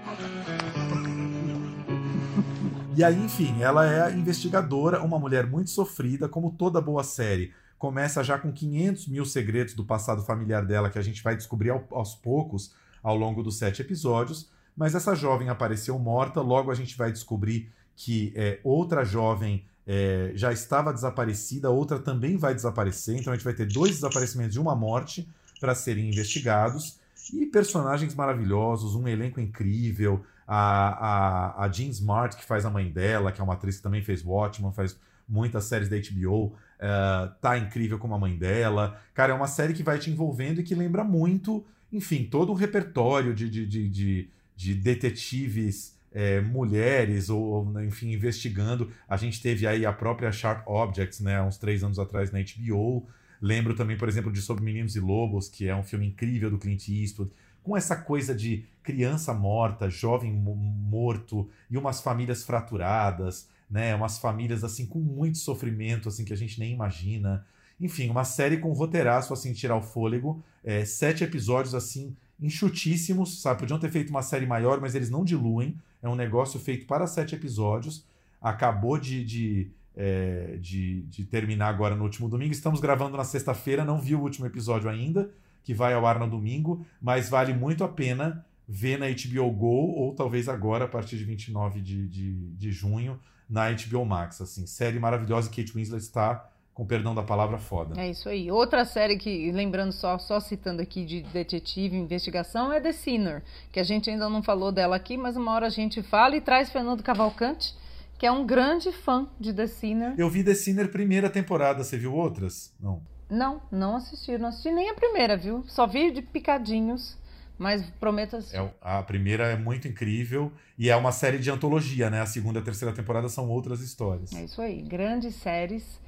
E 2.96 3.04
aí, 3.04 3.22
enfim, 3.22 3.62
ela 3.62 3.86
é 3.86 4.02
a 4.02 4.10
investigadora, 4.10 5.02
uma 5.02 5.18
mulher 5.18 5.46
muito 5.46 5.68
sofrida, 5.68 6.26
como 6.26 6.52
toda 6.52 6.80
boa 6.80 7.04
série. 7.04 7.52
Começa 7.78 8.24
já 8.24 8.38
com 8.38 8.50
500 8.50 9.08
mil 9.08 9.26
segredos 9.26 9.74
do 9.74 9.84
passado 9.84 10.22
familiar 10.22 10.64
dela, 10.64 10.88
que 10.88 10.98
a 10.98 11.02
gente 11.02 11.22
vai 11.22 11.36
descobrir 11.36 11.70
aos 11.90 12.14
poucos 12.14 12.74
ao 13.02 13.14
longo 13.14 13.42
dos 13.42 13.58
sete 13.58 13.82
episódios. 13.82 14.50
Mas 14.76 14.94
essa 14.94 15.14
jovem 15.14 15.48
apareceu 15.48 15.98
morta, 15.98 16.40
logo 16.40 16.70
a 16.70 16.74
gente 16.74 16.96
vai 16.96 17.12
descobrir 17.12 17.70
que 17.96 18.32
é, 18.34 18.60
outra 18.64 19.04
jovem 19.04 19.64
é, 19.86 20.32
já 20.34 20.52
estava 20.52 20.92
desaparecida, 20.92 21.70
outra 21.70 21.98
também 21.98 22.36
vai 22.36 22.54
desaparecer. 22.54 23.16
Então 23.18 23.32
a 23.32 23.36
gente 23.36 23.44
vai 23.44 23.54
ter 23.54 23.66
dois 23.66 23.92
desaparecimentos 23.92 24.52
de 24.52 24.60
uma 24.60 24.74
morte 24.74 25.28
para 25.60 25.74
serem 25.74 26.08
investigados. 26.08 26.98
E 27.32 27.46
personagens 27.46 28.14
maravilhosos, 28.14 28.94
um 28.94 29.06
elenco 29.06 29.40
incrível. 29.40 30.24
A, 30.46 31.60
a, 31.60 31.64
a 31.64 31.68
Jean 31.70 31.90
Smart, 31.90 32.36
que 32.36 32.44
faz 32.44 32.64
a 32.64 32.70
mãe 32.70 32.90
dela, 32.90 33.30
que 33.30 33.40
é 33.40 33.44
uma 33.44 33.54
atriz 33.54 33.76
que 33.76 33.82
também 33.82 34.02
fez 34.02 34.24
Watchmen, 34.24 34.72
faz 34.72 34.98
muitas 35.28 35.64
séries 35.64 35.88
da 35.88 35.96
HBO, 35.96 36.46
uh, 36.46 37.32
tá 37.40 37.56
incrível 37.56 37.98
como 37.98 38.14
a 38.14 38.18
mãe 38.18 38.36
dela. 38.36 39.00
Cara, 39.14 39.32
é 39.32 39.36
uma 39.36 39.46
série 39.46 39.72
que 39.72 39.82
vai 39.82 39.98
te 39.98 40.10
envolvendo 40.10 40.60
e 40.60 40.64
que 40.64 40.74
lembra 40.74 41.04
muito, 41.04 41.64
enfim, 41.92 42.24
todo 42.24 42.50
um 42.50 42.56
repertório 42.56 43.32
de, 43.32 43.48
de, 43.48 43.64
de, 43.64 43.88
de, 43.88 44.30
de 44.60 44.74
detetives 44.74 45.98
é, 46.12 46.38
mulheres, 46.42 47.30
ou, 47.30 47.80
enfim, 47.82 48.12
investigando. 48.12 48.90
A 49.08 49.16
gente 49.16 49.40
teve 49.40 49.66
aí 49.66 49.86
a 49.86 49.92
própria 49.92 50.30
Sharp 50.30 50.68
Objects, 50.68 51.20
né, 51.20 51.40
uns 51.40 51.56
três 51.56 51.82
anos 51.82 51.98
atrás 51.98 52.30
na 52.30 52.40
HBO. 52.40 53.08
Lembro 53.40 53.74
também, 53.74 53.96
por 53.96 54.06
exemplo, 54.06 54.30
de 54.30 54.42
Sobre 54.42 54.62
Meninos 54.62 54.94
e 54.96 55.00
Lobos, 55.00 55.48
que 55.48 55.66
é 55.66 55.74
um 55.74 55.82
filme 55.82 56.08
incrível 56.08 56.50
do 56.50 56.58
Clint 56.58 56.88
Eastwood 56.88 57.32
com 57.62 57.74
essa 57.74 57.96
coisa 57.96 58.34
de 58.34 58.66
criança 58.82 59.32
morta, 59.32 59.88
jovem 59.88 60.30
morto 60.30 61.48
e 61.70 61.78
umas 61.78 62.02
famílias 62.02 62.44
fraturadas, 62.44 63.48
né? 63.70 63.94
Umas 63.94 64.18
famílias 64.18 64.62
assim 64.62 64.84
com 64.84 64.98
muito 64.98 65.38
sofrimento, 65.38 66.08
assim 66.08 66.24
que 66.24 66.34
a 66.34 66.36
gente 66.36 66.60
nem 66.60 66.74
imagina. 66.74 67.46
Enfim, 67.80 68.10
uma 68.10 68.24
série 68.24 68.58
com 68.58 68.72
roteiraço 68.72 69.32
assim 69.32 69.54
tirar 69.54 69.76
o 69.76 69.82
fôlego, 69.82 70.42
é, 70.62 70.84
sete 70.84 71.24
episódios 71.24 71.74
assim 71.74 72.14
enxutíssimos, 72.40 73.40
sabe? 73.42 73.60
Podiam 73.60 73.78
ter 73.78 73.90
feito 73.90 74.10
uma 74.10 74.22
série 74.22 74.46
maior, 74.46 74.80
mas 74.80 74.94
eles 74.94 75.10
não 75.10 75.24
diluem. 75.24 75.76
É 76.02 76.08
um 76.08 76.14
negócio 76.14 76.58
feito 76.58 76.86
para 76.86 77.06
sete 77.06 77.34
episódios. 77.34 78.04
Acabou 78.40 78.98
de, 78.98 79.24
de, 79.24 79.70
é, 79.96 80.56
de, 80.60 81.02
de 81.02 81.24
terminar 81.24 81.68
agora 81.68 81.94
no 81.94 82.04
último 82.04 82.28
domingo. 82.28 82.52
Estamos 82.52 82.80
gravando 82.80 83.16
na 83.16 83.24
sexta-feira, 83.24 83.84
não 83.84 84.00
vi 84.00 84.14
o 84.14 84.20
último 84.20 84.46
episódio 84.46 84.88
ainda 84.88 85.30
que 85.62 85.74
vai 85.74 85.92
ao 85.94 86.06
ar 86.06 86.18
no 86.18 86.28
domingo, 86.28 86.84
mas 87.00 87.28
vale 87.28 87.52
muito 87.52 87.84
a 87.84 87.88
pena 87.88 88.44
ver 88.66 88.98
na 88.98 89.06
HBO 89.06 89.50
Go, 89.50 89.66
ou 89.66 90.14
talvez 90.14 90.48
agora, 90.48 90.84
a 90.84 90.88
partir 90.88 91.18
de 91.18 91.24
29 91.24 91.80
de, 91.80 92.08
de, 92.08 92.32
de 92.52 92.72
junho, 92.72 93.18
na 93.48 93.70
HBO 93.70 94.04
Max. 94.04 94.40
Assim, 94.40 94.66
série 94.66 94.98
maravilhosa, 94.98 95.48
Kate 95.48 95.72
Winslet 95.72 96.02
está, 96.02 96.49
com 96.80 96.86
perdão 96.86 97.14
da 97.14 97.22
palavra, 97.22 97.58
foda. 97.58 98.00
É 98.00 98.08
isso 98.08 98.26
aí. 98.26 98.50
Outra 98.50 98.86
série 98.86 99.18
que, 99.18 99.52
lembrando 99.52 99.92
só, 99.92 100.16
só 100.16 100.40
citando 100.40 100.80
aqui 100.80 101.04
de 101.04 101.20
detetive 101.24 101.94
investigação, 101.94 102.72
é 102.72 102.80
The 102.80 102.92
Sinner, 102.92 103.42
que 103.70 103.78
a 103.78 103.82
gente 103.82 104.08
ainda 104.08 104.30
não 104.30 104.42
falou 104.42 104.72
dela 104.72 104.96
aqui, 104.96 105.18
mas 105.18 105.36
uma 105.36 105.52
hora 105.52 105.66
a 105.66 105.70
gente 105.70 106.02
fala 106.02 106.36
e 106.36 106.40
traz 106.40 106.70
Fernando 106.70 107.02
Cavalcante, 107.02 107.74
que 108.18 108.24
é 108.24 108.32
um 108.32 108.46
grande 108.46 108.92
fã 108.92 109.28
de 109.38 109.52
The 109.52 109.66
Sinner. 109.66 110.14
Eu 110.16 110.30
vi 110.30 110.42
The 110.42 110.54
Sinner 110.54 110.90
primeira 110.90 111.28
temporada, 111.28 111.84
você 111.84 111.98
viu 111.98 112.14
outras? 112.14 112.72
Não. 112.80 113.02
Não, 113.28 113.60
não 113.70 113.96
assisti. 113.96 114.38
Não 114.38 114.48
assisti 114.48 114.70
nem 114.70 114.88
a 114.88 114.94
primeira, 114.94 115.36
viu? 115.36 115.62
Só 115.66 115.86
vi 115.86 116.10
de 116.10 116.22
picadinhos. 116.22 117.18
Mas 117.58 117.84
prometo 118.00 118.36
assistir. 118.36 118.56
É, 118.56 118.72
a 118.80 119.02
primeira 119.02 119.48
é 119.48 119.56
muito 119.56 119.86
incrível 119.86 120.50
e 120.78 120.88
é 120.88 120.96
uma 120.96 121.12
série 121.12 121.38
de 121.38 121.50
antologia, 121.50 122.08
né? 122.08 122.22
A 122.22 122.26
segunda 122.26 122.58
e 122.58 122.62
a 122.62 122.64
terceira 122.64 122.94
temporada 122.94 123.28
são 123.28 123.50
outras 123.50 123.82
histórias. 123.82 124.32
É 124.32 124.44
isso 124.44 124.62
aí, 124.62 124.80
grandes 124.80 125.34
séries. 125.34 126.00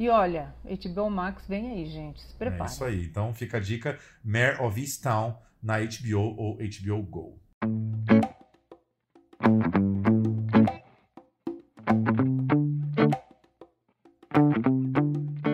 E 0.00 0.08
olha, 0.08 0.54
HBO 0.64 1.10
Max 1.10 1.46
vem 1.46 1.72
aí, 1.72 1.84
gente. 1.84 2.22
Se 2.22 2.32
prepara. 2.32 2.64
É 2.64 2.72
isso 2.72 2.82
aí. 2.82 3.04
Então 3.04 3.34
fica 3.34 3.58
a 3.58 3.60
dica: 3.60 3.98
Mare 4.24 4.58
of 4.62 4.80
Easttown 4.80 5.36
na 5.62 5.78
HBO 5.78 6.34
ou 6.38 6.56
HBO 6.56 7.02
Go. 7.02 7.38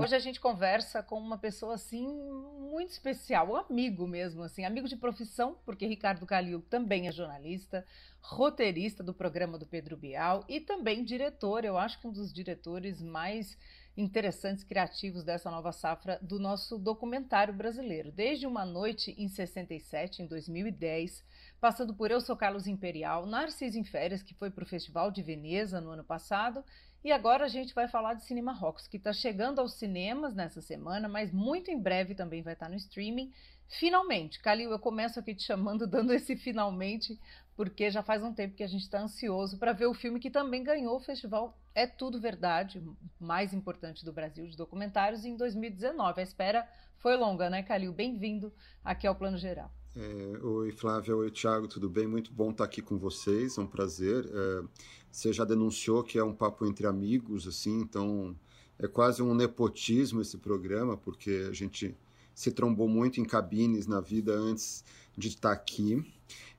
Hoje 0.00 0.14
a 0.14 0.20
gente 0.20 0.38
conversa 0.38 1.02
com 1.02 1.18
uma 1.18 1.38
pessoa 1.38 1.74
assim 1.74 2.06
muito 2.06 2.90
especial, 2.90 3.50
um 3.50 3.56
amigo 3.56 4.06
mesmo, 4.06 4.44
assim, 4.44 4.64
amigo 4.64 4.86
de 4.86 4.94
profissão, 4.94 5.58
porque 5.64 5.86
Ricardo 5.86 6.24
Calil 6.24 6.60
também 6.60 7.08
é 7.08 7.12
jornalista, 7.12 7.84
roteirista 8.20 9.02
do 9.02 9.12
programa 9.12 9.58
do 9.58 9.66
Pedro 9.66 9.96
Bial 9.96 10.44
e 10.48 10.60
também 10.60 11.02
diretor, 11.02 11.64
eu 11.64 11.76
acho 11.76 12.00
que 12.00 12.06
um 12.06 12.12
dos 12.12 12.32
diretores 12.32 13.02
mais 13.02 13.58
interessantes, 13.96 14.62
criativos 14.62 15.24
dessa 15.24 15.50
nova 15.50 15.72
safra 15.72 16.18
do 16.20 16.38
nosso 16.38 16.76
documentário 16.78 17.54
brasileiro. 17.54 18.12
Desde 18.12 18.46
Uma 18.46 18.64
Noite 18.64 19.14
em 19.16 19.28
67, 19.28 20.22
em 20.22 20.26
2010, 20.26 21.24
passando 21.60 21.94
por 21.94 22.10
Eu 22.10 22.20
Sou 22.20 22.36
Carlos 22.36 22.66
Imperial, 22.66 23.24
Narciso 23.24 23.78
em 23.78 23.84
Férias, 23.84 24.22
que 24.22 24.34
foi 24.34 24.50
para 24.50 24.64
o 24.64 24.66
Festival 24.66 25.10
de 25.10 25.22
Veneza 25.22 25.80
no 25.80 25.90
ano 25.90 26.04
passado, 26.04 26.62
e 27.06 27.12
agora 27.12 27.44
a 27.44 27.48
gente 27.48 27.72
vai 27.72 27.86
falar 27.86 28.14
de 28.14 28.24
Cinema 28.24 28.52
Rocks, 28.52 28.88
que 28.88 28.96
está 28.96 29.12
chegando 29.12 29.60
aos 29.60 29.74
cinemas 29.74 30.34
nessa 30.34 30.60
semana, 30.60 31.08
mas 31.08 31.32
muito 31.32 31.70
em 31.70 31.80
breve 31.80 32.16
também 32.16 32.42
vai 32.42 32.54
estar 32.54 32.66
tá 32.66 32.70
no 32.70 32.76
streaming. 32.76 33.32
Finalmente, 33.78 34.40
Calil, 34.40 34.70
eu 34.72 34.78
começo 34.78 35.20
aqui 35.20 35.34
te 35.34 35.44
chamando, 35.44 35.86
dando 35.88 36.12
esse 36.12 36.36
finalmente, 36.36 37.16
porque 37.56 37.90
já 37.90 38.02
faz 38.02 38.22
um 38.22 38.32
tempo 38.32 38.54
que 38.54 38.62
a 38.62 38.66
gente 38.68 38.82
está 38.82 39.00
ansioso 39.00 39.56
para 39.56 39.72
ver 39.72 39.86
o 39.86 39.94
filme 39.94 40.20
que 40.20 40.30
também 40.30 40.62
ganhou 40.62 40.96
o 40.96 41.00
festival 41.00 41.58
É 41.74 41.86
Tudo 41.86 42.20
Verdade, 42.20 42.82
mais 43.18 43.54
importante 43.54 44.04
do 44.04 44.12
Brasil 44.12 44.46
de 44.46 44.56
documentários, 44.56 45.24
em 45.24 45.36
2019. 45.36 46.20
A 46.20 46.22
espera 46.22 46.68
foi 46.98 47.16
longa, 47.16 47.48
né, 47.48 47.62
Calil? 47.62 47.92
Bem-vindo 47.92 48.52
aqui 48.84 49.06
ao 49.06 49.14
Plano 49.14 49.38
Geral. 49.38 49.72
É, 49.96 50.38
oi, 50.44 50.70
Flávia. 50.72 51.16
Oi, 51.16 51.30
Thiago. 51.30 51.66
Tudo 51.66 51.88
bem? 51.88 52.06
Muito 52.06 52.30
bom 52.30 52.50
estar 52.50 52.64
aqui 52.64 52.82
com 52.82 52.98
vocês. 52.98 53.56
É 53.56 53.60
um 53.62 53.66
prazer. 53.66 54.26
É, 54.26 54.62
você 55.10 55.32
já 55.32 55.44
denunciou 55.44 56.04
que 56.04 56.18
é 56.18 56.24
um 56.24 56.34
papo 56.34 56.66
entre 56.66 56.86
amigos, 56.86 57.46
assim, 57.46 57.80
então 57.80 58.36
é 58.78 58.86
quase 58.86 59.22
um 59.22 59.34
nepotismo 59.34 60.20
esse 60.20 60.36
programa, 60.36 60.98
porque 60.98 61.46
a 61.48 61.52
gente 61.54 61.96
se 62.34 62.52
trombou 62.52 62.86
muito 62.86 63.18
em 63.18 63.24
cabines 63.24 63.86
na 63.86 64.02
vida 64.02 64.34
antes 64.34 64.84
de 65.16 65.28
estar 65.28 65.52
aqui. 65.52 66.04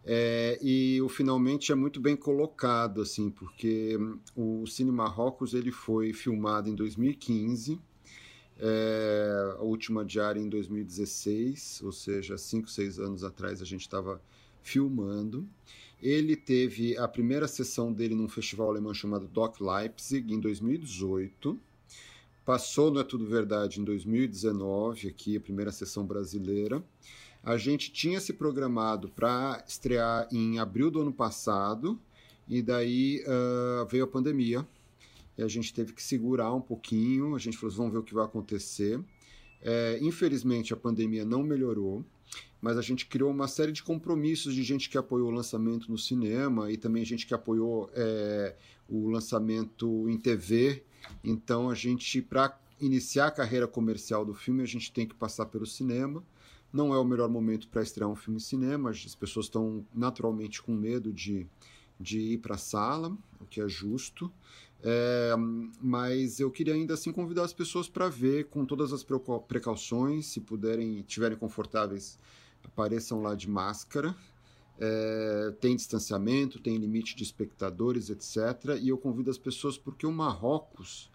É, 0.10 0.58
e 0.62 1.01
o 1.01 1.10
finalmente 1.10 1.70
é 1.70 1.76
muito 1.76 1.99
bem 1.99 2.16
colocado, 2.16 3.01
assim, 3.01 3.30
porque 3.30 3.99
o 4.34 4.66
Cine 4.66 4.89
Marrocos 4.89 5.53
ele 5.53 5.70
foi 5.70 6.14
filmado 6.14 6.70
em 6.70 6.76
2015, 6.76 7.78
é, 8.58 9.55
a 9.60 9.62
última 9.62 10.05
diária 10.05 10.39
em 10.39 10.47
2016, 10.47 11.82
ou 11.84 11.91
seja, 11.91 12.38
cinco, 12.38 12.70
seis 12.70 12.97
anos 12.99 13.22
atrás 13.22 13.62
a 13.62 13.66
gente 13.66 13.82
estava 13.82 14.22
filmando. 14.62 15.45
Ele 16.01 16.38
teve 16.38 16.97
a 16.97 17.05
primeira 17.05 17.45
sessão 17.45 17.91
dele 17.91 18.16
num 18.16 18.30
festival 18.30 18.70
alemão 18.70 18.93
chamado 18.93 19.28
Doc 19.28 19.60
Leipzig 19.60 20.34
em 20.34 20.39
2018. 20.39 21.60
Passou 22.45 22.89
Não 22.91 23.01
é 23.01 23.03
Tudo 23.03 23.26
Verdade 23.28 23.82
em 23.82 23.84
2019, 23.84 25.10
aqui, 25.10 25.36
a 25.36 25.41
primeira 25.41 25.72
sessão 25.74 26.05
brasileira. 26.05 26.82
A 27.48 27.56
gente 27.56 27.93
tinha 27.93 28.20
se 28.20 28.34
programado 28.34 29.08
para 29.08 29.64
estrear 29.66 30.28
em 30.34 30.60
abril 30.60 30.91
do 30.91 31.00
ano 31.00 31.14
passado, 31.14 31.98
e 32.45 32.62
daí 32.62 33.24
uh, 33.24 33.86
veio 33.86 34.04
a 34.04 34.08
pandemia. 34.08 34.68
E 35.38 35.41
a 35.41 35.48
gente 35.48 35.74
teve 35.74 35.93
que 35.93 36.04
segurar 36.04 36.54
um 36.54 36.60
pouquinho. 36.60 37.36
A 37.36 37.39
gente 37.39 37.58
falou: 37.58 37.74
vamos 37.74 37.93
ver 37.93 38.00
o 38.00 38.04
que 38.04 38.14
vai 38.14 38.26
acontecer. 38.26 39.00
É, 39.62 39.98
infelizmente, 40.02 40.74
a 40.74 40.76
pandemia 40.76 41.24
não 41.24 41.41
melhorou, 41.41 42.04
mas 42.62 42.78
a 42.78 42.82
gente 42.82 43.06
criou 43.06 43.32
uma 43.32 43.48
série 43.48 43.72
de 43.72 43.82
compromissos 43.82 44.54
de 44.54 44.62
gente 44.62 44.89
que 44.89 44.98
apoiou 44.98 45.30
o 45.30 45.32
lançamento 45.32 45.89
no 45.89 45.98
cinema 45.98 46.70
e 46.70 46.76
também 46.76 47.06
gente 47.06 47.26
que 47.26 47.34
apoiou 47.34 47.89
é, 47.93 48.58
o 48.89 49.08
lançamento 49.10 50.10
em 50.10 50.18
TV. 50.18 50.84
Então, 51.24 51.70
a 51.70 51.76
gente, 51.76 52.22
para 52.22 52.60
iniciar 52.82 53.28
a 53.28 53.32
carreira 53.32 53.70
comercial 53.70 54.26
do 54.26 54.34
filme, 54.34 54.64
a 54.64 54.68
gente 54.68 54.91
tem 54.91 55.08
que 55.08 55.16
passar 55.16 55.45
pelo 55.45 55.66
cinema. 55.66 56.22
Não 56.72 56.93
é 56.93 56.99
o 56.99 57.05
melhor 57.05 57.30
momento 57.30 57.68
para 57.70 57.82
estrear 57.82 58.09
um 58.09 58.15
filme 58.15 58.38
em 58.38 58.43
cinema, 58.43 58.89
as 58.89 59.15
pessoas 59.15 59.45
estão 59.45 59.86
naturalmente 59.93 60.61
com 60.61 60.74
medo 60.74 61.13
de, 61.13 61.47
de 61.99 62.20
ir 62.20 62.38
para 62.39 62.55
a 62.55 62.57
sala, 62.57 63.15
o 63.39 63.45
que 63.45 63.61
é 63.61 63.68
justo. 63.68 64.32
É, 64.84 65.34
mas 65.82 66.39
eu 66.39 66.51
queria 66.51 66.74
ainda 66.74 66.93
assim 66.93 67.11
convidar 67.11 67.43
as 67.43 67.53
pessoas 67.53 67.89
para 67.89 68.09
ver 68.09 68.45
com 68.45 68.65
todas 68.65 68.93
as 68.93 69.05
precauções, 69.47 70.28
se 70.28 70.39
puderem, 70.39 70.99
estiverem 70.99 71.38
confortáveis, 71.38 72.20
apareçam 72.63 73.22
lá 73.22 73.34
de 73.34 73.49
máscara. 73.49 74.15
É, 74.80 75.55
tem 75.59 75.76
distanciamento, 75.76 76.59
tem 76.59 76.78
limite 76.78 77.15
de 77.15 77.24
espectadores, 77.24 78.11
etc. 78.11 78.78
E 78.80 78.89
eu 78.89 78.97
convido 78.97 79.32
as 79.32 79.38
pessoas 79.38 79.78
porque 79.78 80.05
o 80.05 80.11
Marrocos, 80.11 81.09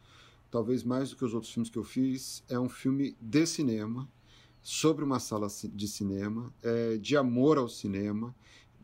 talvez 0.50 0.82
mais 0.82 1.10
do 1.10 1.16
que 1.16 1.24
os 1.24 1.32
outros 1.32 1.52
filmes 1.52 1.70
que 1.70 1.78
eu 1.78 1.84
fiz, 1.84 2.42
é 2.48 2.58
um 2.58 2.68
filme 2.68 3.16
de 3.20 3.46
cinema 3.46 4.08
sobre 4.62 5.04
uma 5.04 5.18
sala 5.18 5.48
de 5.74 5.88
cinema, 5.88 6.52
é, 6.62 6.96
de 6.96 7.16
amor 7.16 7.58
ao 7.58 7.68
cinema, 7.68 8.34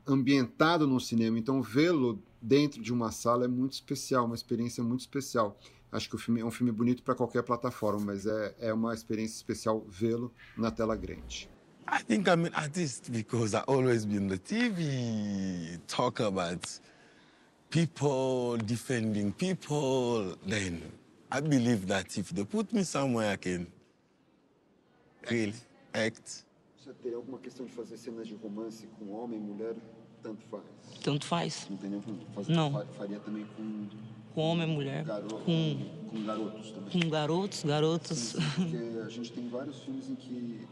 ambientado 0.06 0.86
no 0.86 1.00
cinema. 1.00 1.38
Então, 1.38 1.62
vê-lo 1.62 2.20
dentro 2.42 2.82
de 2.82 2.92
uma 2.92 3.12
sala 3.12 3.44
é 3.44 3.48
muito 3.48 3.74
especial, 3.74 4.26
uma 4.26 4.34
experiência 4.34 4.82
muito 4.82 5.00
especial. 5.00 5.58
Acho 5.90 6.08
que 6.08 6.16
o 6.16 6.18
filme 6.18 6.40
é 6.40 6.44
um 6.44 6.50
filme 6.50 6.72
bonito 6.72 7.02
para 7.02 7.14
qualquer 7.14 7.42
plataforma, 7.42 8.06
mas 8.06 8.26
é, 8.26 8.54
é 8.58 8.72
uma 8.74 8.92
experiência 8.92 9.36
especial 9.36 9.84
vê-lo 9.88 10.32
na 10.56 10.70
tela 10.70 10.96
grande. 10.96 11.48
I 11.90 12.02
think 12.02 12.28
I'm 12.28 12.44
an 12.44 12.52
artist 12.52 13.10
because 13.10 13.54
I 13.54 13.62
always 13.66 14.04
been 14.04 14.28
the 14.28 14.36
TV, 14.36 15.78
talk 15.86 16.20
about 16.20 16.60
people 17.70 18.58
defending 18.58 19.32
people. 19.32 20.36
Then 20.46 20.82
I 21.30 21.40
believe 21.40 21.86
that 21.86 22.18
if 22.18 22.34
they 22.34 22.44
put 22.44 22.74
me 22.74 22.84
somewhere, 22.84 23.32
I 23.32 23.36
can 23.36 23.66
really 25.30 25.54
act. 25.92 26.44
Você 26.76 26.92
teria 26.94 27.16
alguma 27.16 27.38
questão 27.38 27.66
de 27.66 27.72
fazer 27.72 27.96
cenas 27.96 28.26
de 28.26 28.34
romance 28.34 28.86
com 28.98 29.12
homem, 29.12 29.38
mulher? 29.38 29.74
Tanto 30.22 30.44
faz. 30.46 30.64
Tanto 31.02 31.26
faz. 31.26 31.66
Não 31.70 31.76
tem 31.76 31.90
nenhum 31.90 32.02
fazer, 32.34 32.52
Não. 32.52 32.86
Faria 32.94 33.20
também 33.20 33.46
com. 33.56 33.88
Com 34.34 34.40
homem, 34.42 34.66
mulher. 34.66 35.04
Garo... 35.04 35.26
Com, 35.40 35.78
com 36.10 36.24
garotos 36.24 36.70
também. 36.70 36.90
com 36.90 37.08
garotos, 37.10 37.64
garotas. 37.64 38.18
Sim, 38.18 38.40
sim, 38.40 38.50
porque 38.56 38.98
a 39.04 39.08
gente 39.08 39.32
tem 39.32 39.48
vários 39.48 39.82
filmes 39.82 40.08
em 40.08 40.14
que 40.14 40.66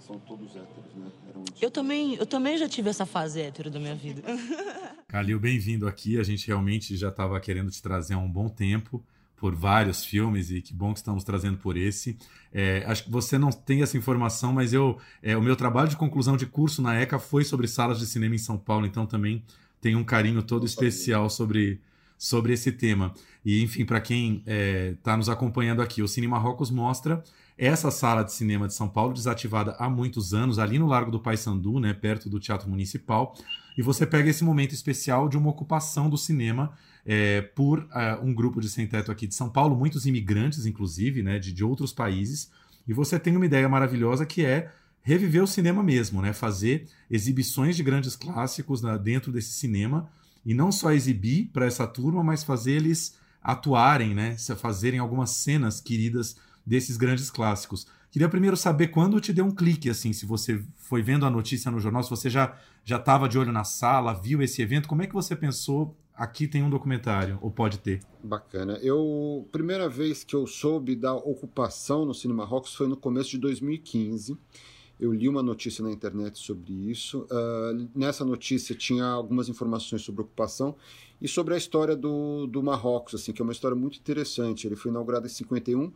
são 0.00 0.18
todos 0.20 0.54
héteros, 0.56 0.94
né? 0.94 1.10
Eram 1.28 1.44
Eu 1.60 1.70
também, 1.70 2.14
eu 2.14 2.26
também 2.26 2.56
já 2.58 2.68
tive 2.68 2.90
essa 2.90 3.06
fase 3.06 3.40
hétero 3.40 3.70
da 3.70 3.78
minha 3.78 3.94
vida. 3.94 4.22
Calil, 5.08 5.38
bem-vindo 5.38 5.86
aqui. 5.86 6.18
A 6.18 6.22
gente 6.22 6.46
realmente 6.46 6.96
já 6.96 7.08
estava 7.08 7.38
querendo 7.40 7.70
te 7.70 7.80
trazer 7.82 8.14
há 8.14 8.18
um 8.18 8.30
bom 8.30 8.48
tempo 8.48 9.02
por 9.36 9.54
vários 9.54 10.04
filmes 10.04 10.50
e 10.50 10.62
que 10.62 10.72
bom 10.72 10.92
que 10.92 10.98
estamos 10.98 11.22
trazendo 11.22 11.58
por 11.58 11.76
esse. 11.76 12.16
É, 12.52 12.84
acho 12.86 13.04
que 13.04 13.10
você 13.10 13.36
não 13.36 13.50
tem 13.50 13.82
essa 13.82 13.96
informação, 13.96 14.52
mas 14.52 14.72
eu 14.72 14.98
é, 15.22 15.36
o 15.36 15.42
meu 15.42 15.54
trabalho 15.54 15.88
de 15.88 15.96
conclusão 15.96 16.36
de 16.36 16.46
curso 16.46 16.80
na 16.80 16.94
ECA 16.94 17.18
foi 17.18 17.44
sobre 17.44 17.68
salas 17.68 17.98
de 17.98 18.06
cinema 18.06 18.34
em 18.34 18.38
São 18.38 18.56
Paulo, 18.56 18.86
então 18.86 19.06
também 19.06 19.44
tenho 19.80 19.98
um 19.98 20.04
carinho 20.04 20.42
todo 20.42 20.64
especial 20.64 21.28
sobre, 21.28 21.80
sobre 22.16 22.52
esse 22.54 22.72
tema. 22.72 23.12
E 23.44 23.62
enfim, 23.62 23.84
para 23.84 24.00
quem 24.00 24.38
está 24.38 24.52
é, 24.52 24.94
tá 25.02 25.16
nos 25.16 25.28
acompanhando 25.28 25.82
aqui, 25.82 26.02
o 26.02 26.08
Cine 26.08 26.26
Marrocos 26.26 26.70
mostra 26.70 27.22
essa 27.58 27.90
sala 27.90 28.22
de 28.22 28.32
cinema 28.32 28.66
de 28.66 28.74
São 28.74 28.88
Paulo, 28.88 29.14
desativada 29.14 29.76
há 29.78 29.88
muitos 29.88 30.34
anos, 30.34 30.58
ali 30.58 30.78
no 30.78 30.86
Largo 30.86 31.10
do 31.10 31.20
Paissandu, 31.20 31.80
né, 31.80 31.94
perto 31.94 32.28
do 32.28 32.38
Teatro 32.38 32.68
Municipal, 32.68 33.34
e 33.76 33.82
você 33.82 34.06
pega 34.06 34.30
esse 34.30 34.42
momento 34.42 34.72
especial 34.72 35.28
de 35.28 35.36
uma 35.36 35.50
ocupação 35.50 36.08
do 36.08 36.16
cinema 36.16 36.72
é, 37.04 37.42
por 37.42 37.80
uh, 37.80 38.24
um 38.24 38.34
grupo 38.34 38.60
de 38.60 38.68
sem-teto 38.68 39.12
aqui 39.12 39.26
de 39.26 39.34
São 39.34 39.48
Paulo, 39.48 39.76
muitos 39.76 40.06
imigrantes, 40.06 40.64
inclusive, 40.66 41.22
né, 41.22 41.38
de, 41.38 41.52
de 41.52 41.62
outros 41.62 41.92
países, 41.92 42.50
e 42.88 42.92
você 42.92 43.18
tem 43.18 43.36
uma 43.36 43.46
ideia 43.46 43.68
maravilhosa 43.68 44.24
que 44.24 44.44
é 44.44 44.72
reviver 45.02 45.42
o 45.42 45.46
cinema 45.46 45.82
mesmo, 45.82 46.20
né, 46.22 46.32
fazer 46.32 46.88
exibições 47.10 47.76
de 47.76 47.82
grandes 47.82 48.16
clássicos 48.16 48.82
né, 48.82 48.98
dentro 48.98 49.30
desse 49.30 49.52
cinema, 49.52 50.10
e 50.44 50.54
não 50.54 50.72
só 50.72 50.92
exibir 50.92 51.50
para 51.52 51.66
essa 51.66 51.86
turma, 51.86 52.24
mas 52.24 52.42
fazer 52.42 52.72
eles 52.72 53.18
atuarem, 53.42 54.14
né, 54.14 54.36
fazerem 54.56 54.98
algumas 54.98 55.30
cenas 55.30 55.80
queridas 55.80 56.36
desses 56.64 56.96
grandes 56.96 57.30
clássicos. 57.30 57.86
Queria 58.10 58.28
primeiro 58.28 58.56
saber 58.56 58.88
quando 58.88 59.20
te 59.20 59.32
deu 59.32 59.44
um 59.44 59.54
clique, 59.54 59.90
assim, 59.90 60.12
se 60.12 60.24
você 60.24 60.62
foi 60.76 61.02
vendo 61.02 61.26
a 61.26 61.30
notícia 61.30 61.70
no 61.70 61.80
jornal, 61.80 62.02
se 62.02 62.10
você 62.10 62.30
já 62.30 62.56
já 62.84 62.96
estava 62.96 63.28
de 63.28 63.36
olho 63.36 63.50
na 63.50 63.64
sala, 63.64 64.14
viu 64.14 64.40
esse 64.40 64.62
evento, 64.62 64.88
como 64.88 65.02
é 65.02 65.06
que 65.08 65.12
você 65.12 65.34
pensou 65.34 65.96
aqui 66.14 66.48
tem 66.48 66.62
um 66.62 66.70
documentário, 66.70 67.38
ou 67.42 67.50
pode 67.50 67.78
ter? 67.78 68.00
Bacana. 68.22 68.78
Eu, 68.80 69.46
primeira 69.52 69.88
vez 69.88 70.24
que 70.24 70.34
eu 70.34 70.46
soube 70.46 70.96
da 70.96 71.14
ocupação 71.14 72.06
no 72.06 72.14
Cinema 72.14 72.44
Rocks 72.44 72.74
foi 72.74 72.88
no 72.88 72.96
começo 72.96 73.30
de 73.30 73.38
2015. 73.38 74.38
Eu 74.98 75.12
li 75.12 75.28
uma 75.28 75.42
notícia 75.42 75.84
na 75.84 75.90
internet 75.90 76.38
sobre 76.38 76.72
isso. 76.72 77.26
Uh, 77.30 77.88
nessa 77.94 78.24
notícia 78.24 78.74
tinha 78.74 79.04
algumas 79.04 79.48
informações 79.48 80.02
sobre 80.02 80.22
ocupação 80.22 80.74
e 81.20 81.28
sobre 81.28 81.52
a 81.52 81.56
história 81.56 81.94
do, 81.94 82.46
do 82.46 82.62
Marrocos, 82.62 83.14
assim, 83.14 83.32
que 83.32 83.42
é 83.42 83.44
uma 83.44 83.52
história 83.52 83.76
muito 83.76 83.98
interessante. 83.98 84.66
Ele 84.66 84.76
foi 84.76 84.90
inaugurado 84.90 85.26
em 85.26 85.30
51 85.30 85.92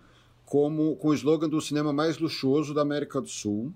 como, 0.50 0.96
com 0.96 1.10
o 1.10 1.14
slogan 1.14 1.48
do 1.48 1.60
cinema 1.60 1.92
mais 1.92 2.18
luxuoso 2.18 2.74
da 2.74 2.82
América 2.82 3.20
do 3.20 3.28
Sul. 3.28 3.72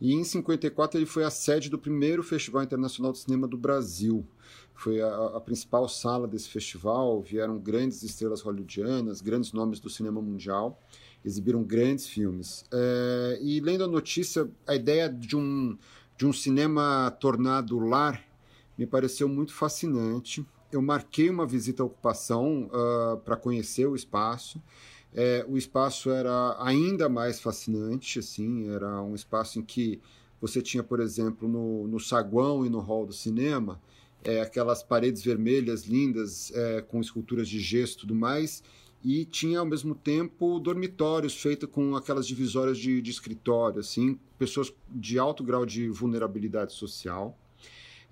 E 0.00 0.12
em 0.12 0.24
54 0.24 0.98
ele 0.98 1.06
foi 1.06 1.22
a 1.22 1.30
sede 1.30 1.70
do 1.70 1.78
primeiro 1.78 2.24
Festival 2.24 2.64
Internacional 2.64 3.12
de 3.12 3.18
Cinema 3.18 3.46
do 3.46 3.56
Brasil. 3.56 4.26
Foi 4.74 5.00
a, 5.00 5.36
a, 5.36 5.40
principal 5.40 5.88
sala 5.88 6.26
desse 6.26 6.48
festival, 6.48 7.22
vieram 7.22 7.56
grandes 7.56 8.02
estrelas 8.02 8.40
hollywoodianas, 8.40 9.20
grandes 9.20 9.52
nomes 9.52 9.78
do 9.78 9.88
cinema 9.88 10.20
mundial, 10.20 10.82
exibiram 11.24 11.62
grandes 11.62 12.08
filmes. 12.08 12.64
É, 12.72 13.38
e 13.40 13.60
lendo 13.60 13.84
a 13.84 13.88
notícia, 13.88 14.50
a 14.66 14.74
ideia 14.74 15.08
de 15.08 15.36
um, 15.36 15.78
de 16.16 16.26
um 16.26 16.32
cinema 16.32 17.16
tornado 17.20 17.78
lar 17.78 18.20
me 18.76 18.88
pareceu 18.88 19.28
muito 19.28 19.54
fascinante. 19.54 20.44
Eu 20.72 20.82
marquei 20.82 21.30
uma 21.30 21.46
visita 21.46 21.84
à 21.84 21.86
ocupação 21.86 22.68
uh, 22.72 23.18
para 23.18 23.36
conhecer 23.36 23.86
o 23.86 23.94
espaço. 23.94 24.60
É, 25.14 25.44
o 25.48 25.56
espaço 25.56 26.10
era 26.10 26.56
ainda 26.62 27.08
mais 27.08 27.40
fascinante, 27.40 28.18
assim, 28.18 28.68
era 28.70 29.02
um 29.02 29.14
espaço 29.14 29.58
em 29.58 29.62
que 29.62 30.00
você 30.40 30.62
tinha, 30.62 30.82
por 30.82 31.00
exemplo, 31.00 31.48
no, 31.48 31.88
no 31.88 31.98
saguão 31.98 32.64
e 32.64 32.68
no 32.68 32.78
hall 32.78 33.06
do 33.06 33.12
cinema, 33.12 33.80
é, 34.22 34.40
aquelas 34.40 34.82
paredes 34.82 35.22
vermelhas 35.22 35.84
lindas 35.84 36.52
é, 36.54 36.82
com 36.82 37.00
esculturas 37.00 37.48
de 37.48 37.58
gesso 37.58 37.96
e 37.96 38.00
tudo 38.00 38.14
mais, 38.14 38.62
e 39.02 39.24
tinha 39.24 39.60
ao 39.60 39.66
mesmo 39.66 39.94
tempo 39.94 40.58
dormitórios 40.58 41.40
feitos 41.40 41.68
com 41.70 41.96
aquelas 41.96 42.26
divisórias 42.26 42.78
de, 42.78 43.00
de 43.00 43.10
escritório, 43.10 43.80
assim, 43.80 44.18
pessoas 44.38 44.72
de 44.88 45.18
alto 45.18 45.42
grau 45.44 45.64
de 45.64 45.88
vulnerabilidade 45.88 46.72
social. 46.72 47.38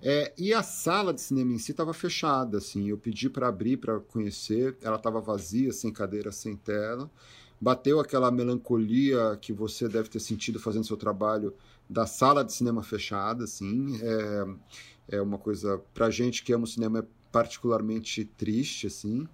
É, 0.01 0.31
e 0.37 0.53
a 0.53 0.61
sala 0.61 1.13
de 1.13 1.21
cinema 1.21 1.53
em 1.53 1.57
si 1.57 1.71
estava 1.71 1.93
fechada, 1.93 2.57
assim. 2.57 2.89
Eu 2.89 2.97
pedi 2.97 3.29
para 3.29 3.47
abrir 3.47 3.77
para 3.77 3.99
conhecer, 3.99 4.77
ela 4.81 4.97
estava 4.97 5.19
vazia, 5.19 5.71
sem 5.71 5.91
cadeira, 5.91 6.31
sem 6.31 6.55
tela. 6.55 7.09
Bateu 7.59 7.99
aquela 7.99 8.29
melancolia 8.29 9.37
que 9.41 9.51
você 9.51 9.87
deve 9.87 10.09
ter 10.09 10.19
sentido 10.19 10.59
fazendo 10.59 10.85
seu 10.85 10.97
trabalho 10.97 11.55
da 11.89 12.05
sala 12.05 12.43
de 12.43 12.53
cinema 12.53 12.83
fechada, 12.83 13.43
assim. 13.45 13.99
É, 14.01 15.17
é 15.17 15.21
uma 15.21 15.37
coisa 15.37 15.81
para 15.93 16.09
gente 16.09 16.43
que 16.43 16.53
ama 16.53 16.65
o 16.65 16.67
cinema 16.67 16.99
é 16.99 17.03
particularmente 17.31 18.25
triste, 18.25 18.87
assim. 18.87 19.27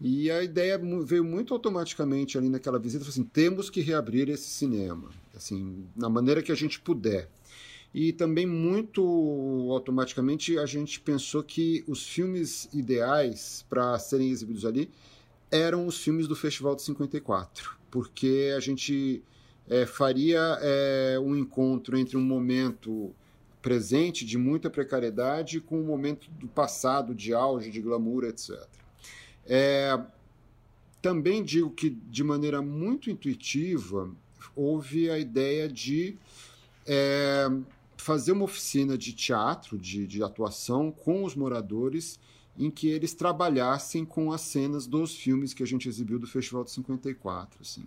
E 0.00 0.30
a 0.30 0.42
ideia 0.42 0.80
veio 1.04 1.24
muito 1.24 1.54
automaticamente 1.54 2.36
ali 2.36 2.48
naquela 2.48 2.78
visita, 2.78 3.08
assim, 3.08 3.22
temos 3.22 3.70
que 3.70 3.80
reabrir 3.80 4.28
esse 4.28 4.50
cinema, 4.50 5.10
assim, 5.34 5.86
na 5.94 6.08
maneira 6.08 6.42
que 6.42 6.50
a 6.50 6.56
gente 6.56 6.80
puder. 6.80 7.30
E 7.94 8.12
também 8.12 8.46
muito 8.46 9.02
automaticamente 9.70 10.58
a 10.58 10.64
gente 10.64 10.98
pensou 11.00 11.42
que 11.42 11.84
os 11.86 12.06
filmes 12.06 12.68
ideais 12.72 13.66
para 13.68 13.98
serem 13.98 14.30
exibidos 14.30 14.64
ali 14.64 14.90
eram 15.50 15.86
os 15.86 15.98
filmes 16.02 16.26
do 16.26 16.34
Festival 16.34 16.74
de 16.74 16.82
54, 16.82 17.76
porque 17.90 18.52
a 18.56 18.60
gente 18.60 19.22
é, 19.68 19.84
faria 19.84 20.58
é, 20.62 21.18
um 21.20 21.36
encontro 21.36 21.98
entre 21.98 22.16
um 22.16 22.22
momento 22.22 23.14
presente 23.60 24.24
de 24.24 24.38
muita 24.38 24.70
precariedade 24.70 25.60
com 25.60 25.78
um 25.78 25.84
momento 25.84 26.28
do 26.32 26.48
passado 26.48 27.14
de 27.14 27.34
auge, 27.34 27.70
de 27.70 27.80
glamour, 27.80 28.24
etc. 28.24 28.58
É, 29.46 30.00
também 31.00 31.44
digo 31.44 31.70
que, 31.70 31.90
de 31.90 32.24
maneira 32.24 32.62
muito 32.62 33.10
intuitiva, 33.10 34.10
houve 34.56 35.10
a 35.10 35.18
ideia 35.18 35.68
de 35.68 36.16
é, 36.86 37.48
fazer 38.02 38.32
uma 38.32 38.44
oficina 38.44 38.98
de 38.98 39.12
teatro, 39.12 39.78
de, 39.78 40.06
de 40.06 40.22
atuação 40.22 40.90
com 40.90 41.24
os 41.24 41.34
moradores, 41.34 42.18
em 42.58 42.70
que 42.70 42.88
eles 42.88 43.14
trabalhassem 43.14 44.04
com 44.04 44.32
as 44.32 44.42
cenas 44.42 44.86
dos 44.86 45.14
filmes 45.14 45.54
que 45.54 45.62
a 45.62 45.66
gente 45.66 45.88
exibiu 45.88 46.18
do 46.18 46.26
Festival 46.26 46.64
de 46.64 46.72
54. 46.72 47.60
Assim. 47.62 47.84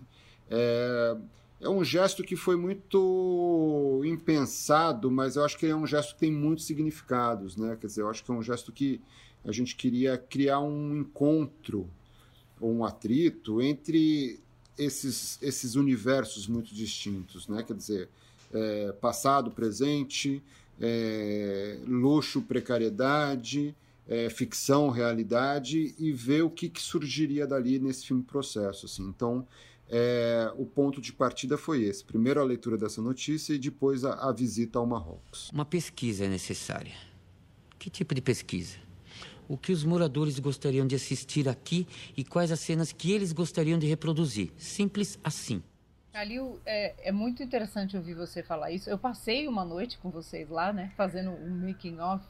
É, 0.50 1.16
é 1.60 1.68
um 1.68 1.84
gesto 1.84 2.24
que 2.24 2.34
foi 2.34 2.56
muito 2.56 4.02
impensado, 4.04 5.10
mas 5.10 5.36
eu 5.36 5.44
acho 5.44 5.56
que 5.58 5.66
é 5.66 5.76
um 5.76 5.86
gesto 5.86 6.14
que 6.14 6.20
tem 6.20 6.32
muitos 6.32 6.64
significados. 6.64 7.56
Né? 7.56 7.76
Quer 7.80 7.86
dizer, 7.86 8.02
eu 8.02 8.10
acho 8.10 8.24
que 8.24 8.30
é 8.30 8.34
um 8.34 8.42
gesto 8.42 8.72
que 8.72 9.00
a 9.44 9.52
gente 9.52 9.76
queria 9.76 10.18
criar 10.18 10.60
um 10.60 10.96
encontro 10.96 11.88
ou 12.60 12.72
um 12.72 12.84
atrito 12.84 13.60
entre 13.62 14.40
esses, 14.78 15.38
esses 15.40 15.74
universos 15.74 16.48
muito 16.48 16.74
distintos, 16.74 17.46
né? 17.48 17.62
Quer 17.62 17.74
dizer, 17.74 18.08
é, 18.52 18.92
passado, 18.92 19.50
presente, 19.50 20.42
é, 20.80 21.78
luxo, 21.86 22.42
precariedade, 22.42 23.74
é, 24.08 24.30
ficção, 24.30 24.90
realidade 24.90 25.94
e 25.98 26.12
ver 26.12 26.42
o 26.42 26.50
que, 26.50 26.68
que, 26.68 26.80
surgiria 26.80 27.46
dali 27.46 27.78
nesse 27.78 28.06
filme 28.06 28.22
processo. 28.22 28.86
Assim. 28.86 29.02
Então, 29.08 29.46
é, 29.88 30.52
o 30.56 30.64
ponto 30.64 31.00
de 31.00 31.12
partida 31.12 31.56
foi 31.56 31.82
esse: 31.82 32.04
primeiro 32.04 32.40
a 32.40 32.44
leitura 32.44 32.76
dessa 32.76 33.02
notícia 33.02 33.54
e 33.54 33.58
depois 33.58 34.04
a, 34.04 34.28
a 34.28 34.32
visita 34.32 34.78
ao 34.78 34.86
Marrocos. 34.86 35.50
Uma 35.52 35.64
pesquisa 35.64 36.24
é 36.24 36.28
necessária. 36.28 36.94
Que 37.78 37.90
tipo 37.90 38.14
de 38.14 38.20
pesquisa? 38.20 38.86
o 39.48 39.56
que 39.56 39.72
os 39.72 39.84
moradores 39.84 40.38
gostariam 40.38 40.86
de 40.86 40.94
assistir 40.94 41.48
aqui 41.48 41.86
e 42.16 42.24
quais 42.24 42.50
as 42.50 42.60
cenas 42.60 42.92
que 42.92 43.12
eles 43.12 43.32
gostariam 43.32 43.78
de 43.78 43.86
reproduzir. 43.86 44.50
Simples 44.56 45.18
assim. 45.22 45.62
Calil, 46.16 46.58
é, 46.64 46.94
é, 47.08 47.12
muito 47.12 47.42
interessante 47.42 47.94
ouvir 47.94 48.14
você 48.14 48.42
falar 48.42 48.70
isso. 48.70 48.88
Eu 48.88 48.96
passei 48.96 49.46
uma 49.46 49.66
noite 49.66 49.98
com 49.98 50.08
vocês 50.08 50.48
lá, 50.48 50.72
né, 50.72 50.90
fazendo 50.96 51.30
um 51.30 51.66
making 51.66 51.98
off 51.98 52.24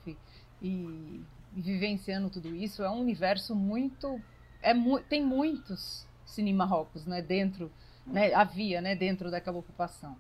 e, 0.61 1.25
e 1.55 1.61
vivenciando 1.61 2.29
tudo 2.29 2.53
isso. 2.57 2.83
É 2.83 2.91
um 2.91 2.99
universo 2.99 3.55
muito, 3.55 4.21
é 4.61 4.75
mu 4.75 4.99
tem 4.99 5.25
muitos 5.25 6.05
cine 6.25 6.53
Marrocos, 6.53 7.07
né, 7.07 7.23
dentro, 7.23 7.71
né, 8.05 8.35
havia, 8.35 8.81
né, 8.81 8.97
dentro 8.97 9.31
daquela 9.31 9.59
ocupação. 9.59 10.17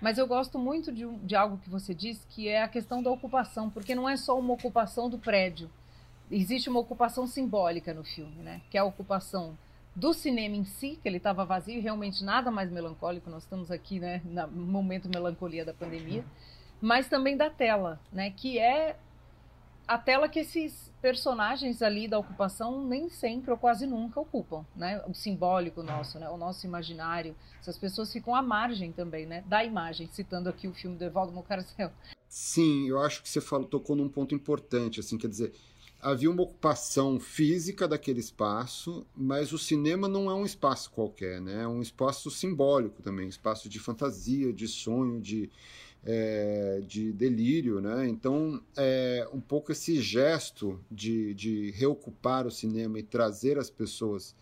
Mas 0.00 0.18
eu 0.18 0.26
gosto 0.26 0.58
muito 0.58 0.90
de, 0.90 1.06
de 1.18 1.36
algo 1.36 1.58
que 1.58 1.70
você 1.70 1.94
disse, 1.94 2.26
que 2.30 2.48
é 2.48 2.64
a 2.64 2.68
questão 2.68 3.00
da 3.00 3.12
ocupação, 3.12 3.70
porque 3.70 3.94
não 3.94 4.08
é 4.08 4.16
só 4.16 4.36
uma 4.36 4.54
ocupação 4.54 5.08
do 5.08 5.20
prédio 5.20 5.70
existe 6.30 6.68
uma 6.68 6.80
ocupação 6.80 7.26
simbólica 7.26 7.92
no 7.92 8.02
filme, 8.02 8.42
né? 8.42 8.60
Que 8.70 8.76
é 8.76 8.80
a 8.80 8.84
ocupação 8.84 9.56
do 9.94 10.12
cinema 10.12 10.56
em 10.56 10.64
si, 10.64 10.98
que 11.00 11.08
ele 11.08 11.18
estava 11.18 11.44
vazio, 11.44 11.80
realmente 11.80 12.24
nada 12.24 12.50
mais 12.50 12.70
melancólico. 12.70 13.30
Nós 13.30 13.44
estamos 13.44 13.70
aqui, 13.70 14.00
né, 14.00 14.20
no 14.24 14.66
momento 14.66 15.08
melancolia 15.08 15.64
da 15.64 15.72
pandemia, 15.72 16.24
mas 16.80 17.08
também 17.08 17.36
da 17.36 17.48
tela, 17.48 18.00
né? 18.12 18.30
Que 18.30 18.58
é 18.58 18.98
a 19.86 19.98
tela 19.98 20.28
que 20.28 20.40
esses 20.40 20.92
personagens 21.00 21.82
ali 21.82 22.08
da 22.08 22.18
ocupação 22.18 22.86
nem 22.86 23.08
sempre 23.10 23.50
ou 23.50 23.56
quase 23.58 23.86
nunca 23.86 24.18
ocupam, 24.18 24.64
né? 24.74 25.02
O 25.06 25.14
simbólico 25.14 25.82
nosso, 25.82 26.18
né? 26.18 26.28
O 26.28 26.36
nosso 26.36 26.66
imaginário. 26.66 27.36
Essas 27.60 27.78
pessoas 27.78 28.12
ficam 28.12 28.34
à 28.34 28.42
margem 28.42 28.92
também, 28.92 29.26
né? 29.26 29.44
Da 29.46 29.62
imagem, 29.62 30.08
citando 30.10 30.48
aqui 30.48 30.66
o 30.66 30.74
filme 30.74 30.96
do 30.96 31.04
Evaldo 31.04 31.32
Mocarcel. 31.32 31.92
Sim, 32.26 32.88
eu 32.88 32.98
acho 33.00 33.22
que 33.22 33.28
você 33.28 33.40
falou, 33.40 33.66
tocou 33.66 33.94
num 33.94 34.08
ponto 34.08 34.34
importante, 34.34 34.98
assim, 34.98 35.16
quer 35.16 35.28
dizer, 35.28 35.54
havia 36.04 36.30
uma 36.30 36.42
ocupação 36.42 37.18
física 37.18 37.88
daquele 37.88 38.20
espaço, 38.20 39.06
mas 39.16 39.54
o 39.54 39.58
cinema 39.58 40.06
não 40.06 40.30
é 40.30 40.34
um 40.34 40.44
espaço 40.44 40.90
qualquer, 40.90 41.40
né? 41.40 41.62
É 41.62 41.66
um 41.66 41.80
espaço 41.80 42.30
simbólico 42.30 43.02
também, 43.02 43.26
espaço 43.26 43.70
de 43.70 43.80
fantasia, 43.80 44.52
de 44.52 44.68
sonho, 44.68 45.18
de, 45.18 45.50
é, 46.04 46.82
de 46.86 47.10
delírio, 47.10 47.80
né? 47.80 48.06
Então, 48.06 48.62
é, 48.76 49.26
um 49.32 49.40
pouco 49.40 49.72
esse 49.72 49.98
gesto 49.98 50.78
de, 50.90 51.32
de 51.32 51.70
reocupar 51.70 52.46
o 52.46 52.50
cinema 52.50 52.98
e 52.98 53.02
trazer 53.02 53.58
as 53.58 53.70
pessoas 53.70 54.36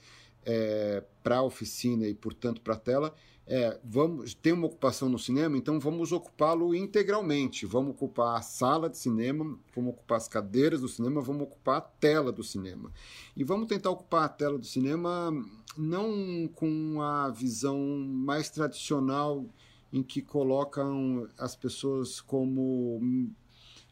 é, 0.44 1.04
para 1.22 1.36
a 1.36 1.42
oficina 1.44 2.08
e, 2.08 2.14
portanto, 2.14 2.60
para 2.60 2.74
a 2.74 2.78
tela, 2.78 3.14
é, 3.46 3.78
vamos 3.82 4.34
tem 4.34 4.52
uma 4.52 4.66
ocupação 4.66 5.08
no 5.08 5.18
cinema, 5.18 5.56
então 5.56 5.80
vamos 5.80 6.12
ocupá-lo 6.12 6.74
integralmente. 6.74 7.66
Vamos 7.66 7.90
ocupar 7.90 8.38
a 8.38 8.42
sala 8.42 8.88
de 8.88 8.96
cinema, 8.96 9.58
vamos 9.74 9.94
ocupar 9.94 10.18
as 10.18 10.28
cadeiras 10.28 10.80
do 10.80 10.88
cinema, 10.88 11.20
vamos 11.20 11.42
ocupar 11.42 11.78
a 11.78 11.80
tela 11.80 12.30
do 12.30 12.44
cinema. 12.44 12.92
E 13.36 13.42
vamos 13.42 13.66
tentar 13.66 13.90
ocupar 13.90 14.24
a 14.24 14.28
tela 14.28 14.58
do 14.58 14.66
cinema 14.66 15.32
não 15.76 16.48
com 16.54 17.00
a 17.00 17.30
visão 17.30 17.78
mais 17.78 18.48
tradicional 18.48 19.44
em 19.92 20.02
que 20.02 20.22
colocam 20.22 21.28
as 21.36 21.56
pessoas 21.56 22.20
como, 22.20 23.00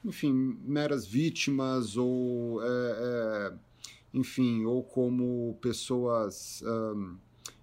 enfim, 0.04 0.58
meras 0.62 1.06
vítimas 1.06 1.96
ou, 1.96 2.62
é, 2.62 2.66
é, 2.66 3.52
enfim, 4.14 4.64
ou 4.64 4.82
como 4.82 5.58
pessoas 5.60 6.62
um, 6.64 7.16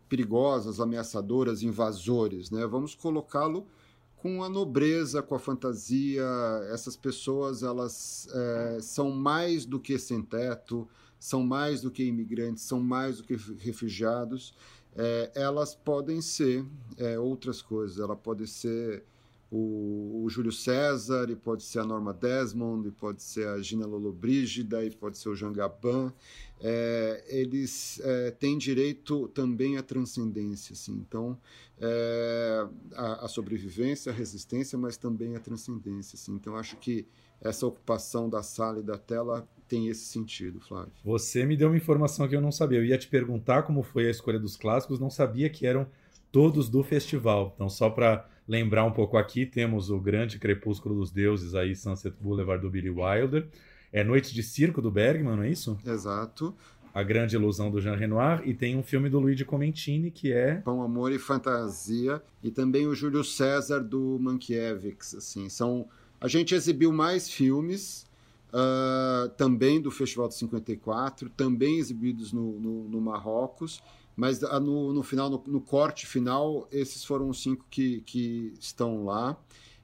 perigosas, 0.08 0.80
ameaçadoras, 0.80 1.62
invasores, 1.62 2.50
né? 2.50 2.66
Vamos 2.66 2.96
colocá-lo 2.96 3.68
com 4.16 4.44
a 4.44 4.50
nobreza, 4.50 5.22
com 5.22 5.36
a 5.36 5.40
fantasia. 5.40 6.26
Essas 6.72 6.96
pessoas 6.96 7.64
elas 7.64 8.28
é, 8.34 8.80
são 8.82 9.12
mais 9.12 9.66
do 9.66 9.80
que 9.80 9.98
sem 9.98 10.22
teto, 10.22 10.88
são 11.20 11.44
mais 11.44 11.82
do 11.82 11.92
que 11.92 12.04
imigrantes, 12.04 12.64
são 12.64 12.80
mais 12.80 13.18
do 13.18 13.24
que 13.24 13.36
refugiados. 13.60 14.54
É, 14.96 15.32
elas 15.36 15.76
podem 15.76 16.22
ser 16.22 16.66
é, 16.98 17.20
outras 17.20 17.62
coisas. 17.62 18.00
Ela 18.00 18.16
pode 18.16 18.48
ser 18.48 19.04
o, 19.50 20.24
o, 20.24 20.30
Júlio 20.30 20.52
César, 20.52 21.30
e 21.30 21.36
pode 21.36 21.64
ser 21.64 21.80
a 21.80 21.86
Norma 21.86 22.14
Desmond, 22.14 22.88
e 22.88 22.92
pode 22.92 23.24
ser 23.24 23.48
a 23.48 23.62
Gina 23.62 23.86
Lollobrigida, 23.86 24.84
e 24.84 24.92
pode 24.92 25.18
ser 25.18 25.30
o 25.30 25.36
Jean 25.36 25.54
Gabin. 25.54 26.12
É, 26.60 27.24
eles 27.28 28.00
é, 28.04 28.32
têm 28.32 28.58
direito 28.58 29.28
também 29.30 29.78
à 29.78 29.84
transcendência. 29.84 30.74
Assim. 30.74 30.94
Então, 30.94 31.38
é, 31.80 32.68
a, 32.94 33.26
a, 33.26 33.28
sobrevivência, 33.28 34.12
a 34.12 34.16
resistência, 34.16 34.78
mas 34.78 34.98
também 34.98 35.36
a 35.36 35.40
transcendência. 35.40 36.16
Assim. 36.16 36.34
Então, 36.34 36.56
acho 36.56 36.76
que 36.78 37.08
essa 37.40 37.66
ocupação 37.66 38.30
da 38.30 38.44
sala 38.44 38.80
e 38.80 38.84
da 38.84 38.98
tela 38.98 39.48
tem 39.68 39.88
esse 39.88 40.06
sentido, 40.06 40.60
Flávio. 40.60 40.92
Você 41.04 41.46
me 41.46 41.56
deu 41.56 41.70
uma 41.70 41.78
informação 41.78 42.28
que 42.28 42.36
eu 42.36 42.42
não 42.42 42.52
sabia. 42.52 42.80
Eu 42.80 42.86
ia 42.86 42.98
te 42.98 43.08
perguntar 43.08 43.64
como 43.64 43.84
foi 43.84 44.08
a 44.08 44.12
escolha 44.12 44.40
dos 44.40 44.58
clássicos, 44.58 45.00
não 45.00 45.10
sabia 45.10 45.50
que 45.50 45.66
eram 45.66 45.88
todos 46.32 46.70
do 46.70 46.84
festival. 46.84 47.54
Então, 47.56 47.70
só 47.70 47.90
para 47.90 48.28
lembrar 48.48 48.86
um 48.86 48.92
pouco 48.92 49.18
aqui, 49.18 49.46
temos 49.46 49.90
o 49.90 50.00
grande 50.00 50.40
Crepúsculo 50.40 50.96
dos 50.96 51.12
Deuses, 51.12 51.54
aí 51.54 51.76
Sunset 51.76 52.16
Boulevard 52.22 52.62
do 52.62 52.70
Billy 52.70 52.90
Wilder. 52.90 53.48
É 53.92 54.04
Noite 54.04 54.34
de 54.34 54.44
Circo 54.44 54.82
do 54.82 54.90
Bergman, 54.90 55.36
não 55.36 55.44
é 55.44 55.50
isso? 55.50 55.78
Exato. 55.86 56.56
A 56.94 57.04
Grande 57.04 57.36
Ilusão 57.36 57.70
do 57.70 57.80
Jean 57.80 57.96
Renoir 57.96 58.42
e 58.44 58.54
tem 58.54 58.76
um 58.76 58.82
filme 58.82 59.08
do 59.10 59.20
Luigi 59.20 59.46
Comencini 59.46 60.10
que 60.10 60.32
é 60.32 60.56
Pão, 60.56 60.82
Amor 60.82 61.12
e 61.12 61.20
Fantasia 61.20 62.22
e 62.42 62.50
também 62.50 62.88
o 62.88 62.96
Júlio 62.96 63.24
César 63.24 63.82
do 63.82 64.18
Mankiewicz, 64.20 65.14
assim, 65.14 65.48
são 65.48 65.88
a 66.20 66.28
gente 66.28 66.56
exibiu 66.56 66.92
mais 66.92 67.30
filmes 67.30 68.08
uh, 68.50 69.30
também 69.38 69.80
do 69.80 69.92
Festival 69.92 70.28
de 70.28 70.34
54, 70.36 71.30
também 71.30 71.78
exibidos 71.78 72.34
no, 72.34 72.60
no, 72.60 72.90
no 72.90 73.00
Marrocos 73.00 73.84
mas 74.18 74.44
ah, 74.44 74.60
no, 74.60 74.92
no 74.92 75.04
final, 75.04 75.30
no, 75.30 75.44
no, 75.46 75.62
corte 75.62 76.08
final, 76.08 76.68
esses 76.72 77.06
foram 77.06 77.30
os 77.30 77.40
cinco 77.40 77.64
que, 77.70 78.02
que 78.02 78.52
estão 78.60 79.06
lá. 79.06 79.38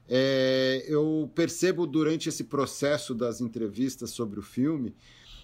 É, 0.10 0.84
eu 0.88 1.32
percebo 1.36 1.86
durante 1.86 2.28
esse 2.28 2.44
processo 2.46 3.14
das 3.14 3.40
entrevistas 3.40 4.10
sobre 4.10 4.40
o 4.40 4.44
filme 4.44 4.94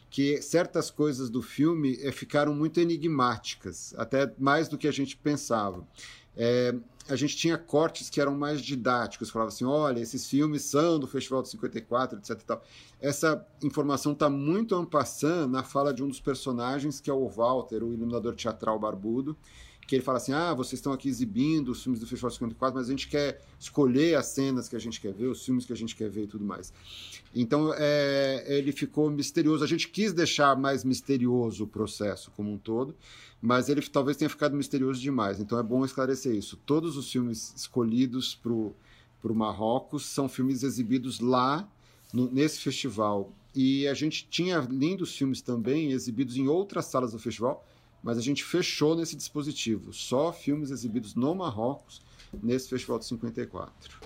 que 0.09 0.41
certas 0.41 0.89
coisas 0.89 1.29
do 1.29 1.39
filme 1.39 1.99
é, 2.01 2.11
ficaram 2.11 2.51
muito 2.51 2.79
enigmáticas, 2.79 3.93
até 3.95 4.33
mais 4.39 4.67
do 4.67 4.75
que 4.75 4.87
a 4.87 4.91
gente 4.91 5.15
pensava. 5.15 5.87
é, 6.35 6.73
a 7.09 7.15
gente 7.15 7.35
tinha 7.35 7.57
cortes 7.57 8.09
que 8.09 8.21
eram 8.21 8.35
mais 8.35 8.61
didáticos, 8.61 9.29
falava 9.29 9.49
assim, 9.49 9.65
olha, 9.65 9.99
esses 9.99 10.27
filmes 10.27 10.63
são 10.63 10.99
do 10.99 11.07
Festival 11.07 11.41
de 11.41 11.49
54, 11.49 12.19
etc 12.19 12.41
tal. 12.43 12.63
Essa 13.01 13.45
informação 13.63 14.13
está 14.13 14.29
muito 14.29 14.75
ampassando 14.75 15.47
na 15.47 15.63
fala 15.63 15.93
de 15.93 16.03
um 16.03 16.07
dos 16.07 16.19
personagens, 16.19 16.99
que 16.99 17.09
é 17.09 17.13
o 17.13 17.27
Walter, 17.27 17.83
o 17.83 17.93
iluminador 17.93 18.35
teatral 18.35 18.77
barbudo, 18.77 19.35
que 19.89 19.95
ele 19.95 20.03
fala 20.03 20.19
assim, 20.19 20.31
ah, 20.33 20.53
vocês 20.53 20.73
estão 20.73 20.93
aqui 20.93 21.09
exibindo 21.09 21.69
os 21.69 21.81
filmes 21.81 21.99
do 21.99 22.05
Festival 22.05 22.29
de 22.29 22.35
54, 22.35 22.77
mas 22.77 22.87
a 22.87 22.91
gente 22.91 23.07
quer 23.07 23.41
escolher 23.59 24.13
as 24.13 24.27
cenas 24.27 24.69
que 24.69 24.75
a 24.75 24.79
gente 24.79 25.01
quer 25.01 25.11
ver, 25.11 25.25
os 25.25 25.43
filmes 25.43 25.65
que 25.65 25.73
a 25.73 25.75
gente 25.75 25.95
quer 25.95 26.07
ver 26.11 26.25
e 26.25 26.27
tudo 26.27 26.45
mais. 26.45 26.71
Então, 27.33 27.73
é, 27.75 28.45
ele 28.47 28.71
ficou 28.71 29.09
misterioso. 29.09 29.63
A 29.63 29.67
gente 29.67 29.89
quis 29.89 30.13
deixar 30.13 30.55
mais 30.55 30.83
misterioso 30.83 31.63
o 31.63 31.67
processo 31.67 32.29
como 32.37 32.53
um 32.53 32.57
todo, 32.59 32.95
mas 33.41 33.67
ele 33.67 33.81
talvez 33.81 34.15
tenha 34.15 34.29
ficado 34.29 34.55
misterioso 34.55 35.01
demais. 35.01 35.39
Então, 35.39 35.57
é 35.57 35.63
bom 35.63 35.83
esclarecer 35.83 36.35
isso. 36.35 36.55
Todos 36.67 36.95
os 36.95 37.11
filmes 37.11 37.51
escolhidos 37.57 38.35
para 38.35 38.51
o 38.53 39.35
Marrocos 39.35 40.05
são 40.05 40.29
filmes 40.29 40.61
exibidos 40.61 41.19
lá, 41.19 41.67
no, 42.13 42.29
nesse 42.31 42.59
festival. 42.59 43.33
E 43.55 43.87
a 43.87 43.95
gente 43.95 44.27
tinha 44.29 44.59
lindos 44.69 45.17
filmes 45.17 45.41
também 45.41 45.91
exibidos 45.93 46.37
em 46.37 46.47
outras 46.47 46.85
salas 46.85 47.11
do 47.11 47.17
festival, 47.17 47.65
mas 48.03 48.17
a 48.17 48.21
gente 48.21 48.43
fechou 48.43 48.95
nesse 48.95 49.15
dispositivo. 49.15 49.93
Só 49.93 50.31
filmes 50.31 50.71
exibidos 50.71 51.15
no 51.15 51.33
Marrocos 51.35 52.01
nesse 52.41 52.69
Festival 52.69 52.99
de 52.99 53.05
54. 53.05 53.99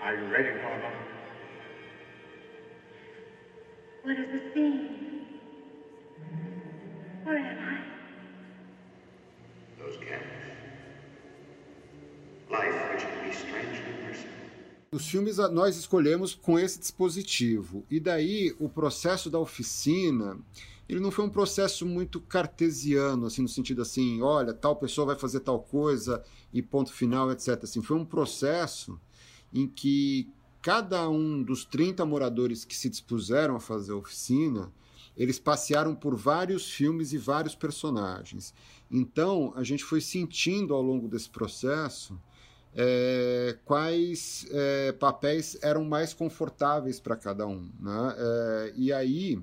Are 0.00 0.16
you 0.16 0.30
ready? 0.30 0.50
What 4.04 4.18
is 4.20 4.30
the 4.32 4.50
theme? 4.52 4.93
Os 14.94 15.08
filmes 15.08 15.38
nós 15.50 15.76
escolhemos 15.76 16.36
com 16.36 16.56
esse 16.56 16.78
dispositivo. 16.78 17.84
E 17.90 17.98
daí 17.98 18.54
o 18.60 18.68
processo 18.68 19.28
da 19.28 19.40
oficina, 19.40 20.38
ele 20.88 21.00
não 21.00 21.10
foi 21.10 21.24
um 21.24 21.28
processo 21.28 21.84
muito 21.84 22.20
cartesiano, 22.20 23.26
assim, 23.26 23.42
no 23.42 23.48
sentido 23.48 23.82
assim, 23.82 24.22
olha, 24.22 24.54
tal 24.54 24.76
pessoa 24.76 25.08
vai 25.08 25.16
fazer 25.16 25.40
tal 25.40 25.58
coisa 25.58 26.22
e 26.52 26.62
ponto 26.62 26.92
final, 26.92 27.32
etc. 27.32 27.64
Assim, 27.64 27.82
foi 27.82 27.96
um 27.96 28.04
processo 28.04 28.96
em 29.52 29.66
que 29.66 30.28
cada 30.62 31.08
um 31.08 31.42
dos 31.42 31.64
30 31.64 32.06
moradores 32.06 32.64
que 32.64 32.76
se 32.76 32.88
dispuseram 32.88 33.56
a 33.56 33.60
fazer 33.60 33.90
a 33.90 33.96
oficina, 33.96 34.72
eles 35.16 35.40
passearam 35.40 35.92
por 35.92 36.14
vários 36.14 36.70
filmes 36.70 37.12
e 37.12 37.18
vários 37.18 37.56
personagens. 37.56 38.54
Então, 38.88 39.52
a 39.56 39.64
gente 39.64 39.82
foi 39.82 40.00
sentindo 40.00 40.72
ao 40.72 40.80
longo 40.80 41.08
desse 41.08 41.30
processo 41.30 42.16
é, 42.74 43.56
quais 43.64 44.46
é, 44.50 44.92
papéis 44.92 45.56
eram 45.62 45.84
mais 45.84 46.12
confortáveis 46.12 46.98
para 46.98 47.16
cada 47.16 47.46
um. 47.46 47.70
Né? 47.80 48.14
É, 48.16 48.72
e 48.76 48.92
aí, 48.92 49.40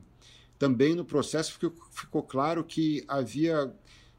também 0.60 0.96
no 0.96 1.06
processo, 1.06 1.54
ficou, 1.54 1.74
ficou 1.92 2.24
claro 2.24 2.64
que 2.64 3.04
havia, 3.08 3.74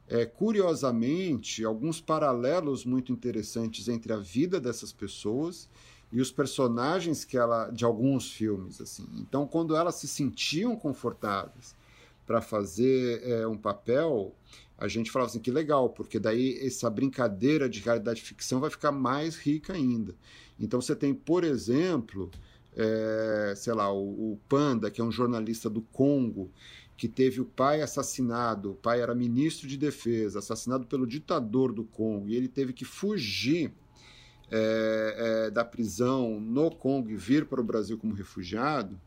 é, 0.07 0.25
curiosamente, 0.25 1.63
alguns 1.63 2.01
paralelos 2.01 2.83
muito 2.85 3.11
interessantes 3.11 3.87
entre 3.87 4.11
a 4.11 4.17
vida 4.17 4.59
dessas 4.59 4.91
pessoas 4.91 5.69
e 6.11 6.19
os 6.19 6.31
personagens 6.31 7.23
que 7.23 7.37
ela 7.37 7.69
de 7.69 7.85
alguns 7.85 8.31
filmes 8.31 8.81
assim. 8.81 9.07
Então, 9.15 9.47
quando 9.47 9.75
elas 9.75 9.95
se 9.95 10.07
sentiam 10.07 10.75
confortáveis 10.75 11.75
para 12.25 12.41
fazer 12.41 13.21
é, 13.23 13.47
um 13.47 13.57
papel, 13.57 14.33
a 14.77 14.87
gente 14.87 15.11
falava 15.11 15.29
assim, 15.29 15.39
que 15.39 15.51
legal, 15.51 15.89
porque 15.89 16.19
daí 16.19 16.59
essa 16.61 16.89
brincadeira 16.89 17.69
de 17.69 17.79
realidade 17.79 18.21
ficção 18.21 18.59
vai 18.59 18.69
ficar 18.69 18.91
mais 18.91 19.35
rica 19.35 19.73
ainda. 19.73 20.15
Então 20.59 20.81
você 20.81 20.95
tem, 20.95 21.13
por 21.13 21.43
exemplo, 21.43 22.29
é, 22.75 23.53
sei 23.55 23.73
lá, 23.73 23.91
o, 23.93 24.33
o, 24.33 24.39
Panda, 24.49 24.89
que 24.89 24.99
é 24.99 25.03
um 25.03 25.11
jornalista 25.11 25.69
do 25.69 25.81
Congo, 25.81 26.51
que 26.97 27.07
teve 27.07 27.41
o 27.41 27.45
pai 27.45 27.81
assassinado, 27.81 28.71
o 28.71 28.75
pai 28.75 29.01
era 29.01 29.15
ministro 29.15 29.67
de 29.67 29.77
defesa, 29.77 30.39
assassinado 30.39 30.85
pelo 30.85 31.07
ditador 31.07 31.71
do 31.71 31.83
Congo, 31.83 32.29
e 32.29 32.35
ele 32.35 32.47
teve 32.47 32.73
que 32.73 32.85
fugir 32.85 33.71
é, 34.51 35.45
é, 35.47 35.51
da 35.51 35.65
prisão 35.65 36.39
no 36.39 36.69
Congo 36.69 37.09
e 37.09 37.15
vir 37.15 37.45
para 37.45 37.61
o 37.61 37.63
Brasil 37.63 37.97
como 37.97 38.13
refugiado, 38.13 38.99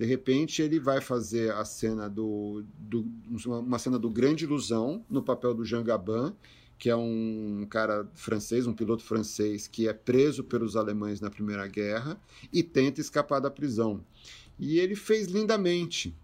de 0.00 0.06
repente 0.06 0.62
ele 0.62 0.80
vai 0.80 0.98
fazer 0.98 1.52
a 1.52 1.62
cena 1.62 2.08
do, 2.08 2.64
do, 2.78 3.06
uma 3.44 3.78
cena 3.78 3.98
do 3.98 4.08
Grande 4.08 4.44
Ilusão 4.44 5.04
no 5.10 5.22
papel 5.22 5.52
do 5.52 5.62
Jean 5.62 5.84
Gabin, 5.84 6.32
que 6.78 6.88
é 6.88 6.96
um 6.96 7.66
cara 7.68 8.08
francês, 8.14 8.66
um 8.66 8.72
piloto 8.72 9.04
francês 9.04 9.68
que 9.68 9.86
é 9.86 9.92
preso 9.92 10.42
pelos 10.42 10.74
alemães 10.74 11.20
na 11.20 11.28
Primeira 11.28 11.66
Guerra 11.66 12.18
e 12.50 12.62
tenta 12.62 12.98
escapar 12.98 13.40
da 13.40 13.50
prisão. 13.50 14.02
E 14.58 14.78
ele 14.78 14.96
fez 14.96 15.26
lindamente. 15.26 16.16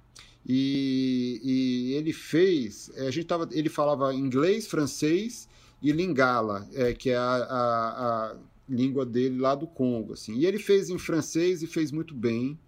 E, 0.48 1.38
e 1.44 1.92
ele 1.96 2.14
fez, 2.14 2.90
a 2.96 3.10
gente 3.10 3.26
tava, 3.26 3.46
ele 3.52 3.68
falava 3.68 4.14
inglês, 4.14 4.66
francês 4.66 5.50
e 5.82 5.92
lingala, 5.92 6.66
é, 6.72 6.94
que 6.94 7.10
é 7.10 7.16
a, 7.18 7.20
a, 7.20 8.30
a 8.30 8.36
língua 8.66 9.04
dele 9.04 9.38
lá 9.38 9.54
do 9.54 9.66
Congo, 9.66 10.14
assim. 10.14 10.34
E 10.38 10.46
ele 10.46 10.58
fez 10.58 10.88
em 10.88 10.96
francês 10.96 11.62
e 11.62 11.66
fez 11.66 11.92
muito 11.92 12.14
bem. 12.14 12.58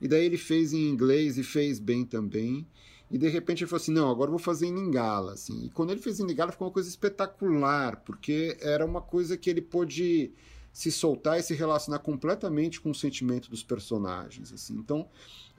E 0.00 0.08
daí 0.08 0.24
ele 0.24 0.36
fez 0.38 0.72
em 0.72 0.88
inglês 0.88 1.38
e 1.38 1.42
fez 1.42 1.78
bem 1.78 2.04
também. 2.04 2.66
E 3.10 3.18
de 3.18 3.28
repente 3.28 3.62
ele 3.62 3.70
falou 3.70 3.80
assim: 3.80 3.92
não, 3.92 4.10
agora 4.10 4.28
eu 4.28 4.32
vou 4.32 4.38
fazer 4.38 4.66
em 4.66 4.74
Lingala. 4.74 5.32
Assim. 5.32 5.66
E 5.66 5.70
quando 5.70 5.90
ele 5.90 6.00
fez 6.00 6.20
em 6.20 6.26
Lingala 6.26 6.52
ficou 6.52 6.66
uma 6.66 6.72
coisa 6.72 6.88
espetacular, 6.88 8.02
porque 8.04 8.56
era 8.60 8.84
uma 8.84 9.00
coisa 9.00 9.36
que 9.36 9.48
ele 9.48 9.62
pôde 9.62 10.32
se 10.72 10.90
soltar 10.90 11.38
e 11.38 11.42
se 11.42 11.54
relacionar 11.54 12.00
completamente 12.00 12.80
com 12.80 12.90
o 12.90 12.94
sentimento 12.94 13.48
dos 13.48 13.62
personagens. 13.62 14.52
Assim. 14.52 14.74
Então, 14.74 15.08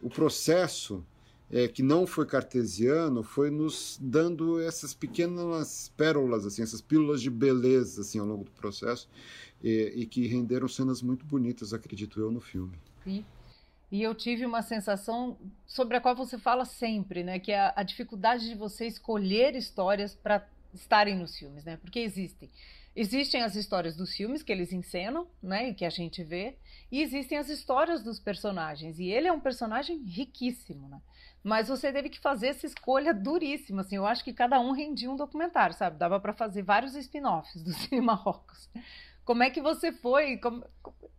o 0.01 0.09
processo 0.09 1.03
é, 1.49 1.67
que 1.67 1.83
não 1.83 2.07
foi 2.07 2.25
cartesiano 2.25 3.23
foi 3.23 3.49
nos 3.49 3.97
dando 4.01 4.59
essas 4.59 4.93
pequenas 4.93 5.91
pérolas, 5.95 6.45
assim, 6.45 6.61
essas 6.61 6.81
pílulas 6.81 7.21
de 7.21 7.29
beleza 7.29 8.01
assim, 8.01 8.19
ao 8.19 8.25
longo 8.25 8.43
do 8.43 8.51
processo 8.51 9.07
e, 9.63 9.93
e 9.95 10.05
que 10.05 10.27
renderam 10.27 10.67
cenas 10.67 11.01
muito 11.01 11.25
bonitas, 11.25 11.73
acredito 11.73 12.19
eu, 12.19 12.31
no 12.31 12.41
filme. 12.41 12.77
Sim. 13.03 13.23
E 13.96 14.04
eu 14.04 14.14
tive 14.14 14.46
uma 14.46 14.62
sensação 14.62 15.38
sobre 15.66 15.96
a 15.96 16.02
qual 16.02 16.14
você 16.14 16.38
fala 16.38 16.66
sempre, 16.66 17.24
né? 17.24 17.39
Que 17.39 17.54
é 17.54 17.60
a, 17.62 17.74
a 17.78 17.82
dificuldade 17.82 18.46
de 18.46 18.54
você 18.54 18.86
escolher 18.86 19.56
histórias 19.56 20.14
para 20.14 20.46
estarem 20.74 21.16
nos 21.16 21.38
filmes, 21.38 21.64
né? 21.64 21.78
Porque 21.78 22.00
existem. 22.00 22.50
Existem 22.93 23.41
as 23.41 23.56
histórias 23.56 23.96
dos 23.96 24.14
filmes 24.14 24.43
que 24.43 24.52
eles 24.52 24.74
encenam, 24.74 25.26
né? 25.41 25.70
E 25.70 25.74
que 25.74 25.86
a 25.86 25.89
gente 25.89 26.22
vê. 26.26 26.58
E 26.91 27.02
existem 27.02 27.38
as 27.38 27.48
histórias 27.48 28.04
dos 28.04 28.20
personagens. 28.20 29.00
E 29.00 29.06
ele 29.06 29.30
é 29.30 29.32
um 29.32 29.39
personagem 29.39 30.04
riquíssimo, 30.04 30.89
né? 30.89 31.02
Mas 31.41 31.70
você 31.70 31.89
teve 31.89 32.10
que 32.10 32.20
fazer 32.20 32.48
essa 32.48 32.66
escolha 32.66 33.14
duríssima, 33.14 33.80
assim. 33.80 33.96
Eu 33.96 34.06
acho 34.06 34.26
que 34.26 34.34
cada 34.34 34.60
um 34.60 34.74
rendia 34.74 35.10
um 35.10 35.16
documentário, 35.16 35.74
sabe? 35.74 35.98
Dava 35.98 36.20
para 36.20 36.34
fazer 36.34 36.64
vários 36.64 36.96
spin-offs 36.96 37.64
do 37.64 37.72
Cine 37.80 38.02
Marrocos. 38.02 38.70
Como 39.24 39.41
é 39.41 39.50
que 39.50 39.62
você 39.62 39.93
foi? 39.93 40.36
Como, 40.36 40.66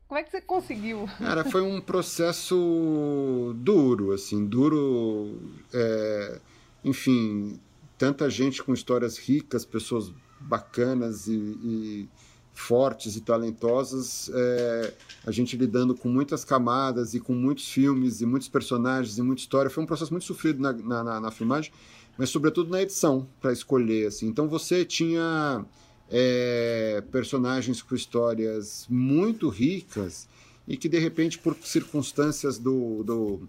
como 0.08 0.20
é 0.20 0.22
que 0.22 0.30
você 0.30 0.40
conseguiu? 0.40 1.08
Cara, 1.18 1.44
foi 1.44 1.62
um 1.62 1.80
processo 1.80 3.54
duro, 3.56 4.12
assim, 4.12 4.46
duro. 4.46 5.40
É, 5.72 6.40
enfim, 6.84 7.60
tanta 7.98 8.30
gente 8.30 8.62
com 8.62 8.72
histórias 8.72 9.18
ricas, 9.18 9.64
pessoas 9.64 10.12
bacanas 10.40 11.26
e, 11.26 11.34
e 11.34 12.08
fortes 12.56 13.16
e 13.16 13.20
talentosas, 13.20 14.30
é, 14.32 14.94
a 15.26 15.30
gente 15.30 15.56
lidando 15.56 15.94
com 15.94 16.08
muitas 16.08 16.42
camadas 16.44 17.12
e 17.12 17.20
com 17.20 17.34
muitos 17.34 17.68
filmes 17.68 18.22
e 18.22 18.26
muitos 18.26 18.48
personagens 18.48 19.18
e 19.18 19.22
muita 19.22 19.42
história. 19.42 19.70
Foi 19.70 19.84
um 19.84 19.86
processo 19.86 20.10
muito 20.10 20.24
sofrido 20.24 20.60
na, 20.60 20.72
na, 20.72 21.20
na, 21.20 21.30
filmagem, 21.30 21.70
mas 22.16 22.30
sobretudo 22.30 22.70
na 22.70 22.80
edição, 22.80 23.28
para 23.40 23.52
escolher. 23.52 24.06
Assim. 24.06 24.26
Então 24.26 24.48
você 24.48 24.84
tinha 24.86 25.66
é, 26.10 27.02
personagens 27.10 27.82
com 27.82 27.94
histórias 27.94 28.86
muito 28.88 29.48
ricas 29.48 30.28
e 30.66 30.76
que 30.76 30.88
de 30.88 30.98
repente 30.98 31.38
por 31.38 31.56
circunstâncias 31.62 32.58
do, 32.58 33.02
do, 33.04 33.48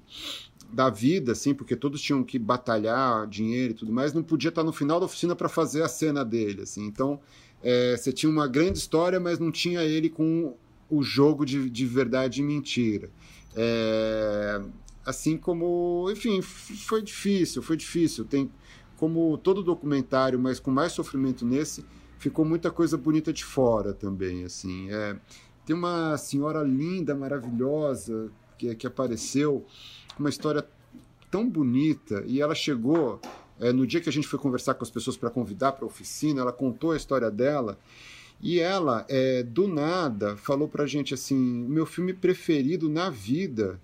da 0.71 0.89
vida, 0.89 1.31
assim, 1.31 1.53
porque 1.53 1.75
todos 1.75 2.01
tinham 2.01 2.23
que 2.23 2.37
batalhar 2.37 3.27
dinheiro 3.27 3.71
e 3.71 3.75
tudo 3.75 3.91
mais, 3.91 4.13
não 4.13 4.23
podia 4.23 4.49
estar 4.49 4.63
no 4.63 4.73
final 4.73 4.99
da 4.99 5.05
oficina 5.05 5.35
para 5.35 5.49
fazer 5.49 5.83
a 5.83 5.87
cena 5.87 6.23
dele, 6.23 6.63
assim. 6.63 6.85
Então 6.85 7.19
é, 7.63 7.95
você 7.95 8.11
tinha 8.11 8.29
uma 8.29 8.47
grande 8.47 8.77
história, 8.77 9.19
mas 9.19 9.39
não 9.39 9.51
tinha 9.51 9.83
ele 9.83 10.09
com 10.09 10.55
o 10.89 11.03
jogo 11.03 11.45
de, 11.45 11.69
de 11.69 11.85
verdade 11.85 12.41
e 12.41 12.43
mentira. 12.43 13.09
É, 13.55 14.61
assim 15.05 15.37
como, 15.37 16.09
enfim, 16.11 16.41
foi 16.41 17.01
difícil, 17.01 17.61
foi 17.61 17.77
difícil. 17.77 18.25
Tem 18.25 18.51
como 18.97 19.37
todo 19.37 19.63
documentário, 19.63 20.39
mas 20.39 20.59
com 20.59 20.71
mais 20.71 20.91
sofrimento 20.91 21.45
nesse, 21.45 21.85
ficou 22.19 22.45
muita 22.45 22.71
coisa 22.71 22.97
bonita 22.97 23.31
de 23.31 23.43
fora 23.43 23.93
também, 23.93 24.43
assim. 24.43 24.89
É, 24.91 25.15
tem 25.65 25.75
uma 25.75 26.17
senhora 26.17 26.63
linda, 26.63 27.15
maravilhosa, 27.15 28.29
que, 28.57 28.73
que 28.75 28.87
apareceu, 28.87 29.65
uma 30.17 30.29
história 30.29 30.65
tão 31.29 31.49
bonita, 31.49 32.23
e 32.25 32.41
ela 32.41 32.55
chegou 32.55 33.19
É, 33.59 33.73
no 33.73 33.87
dia 33.87 33.99
que 33.99 34.07
a 34.09 34.11
gente 34.11 34.27
foi 34.27 34.37
conversar 34.37 34.75
com 34.75 34.83
as 34.83 34.91
pessoas 34.91 35.17
para 35.17 35.31
convidar 35.31 35.71
para 35.71 35.83
a 35.83 35.87
oficina, 35.87 36.41
ela 36.41 36.53
contou 36.53 36.91
a 36.91 36.95
história 36.97 37.31
dela. 37.31 37.75
E 38.39 38.59
ela, 38.59 39.03
é, 39.09 39.41
do 39.41 39.67
nada, 39.67 40.37
falou 40.37 40.67
para 40.67 40.83
a 40.83 40.87
gente 40.87 41.13
assim: 41.13 41.35
meu 41.67 41.85
filme 41.85 42.13
preferido 42.13 42.87
na 42.87 43.09
vida 43.09 43.79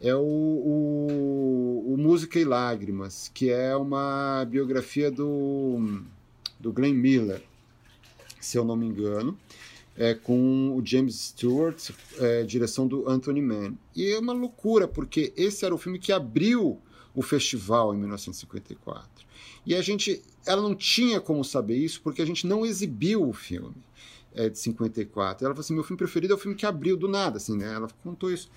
é 0.00 0.14
o, 0.14 0.20
o, 0.20 1.92
o, 1.92 1.96
Música 1.98 2.38
e 2.38 2.44
Lágrimas, 2.44 3.30
que 3.34 3.50
é 3.50 3.76
uma 3.76 4.46
biografia 4.48 5.10
do, 5.10 6.00
do 6.58 6.72
Glenn 6.72 6.94
Miller, 6.94 7.42
se 8.40 8.56
eu 8.56 8.64
não 8.64 8.76
me 8.76 8.86
engano, 8.86 9.38
é, 9.96 10.14
com 10.14 10.76
o 10.76 10.84
James 10.84 11.16
Stewart, 11.16 11.90
é, 12.18 12.44
direção 12.44 12.86
do 12.86 13.08
Anthony 13.08 13.42
Mann. 13.42 13.74
E 13.94 14.12
é 14.12 14.18
uma 14.18 14.32
loucura, 14.32 14.86
porque 14.86 15.32
esse 15.36 15.64
era 15.64 15.74
o 15.74 15.78
filme 15.78 15.98
que 15.98 16.12
abriu 16.12 16.80
o 17.14 17.22
festival 17.22 17.94
em 17.94 17.98
1954. 17.98 19.26
E 19.66 19.74
a 19.74 19.82
gente, 19.82 20.22
ela 20.46 20.62
não 20.62 20.74
tinha 20.74 21.20
como 21.20 21.44
saber 21.44 21.76
isso, 21.76 22.00
porque 22.00 22.22
a 22.22 22.24
gente 22.24 22.46
não 22.46 22.64
exibiu 22.64 23.28
o 23.28 23.32
filme 23.32 23.74
é, 24.34 24.48
de 24.48 24.58
54. 24.58 25.44
Ela 25.44 25.54
falou 25.54 25.64
assim: 25.64 25.74
meu 25.74 25.82
filme 25.82 25.98
preferido 25.98 26.32
é 26.32 26.36
o 26.36 26.38
filme 26.38 26.56
que 26.56 26.64
abriu 26.64 26.96
do 26.96 27.08
nada, 27.08 27.38
assim, 27.38 27.56
né? 27.56 27.74
Ela 27.74 27.88
contou 28.02 28.32
isso. 28.32 28.48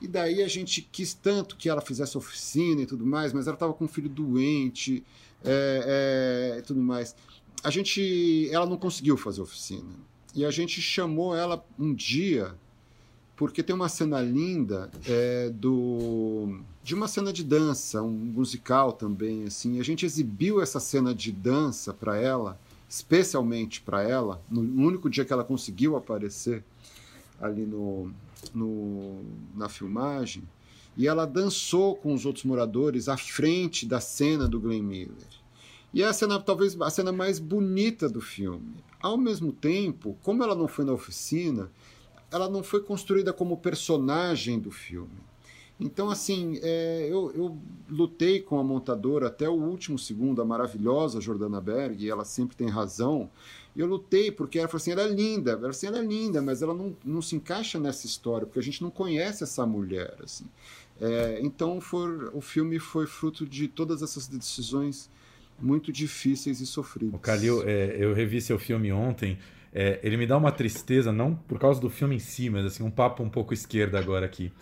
E 0.00 0.06
daí 0.06 0.42
a 0.42 0.48
gente 0.48 0.82
quis 0.82 1.14
tanto 1.14 1.56
que 1.56 1.68
ela 1.68 1.80
fizesse 1.80 2.16
oficina 2.16 2.82
e 2.82 2.86
tudo 2.86 3.04
mais, 3.06 3.32
mas 3.32 3.46
ela 3.46 3.54
estava 3.54 3.72
com 3.72 3.84
um 3.84 3.88
filho 3.88 4.08
doente 4.08 5.02
é, 5.44 6.54
é, 6.54 6.58
e 6.58 6.62
tudo 6.62 6.80
mais. 6.80 7.14
A 7.62 7.70
gente, 7.70 8.48
ela 8.52 8.66
não 8.66 8.76
conseguiu 8.76 9.16
fazer 9.16 9.40
oficina. 9.40 9.94
E 10.34 10.44
a 10.44 10.50
gente 10.50 10.80
chamou 10.80 11.34
ela 11.34 11.64
um 11.78 11.92
dia, 11.92 12.54
porque 13.36 13.62
tem 13.62 13.74
uma 13.74 13.88
cena 13.88 14.20
linda 14.20 14.90
é, 15.06 15.50
do, 15.50 16.60
de 16.82 16.94
uma 16.94 17.08
cena 17.08 17.32
de 17.32 17.42
dança, 17.42 18.02
um 18.02 18.10
musical 18.10 18.92
também. 18.92 19.44
assim. 19.44 19.80
A 19.80 19.84
gente 19.84 20.06
exibiu 20.06 20.60
essa 20.60 20.78
cena 20.78 21.14
de 21.14 21.32
dança 21.32 21.92
para 21.92 22.16
ela, 22.16 22.58
especialmente 22.88 23.80
para 23.80 24.02
ela, 24.02 24.40
no 24.50 24.60
único 24.60 25.10
dia 25.10 25.24
que 25.24 25.32
ela 25.32 25.44
conseguiu 25.44 25.96
aparecer 25.96 26.62
ali 27.40 27.66
no, 27.66 28.12
no, 28.54 29.22
na 29.54 29.68
filmagem, 29.68 30.42
e 30.96 31.06
ela 31.06 31.24
dançou 31.26 31.94
com 31.94 32.12
os 32.12 32.26
outros 32.26 32.44
moradores 32.44 33.08
à 33.08 33.16
frente 33.16 33.86
da 33.86 34.00
cena 34.00 34.48
do 34.48 34.58
Glenn 34.58 34.82
Miller. 34.82 35.37
E 35.92 36.02
é 36.02 36.06
a 36.06 36.12
cena, 36.12 36.38
talvez 36.38 36.78
a 36.80 36.90
cena 36.90 37.12
mais 37.12 37.38
bonita 37.38 38.08
do 38.08 38.20
filme. 38.20 38.76
Ao 39.00 39.16
mesmo 39.16 39.52
tempo, 39.52 40.16
como 40.22 40.42
ela 40.42 40.54
não 40.54 40.68
foi 40.68 40.84
na 40.84 40.92
oficina, 40.92 41.70
ela 42.30 42.48
não 42.48 42.62
foi 42.62 42.82
construída 42.82 43.32
como 43.32 43.56
personagem 43.56 44.58
do 44.58 44.70
filme. 44.70 45.28
Então, 45.80 46.10
assim, 46.10 46.58
é, 46.60 47.06
eu, 47.08 47.30
eu, 47.34 47.56
lutei 47.88 48.40
com 48.40 48.58
a 48.58 48.64
montadora 48.64 49.28
até 49.28 49.48
o 49.48 49.52
último 49.52 49.96
segundo, 49.96 50.42
a 50.42 50.44
maravilhosa 50.44 51.20
Jordana 51.20 51.60
Berg, 51.60 52.04
e 52.04 52.10
ela 52.10 52.24
sempre 52.24 52.56
tem 52.56 52.68
razão, 52.68 53.30
eu 53.76 53.86
lutei 53.86 54.32
porque 54.32 54.58
ela 54.58 54.66
falou 54.66 54.78
assim, 54.78 54.90
ela 54.90 55.02
é 55.02 55.08
linda, 55.08 55.52
ela, 55.52 55.68
assim, 55.68 55.86
ela 55.86 55.98
é 56.00 56.02
linda, 56.02 56.42
mas 56.42 56.62
ela 56.62 56.74
não, 56.74 56.96
não 57.04 57.22
se 57.22 57.36
encaixa 57.36 57.78
nessa 57.78 58.06
história, 58.06 58.44
porque 58.44 58.58
a 58.58 58.62
gente 58.62 58.82
não 58.82 58.90
conhece 58.90 59.44
essa 59.44 59.64
mulher, 59.64 60.16
assim. 60.22 60.46
É, 61.00 61.38
então 61.42 61.80
for, 61.80 62.32
o 62.34 62.40
filme 62.40 62.80
foi 62.80 63.06
fruto 63.06 63.46
de 63.46 63.68
todas 63.68 64.02
essas 64.02 64.26
decisões 64.26 65.08
muito 65.60 65.92
difíceis 65.92 66.60
e 66.60 66.66
sofridas. 66.66 67.14
O 67.14 67.18
Calil, 67.18 67.62
é, 67.66 67.96
eu 67.98 68.14
revi 68.14 68.40
seu 68.40 68.58
filme 68.58 68.92
ontem, 68.92 69.38
é, 69.72 69.98
ele 70.02 70.16
me 70.16 70.26
dá 70.26 70.36
uma 70.36 70.52
tristeza, 70.52 71.12
não 71.12 71.34
por 71.34 71.58
causa 71.58 71.80
do 71.80 71.90
filme 71.90 72.16
em 72.16 72.20
si, 72.20 72.48
mas 72.48 72.64
assim, 72.66 72.82
um 72.82 72.90
papo 72.90 73.22
um 73.22 73.28
pouco 73.28 73.52
esquerda 73.52 73.98
agora 73.98 74.26
aqui. 74.26 74.52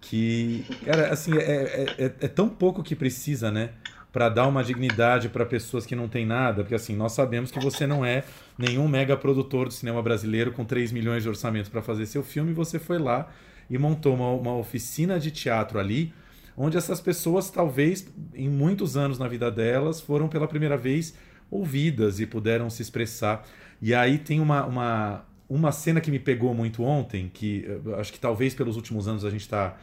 Que, 0.00 0.64
cara, 0.84 1.12
assim, 1.12 1.36
é, 1.36 1.42
é, 1.42 1.86
é, 1.98 2.04
é 2.04 2.28
tão 2.28 2.48
pouco 2.48 2.82
que 2.82 2.96
precisa, 2.96 3.50
né? 3.50 3.70
para 4.12 4.28
dar 4.28 4.46
uma 4.46 4.62
dignidade 4.62 5.30
para 5.30 5.46
pessoas 5.46 5.86
que 5.86 5.96
não 5.96 6.06
têm 6.06 6.26
nada, 6.26 6.62
porque 6.62 6.74
assim, 6.74 6.94
nós 6.94 7.12
sabemos 7.12 7.50
que 7.50 7.58
você 7.58 7.86
não 7.86 8.04
é 8.04 8.22
nenhum 8.58 8.86
mega 8.86 9.16
produtor 9.16 9.68
do 9.68 9.72
cinema 9.72 10.02
brasileiro 10.02 10.52
com 10.52 10.64
3 10.64 10.92
milhões 10.92 11.22
de 11.22 11.28
orçamento 11.30 11.70
para 11.70 11.80
fazer 11.80 12.04
seu 12.04 12.22
filme, 12.22 12.52
você 12.52 12.78
foi 12.78 12.98
lá 12.98 13.32
e 13.70 13.78
montou 13.78 14.14
uma, 14.14 14.28
uma 14.28 14.54
oficina 14.54 15.18
de 15.18 15.30
teatro 15.30 15.78
ali, 15.78 16.12
onde 16.56 16.76
essas 16.76 17.00
pessoas 17.00 17.50
talvez 17.50 18.06
em 18.34 18.48
muitos 18.48 18.96
anos 18.96 19.18
na 19.18 19.28
vida 19.28 19.50
delas 19.50 20.00
foram 20.00 20.28
pela 20.28 20.46
primeira 20.46 20.76
vez 20.76 21.14
ouvidas 21.50 22.20
e 22.20 22.26
puderam 22.26 22.70
se 22.70 22.82
expressar. 22.82 23.46
E 23.80 23.94
aí 23.94 24.18
tem 24.18 24.40
uma, 24.40 24.64
uma, 24.64 25.24
uma 25.48 25.72
cena 25.72 26.00
que 26.00 26.10
me 26.10 26.18
pegou 26.18 26.54
muito 26.54 26.82
ontem, 26.82 27.30
que 27.32 27.66
acho 27.98 28.12
que 28.12 28.18
talvez 28.18 28.54
pelos 28.54 28.76
últimos 28.76 29.06
anos 29.08 29.24
a 29.24 29.30
gente 29.30 29.42
está 29.42 29.76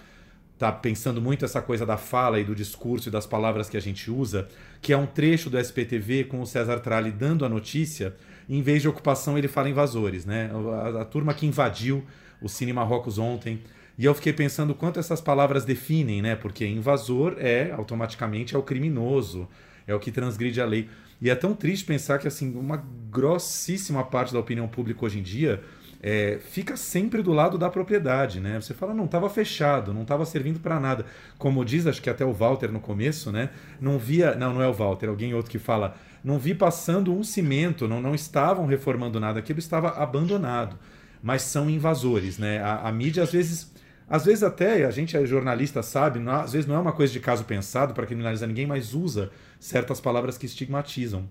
tá 0.58 0.72
pensando 0.74 1.22
muito 1.22 1.46
essa 1.46 1.62
coisa 1.62 1.86
da 1.86 1.96
fala 1.96 2.38
e 2.38 2.44
do 2.44 2.54
discurso 2.54 3.08
e 3.08 3.12
das 3.12 3.26
palavras 3.26 3.70
que 3.70 3.78
a 3.78 3.80
gente 3.80 4.12
usa, 4.12 4.48
que 4.82 4.92
é 4.92 4.98
um 4.98 5.06
trecho 5.06 5.50
do 5.50 5.58
SPTV 5.58 6.26
com 6.26 6.42
o 6.42 6.46
César 6.46 6.80
Tralli 6.80 7.12
dando 7.12 7.46
a 7.46 7.50
notícia, 7.50 8.14
em 8.48 8.62
vez 8.62 8.82
de 8.82 8.90
ocupação 8.90 9.38
ele 9.38 9.48
fala 9.48 9.70
invasores, 9.70 10.26
né? 10.26 10.52
A, 10.84 11.02
a 11.02 11.06
turma 11.06 11.34
que 11.34 11.46
invadiu 11.46 12.04
o 12.42 12.50
Cine 12.50 12.74
Marrocos 12.74 13.18
ontem. 13.18 13.62
E 14.00 14.06
eu 14.06 14.16
fiquei 14.16 14.32
pensando 14.32 14.74
quanto 14.74 14.98
essas 14.98 15.20
palavras 15.20 15.66
definem, 15.66 16.22
né? 16.22 16.34
Porque 16.34 16.66
invasor 16.66 17.36
é 17.38 17.72
automaticamente 17.72 18.56
é 18.56 18.58
o 18.58 18.64
criminoso, 18.64 19.46
é 19.86 19.94
o 19.94 20.00
que 20.00 20.10
transgride 20.10 20.62
a 20.62 20.66
lei. 20.66 20.88
E 21.22 21.30
é 21.30 21.36
tão 21.36 21.54
triste 21.54 21.84
pensar 21.84 22.18
que 22.18 22.26
assim, 22.26 22.56
uma 22.56 22.82
grossíssima 23.12 24.02
parte 24.06 24.32
da 24.32 24.40
opinião 24.40 24.70
pública 24.70 25.06
hoje 25.06 25.20
em 25.20 25.22
dia 25.22 25.62
é, 26.02 26.40
fica 26.50 26.78
sempre 26.78 27.22
do 27.22 27.34
lado 27.34 27.58
da 27.58 27.70
propriedade, 27.70 28.40
né? 28.40 28.62
Você 28.62 28.74
fala, 28.74 28.94
não, 28.94 29.04
estava 29.04 29.30
fechado, 29.30 29.94
não 29.94 30.04
estava 30.04 30.24
servindo 30.24 30.62
para 30.62 30.80
nada. 30.80 31.06
Como 31.38 31.66
diz, 31.66 31.86
acho 31.86 32.02
que 32.02 32.10
até 32.10 32.24
o 32.24 32.32
Walter 32.32 32.72
no 32.72 32.80
começo, 32.80 33.34
né? 33.34 33.50
Não 33.82 34.00
via, 34.00 34.34
não, 34.34 34.54
não 34.54 34.62
é 34.62 34.68
o 34.70 34.74
Walter, 34.74 35.10
alguém 35.10 35.34
outro 35.34 35.52
que 35.52 35.60
fala, 35.60 35.98
não 36.24 36.40
vi 36.40 36.56
passando 36.56 37.14
um 37.14 37.22
cimento, 37.22 37.86
não, 37.86 38.02
não 38.02 38.16
estavam 38.16 38.66
reformando 38.66 39.20
nada, 39.20 39.40
aquilo 39.40 39.60
estava 39.60 39.90
abandonado. 39.90 40.80
Mas 41.22 41.42
são 41.42 41.70
invasores, 41.70 42.38
né? 42.38 42.60
A, 42.60 42.88
a 42.88 42.92
mídia 42.94 43.24
às 43.24 43.34
vezes, 43.34 43.74
às 44.10 44.26
vezes 44.26 44.44
até 44.44 44.86
a 44.86 44.92
gente 44.92 45.16
é 45.16 45.26
jornalista 45.26 45.84
sabe, 45.84 46.20
não, 46.20 46.34
às 46.34 46.54
vezes 46.54 46.68
não 46.68 46.76
é 46.76 46.80
uma 46.80 46.92
coisa 46.92 47.14
de 47.14 47.20
caso 47.20 47.44
pensado 47.46 47.94
para 47.94 48.06
criminalizar 48.06 48.48
ninguém, 48.48 48.66
mas 48.66 48.94
usa 48.94 49.30
certas 49.60 50.02
palavras 50.02 50.38
que 50.38 50.46
estigmatizam. 50.46 51.30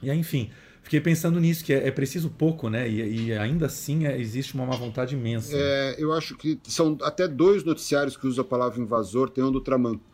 E 0.00 0.10
aí, 0.10 0.18
enfim, 0.18 0.50
fiquei 0.82 1.00
pensando 1.00 1.40
nisso, 1.40 1.64
que 1.64 1.72
é, 1.72 1.88
é 1.88 1.90
preciso 1.90 2.30
pouco, 2.30 2.68
né? 2.68 2.88
E, 2.88 3.26
e 3.26 3.32
ainda 3.32 3.66
assim 3.66 4.06
é, 4.06 4.18
existe 4.20 4.54
uma 4.54 4.66
má 4.66 4.76
vontade 4.76 5.14
imensa. 5.14 5.52
É, 5.54 5.96
eu 5.98 6.12
acho 6.12 6.36
que 6.36 6.60
são 6.64 6.96
até 7.02 7.26
dois 7.26 7.64
noticiários 7.64 8.16
que 8.16 8.26
usam 8.26 8.44
a 8.44 8.48
palavra 8.48 8.80
invasor, 8.80 9.28
tem 9.28 9.42
um 9.42 9.50
do 9.50 9.62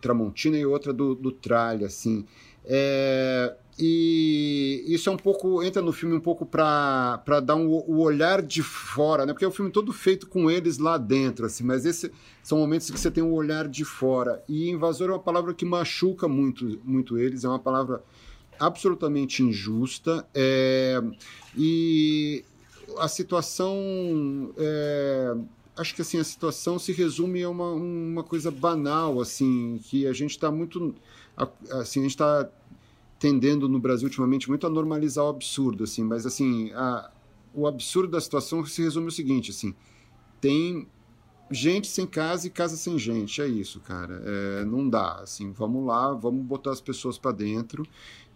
Tramontina 0.01 0.57
e 0.57 0.65
outra 0.65 0.93
do, 0.93 1.15
do 1.15 1.31
Tralha, 1.31 1.87
assim. 1.87 2.25
É, 2.65 3.55
e 3.79 4.85
isso 4.89 5.09
é 5.09 5.13
um 5.13 5.17
pouco 5.17 5.63
entra 5.63 5.81
no 5.81 5.93
filme 5.93 6.17
um 6.17 6.21
pouco 6.21 6.45
para 6.45 7.41
dar 7.41 7.55
um, 7.55 7.69
o 7.69 8.01
olhar 8.01 8.43
de 8.43 8.63
fora, 8.63 9.25
né? 9.25 9.33
Porque 9.33 9.45
é 9.45 9.49
um 9.49 9.53
filme 9.53 9.71
todo 9.71 9.93
feito 9.93 10.27
com 10.27 10.51
eles 10.51 10.79
lá 10.79 10.99
dentro, 10.99 11.47
assim. 11.47 11.63
Mas 11.63 11.87
esses 11.87 12.11
são 12.43 12.59
momentos 12.59 12.91
que 12.91 12.99
você 12.99 13.11
tem 13.11 13.23
o 13.23 13.29
um 13.29 13.33
olhar 13.35 13.69
de 13.69 13.85
fora. 13.85 14.43
E 14.49 14.69
invasor 14.69 15.11
é 15.11 15.13
uma 15.13 15.19
palavra 15.21 15.55
que 15.55 15.65
machuca 15.65 16.27
muito, 16.27 16.81
muito 16.83 17.17
eles. 17.17 17.45
É 17.45 17.49
uma 17.49 17.59
palavra 17.59 18.03
absolutamente 18.59 19.43
injusta 19.43 20.27
é, 20.35 21.01
e 21.57 22.45
a 22.99 23.07
situação 23.07 24.53
é, 24.57 25.37
acho 25.77 25.95
que 25.95 26.03
assim 26.03 26.19
a 26.19 26.25
situação 26.25 26.79
se 26.79 26.93
resume 26.93 27.43
a 27.43 27.51
uma, 27.51 27.71
uma 27.71 28.25
coisa 28.25 28.51
banal 28.51 29.21
assim 29.21 29.79
que 29.85 30.07
a 30.07 30.13
gente 30.13 30.33
está 30.33 30.51
muito 30.51 30.95
assim 31.71 32.01
a 32.01 32.03
gente 32.03 32.11
está 32.11 32.49
tendendo 33.19 33.69
no 33.69 33.79
Brasil 33.79 34.07
ultimamente 34.07 34.49
muito 34.49 34.67
a 34.67 34.71
normalizar 34.71 35.25
o 35.25 35.29
absurdo 35.29 35.85
assim 35.85 36.05
mas 36.05 36.27
assim 36.27 36.71
a, 36.73 37.11
o 37.55 37.67
absurdo 37.67 38.11
da 38.11 38.21
situação 38.21 38.65
se 38.65 38.83
resume 38.83 39.07
ao 39.07 39.13
seguinte 39.13 39.51
assim 39.51 39.75
tem 40.41 40.89
gente 41.51 41.87
sem 41.89 42.07
casa 42.07 42.47
e 42.47 42.51
casa 42.51 42.77
sem 42.77 42.99
gente 42.99 43.41
é 43.41 43.47
isso 43.47 43.81
cara 43.81 44.23
é, 44.25 44.65
não 44.65 44.89
dá 44.89 45.21
assim 45.21 45.53
vamos 45.53 45.87
lá 45.87 46.13
vamos 46.13 46.45
botar 46.45 46.71
as 46.71 46.81
pessoas 46.81 47.19
para 47.19 47.33
dentro 47.33 47.85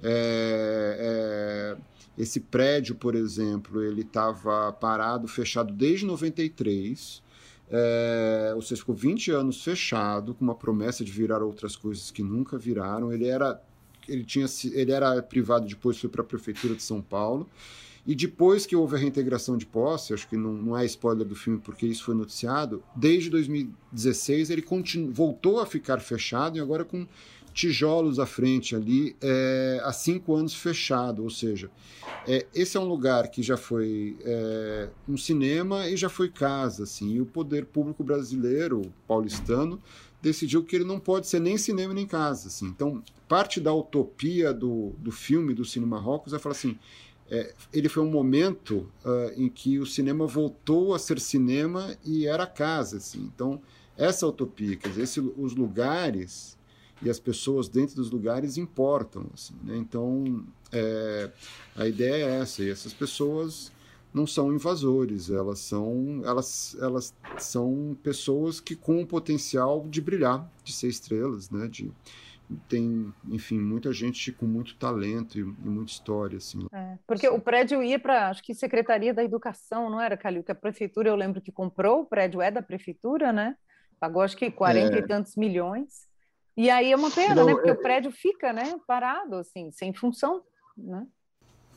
é, 0.02 1.76
é, 1.78 1.82
esse 2.18 2.40
prédio, 2.40 2.96
por 2.96 3.14
exemplo, 3.14 3.82
ele 3.82 4.02
estava 4.02 4.72
parado, 4.72 5.28
fechado 5.28 5.72
desde 5.72 6.04
93. 6.04 7.22
É, 7.70 8.52
ou 8.54 8.60
seja, 8.60 8.80
ficou 8.80 8.94
20 8.94 9.30
anos 9.30 9.62
fechado, 9.62 10.34
com 10.34 10.44
uma 10.44 10.54
promessa 10.54 11.04
de 11.04 11.10
virar 11.10 11.42
outras 11.42 11.76
coisas 11.76 12.10
que 12.10 12.22
nunca 12.22 12.58
viraram. 12.58 13.12
Ele 13.12 13.26
era, 13.26 13.62
ele 14.08 14.24
tinha, 14.24 14.46
ele 14.72 14.92
era 14.92 15.22
privado, 15.22 15.66
depois 15.66 15.98
foi 15.98 16.10
para 16.10 16.22
a 16.22 16.24
prefeitura 16.24 16.74
de 16.74 16.82
São 16.82 17.00
Paulo. 17.00 17.48
E 18.04 18.16
depois 18.16 18.66
que 18.66 18.74
houve 18.74 18.96
a 18.96 18.98
reintegração 18.98 19.56
de 19.56 19.64
posse, 19.64 20.12
acho 20.12 20.28
que 20.28 20.36
não, 20.36 20.52
não 20.52 20.76
é 20.76 20.84
spoiler 20.86 21.26
do 21.26 21.36
filme 21.36 21.60
porque 21.60 21.86
isso 21.86 22.02
foi 22.02 22.16
noticiado, 22.16 22.82
desde 22.96 23.30
2016 23.30 24.50
ele 24.50 24.62
continu, 24.62 25.12
voltou 25.12 25.60
a 25.60 25.66
ficar 25.66 26.00
fechado 26.00 26.58
e 26.58 26.60
agora 26.60 26.84
com 26.84 27.06
tijolos 27.52 28.18
à 28.18 28.26
frente 28.26 28.74
ali, 28.74 29.14
é, 29.20 29.80
há 29.84 29.92
cinco 29.92 30.34
anos 30.34 30.54
fechado, 30.54 31.22
ou 31.22 31.30
seja, 31.30 31.70
é, 32.26 32.46
esse 32.54 32.76
é 32.76 32.80
um 32.80 32.88
lugar 32.88 33.28
que 33.28 33.42
já 33.42 33.56
foi 33.56 34.16
é, 34.24 34.88
um 35.08 35.16
cinema 35.16 35.88
e 35.88 35.96
já 35.96 36.08
foi 36.08 36.28
casa, 36.28 36.84
assim, 36.84 37.14
e 37.14 37.20
o 37.20 37.26
poder 37.26 37.66
público 37.66 38.02
brasileiro, 38.02 38.92
paulistano, 39.06 39.80
decidiu 40.22 40.62
que 40.62 40.76
ele 40.76 40.84
não 40.84 41.00
pode 41.00 41.26
ser 41.26 41.40
nem 41.40 41.58
cinema 41.58 41.92
nem 41.92 42.06
casa. 42.06 42.48
Assim. 42.48 42.66
Então, 42.66 43.02
parte 43.28 43.60
da 43.60 43.74
utopia 43.74 44.54
do, 44.54 44.94
do 44.98 45.10
filme 45.10 45.52
do 45.52 45.64
Cine 45.64 45.84
Marrocos 45.84 46.32
é 46.32 46.38
falar 46.38 46.54
assim: 46.54 46.78
é, 47.28 47.52
ele 47.72 47.88
foi 47.88 48.02
um 48.02 48.10
momento 48.10 48.88
uh, 49.04 49.32
em 49.36 49.48
que 49.48 49.78
o 49.78 49.86
cinema 49.86 50.26
voltou 50.26 50.94
a 50.94 50.98
ser 50.98 51.18
cinema 51.18 51.96
e 52.04 52.26
era 52.26 52.46
casa. 52.46 52.98
Assim. 52.98 53.30
Então, 53.34 53.60
essa 53.96 54.26
utopia, 54.26 54.76
quer 54.76 54.90
dizer, 54.90 55.02
esse, 55.02 55.20
os 55.20 55.54
lugares 55.54 56.56
e 57.02 57.10
as 57.10 57.18
pessoas 57.18 57.68
dentro 57.68 57.96
dos 57.96 58.10
lugares 58.10 58.56
importam. 58.56 59.26
Assim, 59.34 59.54
né? 59.64 59.76
Então, 59.76 60.44
é, 60.70 61.30
a 61.76 61.86
ideia 61.86 62.26
é 62.26 62.40
essa, 62.40 62.62
e 62.62 62.70
essas 62.70 62.92
pessoas 62.92 63.72
não 64.12 64.26
são 64.26 64.52
invasores, 64.52 65.30
elas 65.30 65.58
são, 65.60 66.20
elas, 66.24 66.76
elas 66.80 67.14
são 67.38 67.96
pessoas 68.02 68.60
que 68.60 68.76
com 68.76 69.00
o 69.00 69.06
potencial 69.06 69.86
de 69.88 70.00
brilhar, 70.00 70.48
de 70.62 70.72
ser 70.72 70.88
estrelas, 70.88 71.50
né? 71.50 71.66
De, 71.66 71.90
tem, 72.68 73.12
enfim, 73.28 73.58
muita 73.58 73.92
gente 73.92 74.30
com 74.32 74.46
muito 74.46 74.76
talento 74.76 75.38
e, 75.38 75.40
e 75.40 75.44
muita 75.44 75.92
história, 75.92 76.36
assim. 76.36 76.66
É, 76.72 76.98
porque 77.06 77.28
o 77.28 77.40
prédio 77.40 77.82
ia 77.82 77.98
para, 77.98 78.28
acho 78.28 78.42
que 78.42 78.54
Secretaria 78.54 79.14
da 79.14 79.24
Educação, 79.24 79.88
não 79.88 80.00
era, 80.00 80.16
Calil? 80.16 80.42
Que 80.42 80.52
a 80.52 80.56
prefeitura, 80.56 81.08
eu 81.08 81.16
lembro 81.16 81.40
que 81.40 81.52
comprou, 81.52 82.02
o 82.02 82.06
prédio 82.06 82.42
é 82.42 82.50
da 82.50 82.62
prefeitura, 82.62 83.32
né? 83.32 83.56
Pagou 83.98 84.22
acho 84.22 84.36
que 84.36 84.50
40 84.50 84.94
é... 84.94 84.98
e 84.98 85.06
tantos 85.06 85.36
milhões. 85.36 86.06
E 86.54 86.68
aí 86.68 86.92
é 86.92 86.96
uma 86.96 87.10
pena, 87.10 87.36
não, 87.36 87.46
né? 87.46 87.54
Porque 87.54 87.70
é... 87.70 87.72
o 87.72 87.80
prédio 87.80 88.10
fica, 88.10 88.52
né, 88.52 88.74
parado, 88.86 89.36
assim, 89.36 89.70
sem 89.72 89.94
função, 89.94 90.42
né? 90.76 91.06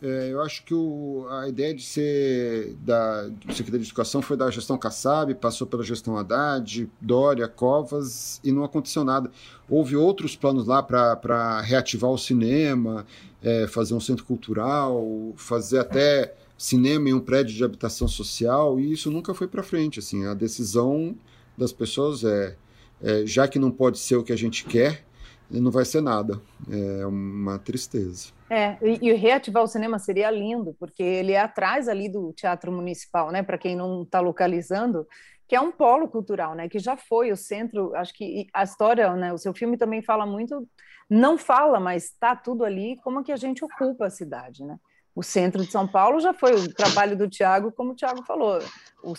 É, 0.01 0.29
eu 0.31 0.41
acho 0.41 0.63
que 0.63 0.73
o, 0.73 1.25
a 1.29 1.47
ideia 1.47 1.73
de 1.73 1.81
ser 1.81 2.75
da 2.81 3.29
Secretaria 3.49 3.79
de 3.79 3.87
Educação 3.87 4.21
foi 4.21 4.35
da 4.35 4.51
gestão 4.51 4.77
Kassab, 4.77 5.33
passou 5.35 5.65
pela 5.65 5.83
gestão 5.83 6.17
Haddad, 6.17 6.89
Dória, 6.99 7.47
Covas, 7.47 8.39
e 8.43 8.51
não 8.51 8.63
aconteceu 8.63 9.03
nada. 9.03 9.31
Houve 9.69 9.95
outros 9.95 10.35
planos 10.35 10.67
lá 10.67 10.83
para 10.83 11.61
reativar 11.61 12.11
o 12.11 12.17
cinema, 12.17 13.05
é, 13.41 13.67
fazer 13.67 13.93
um 13.93 13.99
centro 13.99 14.25
cultural, 14.25 15.33
fazer 15.37 15.79
até 15.79 16.35
cinema 16.57 17.09
em 17.09 17.13
um 17.13 17.19
prédio 17.19 17.55
de 17.55 17.63
habitação 17.63 18.07
social, 18.07 18.79
e 18.79 18.91
isso 18.91 19.09
nunca 19.09 19.33
foi 19.33 19.47
para 19.47 19.63
frente. 19.63 19.99
Assim, 19.99 20.25
a 20.25 20.33
decisão 20.33 21.15
das 21.57 21.71
pessoas 21.71 22.23
é, 22.23 22.55
é, 23.01 23.25
já 23.25 23.47
que 23.47 23.57
não 23.57 23.71
pode 23.71 23.97
ser 23.97 24.17
o 24.17 24.23
que 24.23 24.33
a 24.33 24.37
gente 24.37 24.65
quer, 24.65 25.05
não 25.49 25.71
vai 25.71 25.85
ser 25.85 26.01
nada. 26.01 26.41
É 26.69 27.05
uma 27.05 27.59
tristeza. 27.59 28.33
É, 28.49 28.77
e, 28.81 29.09
e, 29.09 29.13
reativar 29.13 29.63
o 29.63 29.67
cinema 29.67 29.97
seria 29.97 30.29
lindo, 30.29 30.75
porque 30.79 31.03
ele 31.03 31.31
é 31.31 31.39
atrás 31.39 31.87
ali 31.87 32.09
do 32.09 32.31
Teatro 32.33 32.71
Municipal, 32.71 33.31
né? 33.31 33.41
Para 33.41 33.57
quem 33.57 33.75
não 33.75 34.03
está 34.03 34.19
localizando, 34.19 35.07
que 35.47 35.55
é 35.55 35.61
um 35.61 35.71
polo 35.71 36.07
cultural, 36.07 36.55
né? 36.55 36.69
Que 36.69 36.79
já 36.79 36.95
foi 36.95 37.31
o 37.31 37.37
centro. 37.37 37.95
Acho 37.95 38.13
que 38.13 38.47
a 38.53 38.63
história, 38.63 39.13
né? 39.15 39.33
O 39.33 39.37
seu 39.37 39.53
filme 39.53 39.77
também 39.77 40.01
fala 40.01 40.25
muito, 40.25 40.67
não 41.09 41.37
fala, 41.37 41.79
mas 41.79 42.05
está 42.05 42.35
tudo 42.35 42.63
ali. 42.63 42.97
Como 43.03 43.23
que 43.23 43.31
a 43.31 43.37
gente 43.37 43.63
ocupa 43.63 44.07
a 44.07 44.09
cidade, 44.09 44.63
né? 44.63 44.77
O 45.15 45.23
centro 45.23 45.63
de 45.63 45.71
São 45.71 45.87
Paulo 45.87 46.19
já 46.19 46.33
foi 46.33 46.53
o 46.53 46.73
trabalho 46.73 47.17
do 47.17 47.29
Tiago, 47.29 47.71
como 47.71 47.93
o 47.93 47.95
Tiago 47.95 48.21
falou, 48.23 48.59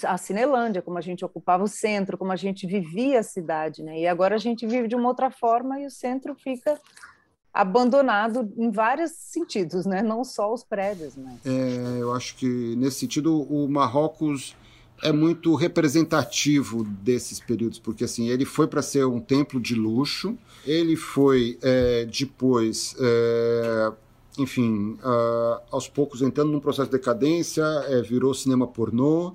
a 0.04 0.18
Cinelândia, 0.18 0.82
como 0.82 0.98
a 0.98 1.00
gente 1.00 1.24
ocupava 1.24 1.64
o 1.64 1.68
centro, 1.68 2.18
como 2.18 2.32
a 2.32 2.36
gente 2.36 2.66
vivia 2.66 3.20
a 3.20 3.22
cidade, 3.22 3.82
né? 3.82 4.00
E 4.00 4.06
agora 4.06 4.34
a 4.34 4.38
gente 4.38 4.66
vive 4.66 4.88
de 4.88 4.94
uma 4.94 5.08
outra 5.08 5.30
forma 5.30 5.80
e 5.80 5.86
o 5.86 5.90
centro 5.90 6.34
fica 6.34 6.78
abandonado 7.56 8.52
em 8.58 8.70
vários 8.70 9.12
sentidos, 9.12 9.86
né? 9.86 10.02
Não 10.02 10.22
só 10.22 10.52
os 10.52 10.62
prédios, 10.62 11.16
né? 11.16 11.38
É, 11.44 12.02
eu 12.02 12.12
acho 12.12 12.36
que 12.36 12.76
nesse 12.76 13.00
sentido 13.00 13.40
o 13.42 13.66
Marrocos 13.66 14.54
é 15.02 15.12
muito 15.12 15.54
representativo 15.54 16.84
desses 16.84 17.40
períodos, 17.40 17.78
porque 17.78 18.04
assim 18.04 18.28
ele 18.28 18.44
foi 18.44 18.66
para 18.66 18.82
ser 18.82 19.06
um 19.06 19.20
templo 19.20 19.58
de 19.58 19.74
luxo, 19.74 20.36
ele 20.66 20.96
foi 20.96 21.58
é, 21.62 22.04
depois, 22.04 22.94
é, 23.00 23.92
enfim, 24.38 24.98
uh, 25.02 25.60
aos 25.70 25.88
poucos 25.88 26.22
entrando 26.22 26.50
num 26.50 26.60
processo 26.60 26.90
de 26.90 26.96
decadência, 26.96 27.62
é, 27.88 28.02
virou 28.02 28.34
cinema 28.34 28.66
pornô. 28.66 29.34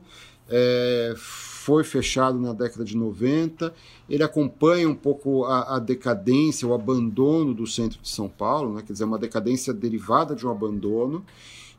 É, 0.50 1.14
foi 1.62 1.84
fechado 1.84 2.40
na 2.40 2.54
década 2.54 2.84
de 2.84 2.98
90. 2.98 3.74
Ele 4.10 4.24
acompanha 4.24 4.90
um 4.90 4.96
pouco 4.96 5.46
a, 5.46 5.76
a, 5.76 5.80
decadência, 5.80 6.68
o 6.68 6.74
abandono 6.74 7.54
do 7.54 7.68
centro 7.68 8.02
de 8.02 8.10
São 8.10 8.28
Paulo, 8.28 8.74
né? 8.74 8.84
quer 8.86 8.94
dizer, 8.94 9.06
uma 9.06 9.20
decadência 9.20 9.74
derivada 9.74 10.36
de 10.36 10.46
um 10.46 10.50
abandono. 10.50 11.24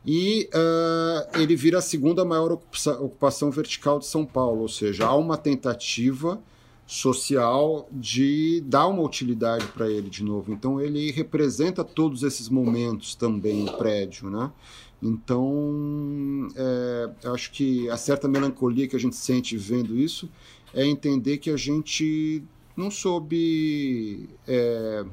E 0.05 0.49
uh, 0.53 1.39
ele 1.39 1.55
vira 1.55 1.77
a 1.79 1.81
segunda 1.81 2.25
maior 2.25 2.51
ocupação, 2.51 3.51
vertical 3.51 3.99
de 3.99 4.05
São 4.05 4.25
Paulo, 4.25 4.61
ou 4.61 4.67
seja, 4.67 5.05
há 5.05 5.15
uma 5.15 5.37
tentativa 5.37 6.41
social 6.85 7.87
de 7.91 8.61
dar 8.65 8.87
uma 8.87 9.01
utilidade 9.01 9.65
para 9.67 9.89
ele 9.89 10.09
de 10.09 10.23
novo. 10.23 10.51
Então 10.51 10.79
ele 10.79 11.11
representa 11.11 11.83
todos 11.83 12.23
esses 12.23 12.49
momentos 12.49 13.15
também, 13.15 13.67
o 13.67 13.77
prédio, 13.77 14.29
né? 14.29 14.51
Então, 15.01 16.47
é, 16.55 17.29
acho 17.29 17.51
que 17.51 17.89
a 17.89 17.97
certa 17.97 18.25
melancolia 18.25 18.87
que 18.87 18.95
a 18.95 18.99
gente 18.99 19.17
sente 19.17 19.57
vendo 19.57 19.97
isso 19.97 20.29
é 20.73 20.85
entender 20.85 21.39
que 21.39 21.49
a 21.49 21.57
gente 21.57 22.41
não 22.75 22.89
soube 22.89 24.29
é, 24.47 25.05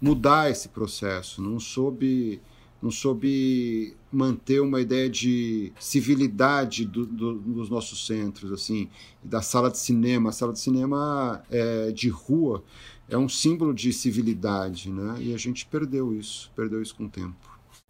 mudar 0.00 0.50
esse 0.50 0.70
processo, 0.70 1.42
não 1.42 1.60
soube, 1.60 2.40
não 2.80 2.90
soube 2.90 3.94
manter 4.14 4.60
uma 4.60 4.80
ideia 4.80 5.08
de 5.10 5.72
civilidade 5.78 6.84
do, 6.84 7.04
do, 7.04 7.34
dos 7.34 7.68
nossos 7.68 8.06
centros, 8.06 8.52
assim, 8.52 8.88
da 9.22 9.42
sala 9.42 9.70
de 9.70 9.78
cinema. 9.78 10.30
A 10.30 10.32
sala 10.32 10.52
de 10.52 10.60
cinema 10.60 11.42
é, 11.50 11.90
de 11.90 12.08
rua 12.08 12.62
é 13.08 13.18
um 13.18 13.28
símbolo 13.28 13.74
de 13.74 13.92
civilidade, 13.92 14.90
né? 14.90 15.16
E 15.20 15.34
a 15.34 15.36
gente 15.36 15.66
perdeu 15.66 16.14
isso, 16.14 16.50
perdeu 16.54 16.80
isso 16.80 16.94
com 16.94 17.04
o 17.04 17.08
tempo. 17.08 17.36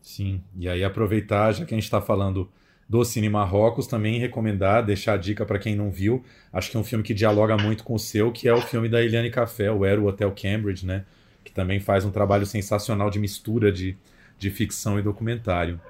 Sim, 0.01 0.43
e 0.59 0.69
aí 0.69 0.85
aproveitar, 0.85 1.53
já 1.53 1.65
que 1.65 1.75
a 1.75 1.77
gente 1.77 1.85
está 1.85 2.01
falando 2.01 2.49
do 2.89 3.05
Cine 3.05 3.29
Marrocos, 3.29 3.87
também 3.87 4.19
recomendar, 4.19 4.85
deixar 4.85 5.15
a 5.15 5.17
dica 5.17 5.47
para 5.47 5.59
quem 5.59 5.75
não 5.75 5.91
viu. 5.91 6.23
Acho 6.53 6.71
que 6.71 6.77
é 6.77 6.81
um 6.81 6.85
filme 6.85 7.03
que 7.03 7.15
dialoga 7.15 7.57
muito 7.57 7.83
com 7.85 7.95
o 7.95 7.99
seu, 7.99 8.31
que 8.31 8.49
é 8.49 8.53
o 8.53 8.61
filme 8.61 8.89
da 8.89 9.03
Eliane 9.03 9.31
Café, 9.31 9.71
o 9.71 9.85
Era 9.85 10.01
o 10.01 10.07
Hotel 10.07 10.31
Cambridge, 10.33 10.85
né? 10.85 11.05
Que 11.43 11.53
também 11.53 11.81
faz 11.81 12.05
um 12.05 12.11
trabalho 12.11 12.45
sensacional 12.45 13.09
de 13.09 13.19
mistura 13.19 13.73
de, 13.73 13.97
de 14.39 14.51
ficção 14.51 14.99
e 14.99 15.03
documentário. 15.03 15.81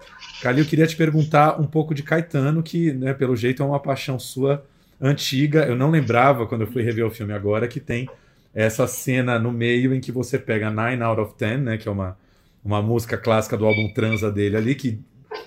Calil, 0.43 0.65
eu 0.65 0.69
queria 0.69 0.87
te 0.87 0.97
perguntar 0.97 1.61
um 1.61 1.67
pouco 1.67 1.95
de 1.95 2.03
Caetano, 2.03 2.63
que, 2.63 2.93
né, 2.93 3.15
pelo 3.15 3.37
jeito, 3.37 3.63
é 3.63 3.67
uma 3.67 3.81
paixão 3.81 4.19
sua 4.19 4.65
antiga. 5.01 5.65
Eu 5.65 5.77
não 5.77 5.91
lembrava, 5.91 6.47
quando 6.47 6.63
eu 6.63 6.67
fui 6.67 6.83
rever 6.83 7.07
o 7.07 7.11
filme 7.11 7.33
agora, 7.33 7.67
que 7.67 7.81
tem 7.81 8.09
essa 8.55 8.87
cena 8.87 9.39
no 9.39 9.51
meio 9.51 9.95
em 9.95 10.01
que 10.01 10.13
você 10.13 10.39
pega 10.39 10.71
Nine 10.71 11.03
Out 11.03 11.21
of 11.21 11.35
Ten, 11.35 11.59
né? 11.59 11.77
Que 11.77 11.89
é 11.89 11.91
uma 11.91 12.17
uma 12.65 12.81
música 12.81 13.19
clássica 13.19 13.57
do 13.57 13.67
álbum 13.67 13.93
Transa 13.93 14.33
dele 14.33 14.57
ali, 14.57 14.75
que, 14.75 14.99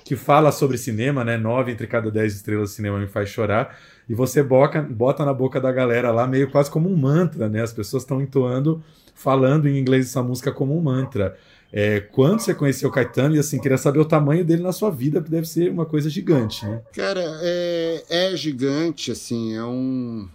que 0.05 0.15
fala 0.15 0.51
sobre 0.51 0.77
cinema, 0.77 1.25
né? 1.25 1.35
Nove 1.35 1.71
entre 1.71 1.87
cada 1.87 2.11
dez 2.11 2.35
estrelas 2.35 2.69
de 2.69 2.75
cinema 2.75 2.99
me 2.99 3.07
faz 3.07 3.29
chorar. 3.29 3.75
E 4.07 4.13
você 4.13 4.43
boca, 4.43 4.81
bota 4.81 5.25
na 5.25 5.33
boca 5.33 5.59
da 5.59 5.71
galera 5.71 6.11
lá 6.11 6.27
meio 6.27 6.51
quase 6.51 6.69
como 6.69 6.87
um 6.87 6.95
mantra, 6.95 7.49
né? 7.49 7.63
As 7.63 7.73
pessoas 7.73 8.03
estão 8.03 8.21
entoando, 8.21 8.83
falando 9.15 9.67
em 9.67 9.77
inglês 9.77 10.05
essa 10.05 10.21
música 10.21 10.51
como 10.51 10.77
um 10.77 10.81
mantra. 10.81 11.35
É, 11.71 11.99
quando 11.99 12.39
você 12.39 12.53
conheceu 12.53 12.89
o 12.89 12.91
Caetano, 12.91 13.35
e 13.35 13.39
assim, 13.39 13.59
queria 13.59 13.77
saber 13.77 13.99
o 13.99 14.05
tamanho 14.05 14.45
dele 14.45 14.63
na 14.63 14.71
sua 14.71 14.89
vida, 14.89 15.21
que 15.21 15.29
deve 15.29 15.47
ser 15.47 15.69
uma 15.69 15.85
coisa 15.85 16.09
gigante, 16.09 16.65
né? 16.65 16.81
Cara, 16.93 17.21
é, 17.41 18.03
é 18.09 18.35
gigante, 18.35 19.11
assim, 19.11 19.53
é 19.53 19.63
um 19.63 20.27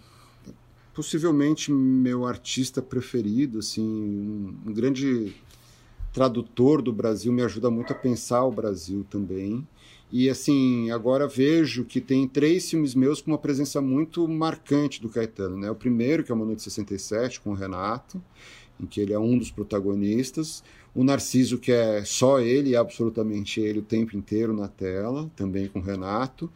possivelmente 0.93 1.71
meu 1.71 2.23
artista 2.25 2.81
preferido, 2.81 3.59
assim, 3.59 3.81
um, 3.83 4.69
um 4.69 4.73
grande 4.73 5.33
tradutor 6.13 6.81
do 6.81 6.93
Brasil, 6.93 7.33
me 7.33 7.41
ajuda 7.41 7.71
muito 7.71 7.91
a 7.91 7.95
pensar 7.95 8.43
o 8.45 8.51
Brasil 8.51 9.03
também. 9.09 9.67
E 10.11 10.29
assim, 10.29 10.91
agora 10.91 11.27
vejo 11.27 11.83
que 11.83 11.99
tem 11.99 12.27
três 12.27 12.69
filmes 12.69 12.93
meus 12.93 13.19
com 13.19 13.31
uma 13.31 13.37
presença 13.39 13.81
muito 13.81 14.27
marcante 14.27 15.01
do 15.01 15.09
Caetano. 15.09 15.57
Né? 15.57 15.71
O 15.71 15.75
primeiro, 15.75 16.23
que 16.23 16.31
é 16.31 16.35
Uma 16.35 16.45
Noite 16.45 16.61
67, 16.61 17.41
com 17.41 17.49
o 17.49 17.55
Renato, 17.55 18.23
em 18.79 18.85
que 18.85 19.01
ele 19.01 19.11
é 19.11 19.17
um 19.17 19.35
dos 19.35 19.49
protagonistas. 19.49 20.63
O 20.95 21.03
Narciso, 21.03 21.57
que 21.57 21.71
é 21.71 22.03
só 22.05 22.39
ele, 22.39 22.75
absolutamente 22.75 23.59
ele, 23.59 23.79
o 23.79 23.83
tempo 23.83 24.15
inteiro 24.15 24.53
na 24.53 24.67
tela, 24.67 25.31
também 25.35 25.67
com 25.67 25.79
o 25.79 25.81
Renato. 25.81 26.51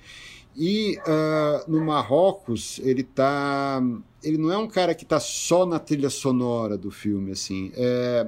E 0.56 0.98
uh, 1.00 1.72
no 1.72 1.84
Marrocos, 1.86 2.80
ele 2.84 3.04
tá. 3.04 3.82
Ele 4.24 4.38
não 4.38 4.52
é 4.52 4.58
um 4.58 4.68
cara 4.68 4.96
que 4.96 5.04
está 5.04 5.20
só 5.20 5.66
na 5.66 5.80
trilha 5.80 6.10
sonora 6.10 6.78
do 6.78 6.90
filme, 6.90 7.32
assim. 7.32 7.72
É, 7.76 8.28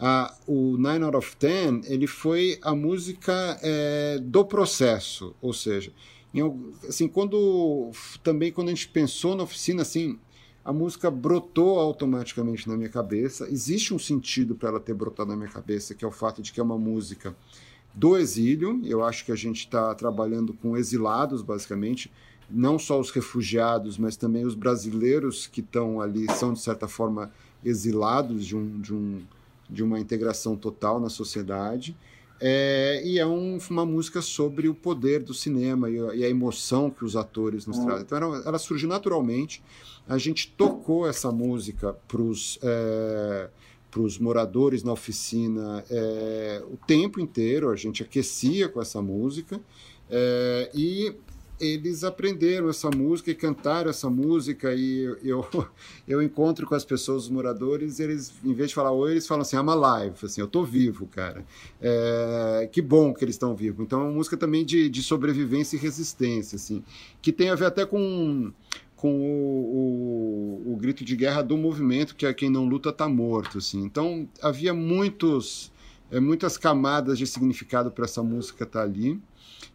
ah, 0.00 0.32
o 0.46 0.76
Nine 0.76 1.04
Out 1.04 1.16
of 1.16 1.36
Ten 1.36 1.82
ele 1.86 2.06
foi 2.06 2.58
a 2.62 2.72
música 2.72 3.58
é, 3.62 4.18
do 4.22 4.44
processo, 4.44 5.34
ou 5.42 5.52
seja, 5.52 5.92
em, 6.32 6.40
assim 6.88 7.08
quando 7.08 7.90
também 8.22 8.52
quando 8.52 8.68
a 8.68 8.70
gente 8.70 8.88
pensou 8.88 9.34
na 9.34 9.42
oficina 9.42 9.82
assim 9.82 10.16
a 10.68 10.72
música 10.72 11.10
brotou 11.10 11.78
automaticamente 11.78 12.68
na 12.68 12.76
minha 12.76 12.90
cabeça. 12.90 13.48
Existe 13.50 13.94
um 13.94 13.98
sentido 13.98 14.54
para 14.54 14.68
ela 14.68 14.78
ter 14.78 14.92
brotado 14.92 15.30
na 15.30 15.36
minha 15.36 15.48
cabeça, 15.48 15.94
que 15.94 16.04
é 16.04 16.08
o 16.08 16.10
fato 16.12 16.42
de 16.42 16.52
que 16.52 16.60
é 16.60 16.62
uma 16.62 16.76
música 16.76 17.34
do 17.94 18.18
exílio. 18.18 18.78
Eu 18.84 19.02
acho 19.02 19.24
que 19.24 19.32
a 19.32 19.34
gente 19.34 19.60
está 19.60 19.94
trabalhando 19.94 20.52
com 20.52 20.76
exilados, 20.76 21.40
basicamente, 21.40 22.12
não 22.50 22.78
só 22.78 23.00
os 23.00 23.10
refugiados, 23.10 23.96
mas 23.96 24.14
também 24.14 24.44
os 24.44 24.54
brasileiros 24.54 25.46
que 25.46 25.62
estão 25.62 26.02
ali 26.02 26.30
são 26.32 26.52
de 26.52 26.60
certa 26.60 26.86
forma 26.86 27.32
exilados 27.64 28.44
de, 28.44 28.54
um, 28.54 28.78
de, 28.78 28.92
um, 28.92 29.22
de 29.70 29.82
uma 29.82 29.98
integração 29.98 30.54
total 30.54 31.00
na 31.00 31.08
sociedade. 31.08 31.96
É, 32.40 33.02
e 33.04 33.18
é 33.18 33.26
um, 33.26 33.58
uma 33.70 33.84
música 33.84 34.22
sobre 34.22 34.68
o 34.68 34.74
poder 34.74 35.20
do 35.20 35.34
cinema 35.34 35.90
e 35.90 35.98
a, 35.98 36.14
e 36.14 36.24
a 36.24 36.28
emoção 36.28 36.90
que 36.90 37.04
os 37.04 37.16
atores 37.16 37.66
nos 37.66 37.78
trazem. 37.78 38.02
Então, 38.02 38.18
ela, 38.18 38.42
ela, 38.46 38.58
surgiu 38.58 38.88
naturalmente. 38.88 39.62
A 40.08 40.18
gente 40.18 40.48
tocou 40.56 41.06
essa 41.06 41.32
música 41.32 41.94
para 42.06 42.22
os 42.22 42.58
é, 42.62 43.50
moradores 44.20 44.82
na 44.82 44.92
oficina 44.92 45.84
é, 45.90 46.62
o 46.70 46.76
tempo 46.76 47.20
inteiro. 47.20 47.70
A 47.70 47.76
gente 47.76 48.02
aquecia 48.02 48.68
com 48.68 48.80
essa 48.80 49.02
música. 49.02 49.60
É, 50.08 50.70
e 50.72 51.14
eles 51.60 52.04
aprenderam 52.04 52.68
essa 52.68 52.90
música 52.90 53.30
e 53.30 53.34
cantaram 53.34 53.90
essa 53.90 54.08
música 54.08 54.74
e 54.74 55.02
eu, 55.22 55.46
eu 56.06 56.22
encontro 56.22 56.66
com 56.66 56.74
as 56.74 56.84
pessoas, 56.84 57.24
os 57.24 57.30
moradores, 57.30 58.00
eles, 58.00 58.32
em 58.44 58.54
vez 58.54 58.70
de 58.70 58.74
falar 58.74 58.92
oi, 58.92 59.12
eles 59.12 59.26
falam 59.26 59.42
assim, 59.42 59.56
I'm 59.56 59.68
alive, 59.68 60.16
assim, 60.22 60.40
eu 60.40 60.48
tô 60.48 60.64
vivo, 60.64 61.06
cara. 61.06 61.44
É, 61.80 62.68
que 62.70 62.80
bom 62.80 63.12
que 63.12 63.24
eles 63.24 63.34
estão 63.34 63.54
vivos. 63.54 63.84
Então 63.84 64.00
é 64.00 64.04
uma 64.04 64.12
música 64.12 64.36
também 64.36 64.64
de, 64.64 64.88
de 64.88 65.02
sobrevivência 65.02 65.76
e 65.76 65.78
resistência, 65.78 66.56
assim, 66.56 66.82
que 67.20 67.32
tem 67.32 67.50
a 67.50 67.54
ver 67.54 67.66
até 67.66 67.84
com 67.84 68.52
com 68.98 69.14
o, 69.14 70.64
o, 70.66 70.72
o, 70.72 70.76
grito 70.76 71.04
de 71.04 71.14
guerra 71.14 71.40
do 71.40 71.56
movimento, 71.56 72.16
que 72.16 72.26
é 72.26 72.34
quem 72.34 72.50
não 72.50 72.64
luta 72.64 72.88
está 72.88 73.08
morto. 73.08 73.58
Assim. 73.58 73.84
Então 73.84 74.28
havia 74.42 74.74
muitos, 74.74 75.70
é, 76.10 76.18
muitas 76.18 76.58
camadas 76.58 77.16
de 77.16 77.24
significado 77.24 77.92
para 77.92 78.06
essa 78.06 78.24
música 78.24 78.64
estar 78.64 78.80
tá 78.80 78.84
ali. 78.84 79.20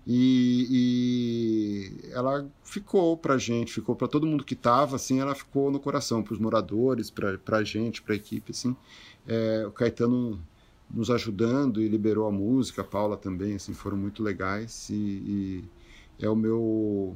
E, 0.05 0.67
e, 0.69 2.11
ela 2.11 2.45
ficou 2.63 3.15
para 3.15 3.37
gente, 3.37 3.73
ficou 3.73 3.95
para 3.95 4.07
todo 4.07 4.27
mundo 4.27 4.43
que 4.43 4.53
estava, 4.53 4.97
assim, 4.97 5.19
ela 5.19 5.33
ficou 5.33 5.71
no 5.71 5.79
coração, 5.79 6.21
para 6.21 6.33
os 6.33 6.39
moradores, 6.39 7.09
para 7.09 7.57
a 7.57 7.63
gente, 7.63 8.01
para 8.01 8.13
a 8.13 8.17
equipe, 8.17 8.51
assim. 8.51 8.75
É, 9.25 9.65
o 9.65 9.71
Caetano 9.71 10.41
nos 10.93 11.09
ajudando 11.09 11.81
e 11.81 11.87
liberou 11.87 12.27
a 12.27 12.31
música, 12.31 12.81
a 12.81 12.85
Paula 12.85 13.15
também, 13.15 13.55
assim, 13.55 13.73
foram 13.73 13.97
muito 13.97 14.21
legais 14.21 14.89
e, 14.89 14.93
e 14.93 15.63
é 16.19 16.29
o 16.29 16.35
meu 16.35 17.15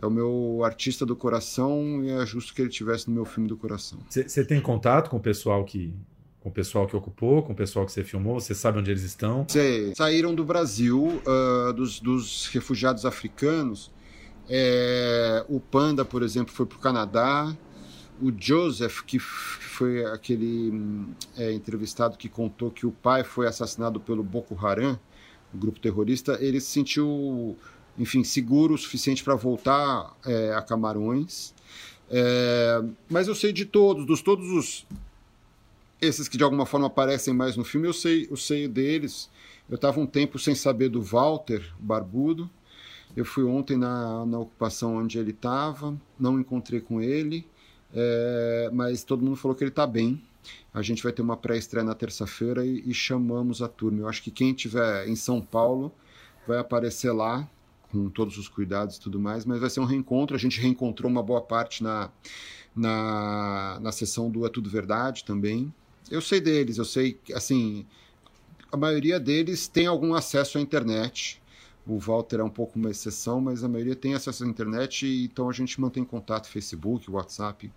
é 0.00 0.06
o 0.06 0.10
meu 0.10 0.62
artista 0.64 1.04
do 1.04 1.14
coração 1.14 2.02
e 2.02 2.08
é 2.08 2.24
justo 2.24 2.54
que 2.54 2.62
ele 2.62 2.70
tivesse 2.70 3.06
no 3.08 3.14
meu 3.14 3.26
filme 3.26 3.46
do 3.46 3.54
coração. 3.54 3.98
Você 4.08 4.42
tem 4.44 4.58
contato 4.58 5.10
com 5.10 5.18
o 5.18 5.20
pessoal 5.20 5.62
que 5.62 5.92
com 6.40 6.48
o 6.48 6.52
pessoal 6.52 6.86
que 6.86 6.96
ocupou, 6.96 7.42
com 7.42 7.52
o 7.52 7.56
pessoal 7.56 7.84
que 7.84 7.92
você 7.92 8.02
filmou? 8.02 8.40
Você 8.40 8.54
sabe 8.54 8.78
onde 8.78 8.90
eles 8.90 9.02
estão? 9.02 9.46
Sei. 9.48 9.94
Saíram 9.94 10.34
do 10.34 10.44
Brasil, 10.44 11.20
uh, 11.26 11.72
dos, 11.72 12.00
dos, 12.00 12.46
refugiados 12.48 13.04
africanos. 13.04 13.90
É, 14.48 15.44
o 15.48 15.60
Panda, 15.60 16.04
por 16.04 16.22
exemplo, 16.22 16.52
foi 16.52 16.66
para 16.66 16.76
o 16.76 16.80
Canadá. 16.80 17.54
O 18.20 18.32
Joseph, 18.36 19.02
que 19.02 19.18
foi 19.18 20.04
aquele 20.06 21.06
é, 21.36 21.52
entrevistado 21.52 22.16
que 22.16 22.28
contou 22.28 22.70
que 22.70 22.86
o 22.86 22.90
pai 22.90 23.22
foi 23.22 23.46
assassinado 23.46 24.00
pelo 24.00 24.22
Boko 24.22 24.54
Haram, 24.54 24.98
o 25.54 25.58
grupo 25.58 25.78
terrorista, 25.78 26.38
ele 26.40 26.60
se 26.60 26.68
sentiu, 26.68 27.56
enfim, 27.98 28.22
seguro 28.22 28.74
o 28.74 28.78
suficiente 28.78 29.24
para 29.24 29.34
voltar 29.34 30.14
é, 30.26 30.52
a 30.54 30.62
Camarões. 30.62 31.54
Mas 33.08 33.28
eu 33.28 33.34
sei 33.34 33.52
de 33.52 33.64
todos, 33.64 34.04
dos 34.04 34.20
todos 34.20 34.50
os 34.50 34.84
esses 36.00 36.28
que 36.28 36.36
de 36.36 36.44
alguma 36.44 36.66
forma 36.66 36.86
aparecem 36.86 37.34
mais 37.34 37.56
no 37.56 37.64
filme, 37.64 37.86
eu 37.86 37.92
sei, 37.92 38.26
eu 38.30 38.36
sei 38.36 38.66
deles. 38.66 39.30
Eu 39.68 39.76
estava 39.76 40.00
um 40.00 40.06
tempo 40.06 40.38
sem 40.38 40.54
saber 40.54 40.88
do 40.88 41.00
Walter 41.00 41.72
Barbudo. 41.78 42.50
Eu 43.16 43.24
fui 43.24 43.44
ontem 43.44 43.76
na, 43.76 44.24
na 44.24 44.38
ocupação 44.38 44.96
onde 44.96 45.18
ele 45.18 45.32
estava, 45.32 45.96
não 46.18 46.38
encontrei 46.38 46.80
com 46.80 47.00
ele, 47.00 47.46
é, 47.92 48.70
mas 48.72 49.02
todo 49.02 49.24
mundo 49.24 49.36
falou 49.36 49.56
que 49.56 49.64
ele 49.64 49.70
está 49.70 49.86
bem. 49.86 50.22
A 50.72 50.80
gente 50.80 51.02
vai 51.02 51.12
ter 51.12 51.20
uma 51.20 51.36
pré-estreia 51.36 51.84
na 51.84 51.94
terça-feira 51.94 52.64
e, 52.64 52.88
e, 52.88 52.94
chamamos 52.94 53.60
a 53.60 53.68
turma. 53.68 54.00
Eu 54.00 54.08
acho 54.08 54.22
que 54.22 54.30
quem 54.30 54.50
estiver 54.50 55.08
em 55.08 55.16
São 55.16 55.40
Paulo 55.40 55.92
vai 56.46 56.58
aparecer 56.58 57.12
lá, 57.12 57.48
com 57.90 58.08
todos 58.08 58.38
os 58.38 58.48
cuidados 58.48 58.96
e 58.96 59.00
tudo 59.00 59.18
mais, 59.18 59.44
mas 59.44 59.60
vai 59.60 59.68
ser 59.68 59.80
um 59.80 59.84
reencontro. 59.84 60.36
A 60.36 60.38
gente 60.38 60.60
reencontrou 60.60 61.10
uma 61.10 61.22
boa 61.22 61.42
parte 61.42 61.82
na, 61.82 62.10
na, 62.74 63.78
na 63.80 63.92
sessão 63.92 64.30
do 64.30 64.46
É 64.46 64.48
Tudo 64.48 64.70
Verdade 64.70 65.24
também. 65.24 65.72
Eu 66.10 66.20
sei 66.20 66.40
deles, 66.40 66.76
eu 66.76 66.84
sei 66.84 67.12
que, 67.12 67.32
assim, 67.32 67.86
a 68.72 68.76
maioria 68.76 69.20
deles 69.20 69.68
tem 69.68 69.86
algum 69.86 70.14
acesso 70.14 70.58
à 70.58 70.60
internet. 70.60 71.40
O 71.86 71.98
Walter 71.98 72.40
é 72.40 72.44
um 72.44 72.50
pouco 72.50 72.78
uma 72.78 72.90
exceção, 72.90 73.40
mas 73.40 73.64
a 73.64 73.68
maioria 73.68 73.96
tem 73.96 74.14
acesso 74.14 74.44
à 74.44 74.46
internet, 74.46 75.06
então 75.24 75.48
a 75.48 75.52
gente 75.52 75.80
mantém 75.80 76.04
contato, 76.04 76.48
Facebook, 76.48 77.10
WhatsApp, 77.10 77.72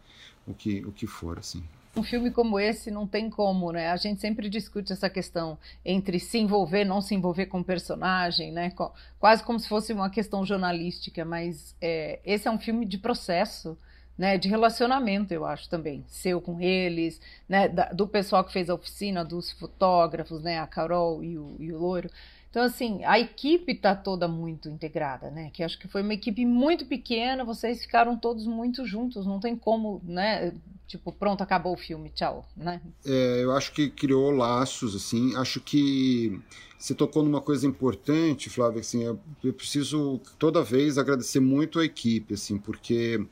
o 0.48 0.54
que, 0.54 0.86
o 0.86 0.92
que 0.92 1.08
for, 1.08 1.40
assim. 1.40 1.64
Um 1.96 2.02
filme 2.02 2.32
como 2.32 2.60
esse 2.60 2.90
não 2.90 3.06
tem 3.06 3.30
como, 3.30 3.72
né? 3.72 3.92
A 3.92 3.98
gente 3.98 4.20
sempre 4.20 4.50
discute 4.50 4.92
essa 4.92 5.10
questão 5.10 5.60
entre 5.86 6.20
se 6.20 6.40
envolver, 6.40 6.84
não 6.84 7.02
se 7.02 7.14
envolver 7.14 7.46
com 7.46 7.60
o 7.60 7.64
personagem, 7.64 8.52
né? 8.52 8.74
Quase 9.20 9.44
como 9.44 9.60
se 9.60 9.70
fosse 9.70 9.94
uma 9.94 10.10
questão 10.10 10.44
jornalística, 10.44 11.24
mas 11.24 11.76
é, 11.80 12.20
esse 12.26 12.48
é 12.48 12.52
um 12.52 12.58
filme 12.58 12.84
de 12.84 12.98
processo 12.98 13.78
né, 14.18 14.38
de 14.38 14.48
relacionamento, 14.48 15.34
eu 15.34 15.46
acho 15.46 15.70
também, 15.70 16.04
seu 16.08 16.40
com 16.40 16.62
eles, 16.62 17.20
né, 17.48 17.68
da, 17.68 17.86
do 17.92 18.08
pessoal 18.08 18.44
que 18.44 18.54
fez 18.54 18.70
a 18.70 18.76
oficina, 18.76 19.24
dos 19.26 19.52
fotógrafos, 19.52 20.44
né, 20.44 20.60
a 20.60 20.68
Carol 20.68 21.24
e 21.24 21.38
o, 21.38 21.56
e 21.60 21.72
o 21.72 21.80
Loiro. 21.80 22.10
Então, 22.54 22.62
assim, 22.62 23.04
a 23.04 23.20
equipe 23.20 23.72
está 23.72 23.96
toda 23.96 24.28
muito 24.28 24.70
integrada, 24.70 25.32
né? 25.32 25.50
Que 25.52 25.64
acho 25.64 25.80
que 25.80 25.88
foi 25.88 26.04
uma 26.04 26.14
equipe 26.14 26.46
muito 26.46 26.86
pequena, 26.86 27.44
vocês 27.44 27.82
ficaram 27.82 28.16
todos 28.16 28.46
muito 28.46 28.86
juntos, 28.86 29.26
não 29.26 29.40
tem 29.40 29.56
como, 29.56 30.00
né? 30.06 30.54
Tipo, 30.88 31.12
pronto, 31.12 31.42
acabou 31.42 31.74
o 31.74 31.78
filme, 31.78 32.12
tchau, 32.12 32.48
né? 32.56 32.80
É, 33.04 33.44
eu 33.44 33.54
acho 33.54 33.74
que 33.74 33.90
criou 33.90 34.30
laços, 34.30 34.96
assim, 34.96 35.36
acho 35.36 35.60
que 35.60 36.40
você 36.78 36.94
tocou 36.94 37.24
numa 37.24 37.42
coisa 37.42 37.66
importante, 37.66 38.52
Flávia, 38.52 38.82
assim, 38.82 39.02
eu, 39.02 39.20
eu 39.44 39.54
preciso 39.54 40.22
toda 40.38 40.62
vez 40.62 41.00
agradecer 41.00 41.40
muito 41.40 41.80
a 41.80 41.86
equipe, 41.86 42.36
assim, 42.36 42.60
porque 42.60 43.26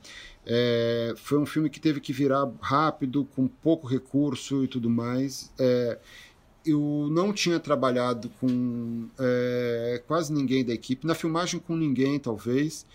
é, 0.46 1.14
foi 1.18 1.38
um 1.38 1.46
filme 1.46 1.70
que 1.70 1.80
teve 1.80 2.00
que 2.00 2.12
virar 2.12 2.50
rápido, 2.60 3.26
com 3.26 3.48
pouco 3.48 3.88
recurso 3.88 4.64
e 4.64 4.68
tudo 4.68 4.90
mais. 4.90 5.52
É, 5.60 6.00
eu 6.66 7.08
não 7.12 7.34
tinha 7.34 7.60
trabalhado 7.60 8.30
com 8.40 9.08
é, 9.20 10.04
quase 10.08 10.34
ninguém 10.34 10.64
da 10.64 10.74
equipe, 10.74 11.06
na 11.06 11.16
filmagem 11.16 11.60
com 11.60 11.76
ninguém, 11.76 12.20
talvez. 12.20 12.86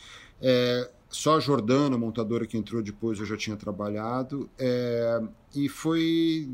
É, 0.40 0.90
só 1.08 1.36
a 1.36 1.40
Jordana, 1.40 1.96
a 1.96 1.98
montadora 1.98 2.46
que 2.46 2.56
entrou 2.56 2.82
depois, 2.82 3.18
eu 3.18 3.26
já 3.26 3.36
tinha 3.36 3.56
trabalhado. 3.56 4.48
É, 4.58 5.22
e 5.54 5.68
foi 5.68 6.48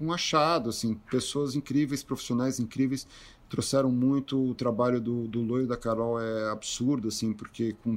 um 0.00 0.12
achado, 0.12 0.70
assim, 0.70 0.94
pessoas 1.10 1.54
incríveis, 1.54 2.02
profissionais 2.02 2.58
incríveis, 2.58 3.06
trouxeram 3.48 3.90
muito 3.90 4.50
o 4.50 4.54
trabalho 4.54 5.00
do, 5.00 5.28
do 5.28 5.40
Loi 5.40 5.64
e 5.64 5.66
da 5.66 5.76
Carol 5.76 6.20
é 6.20 6.50
absurdo, 6.50 7.08
assim, 7.08 7.32
porque 7.32 7.74
com 7.84 7.96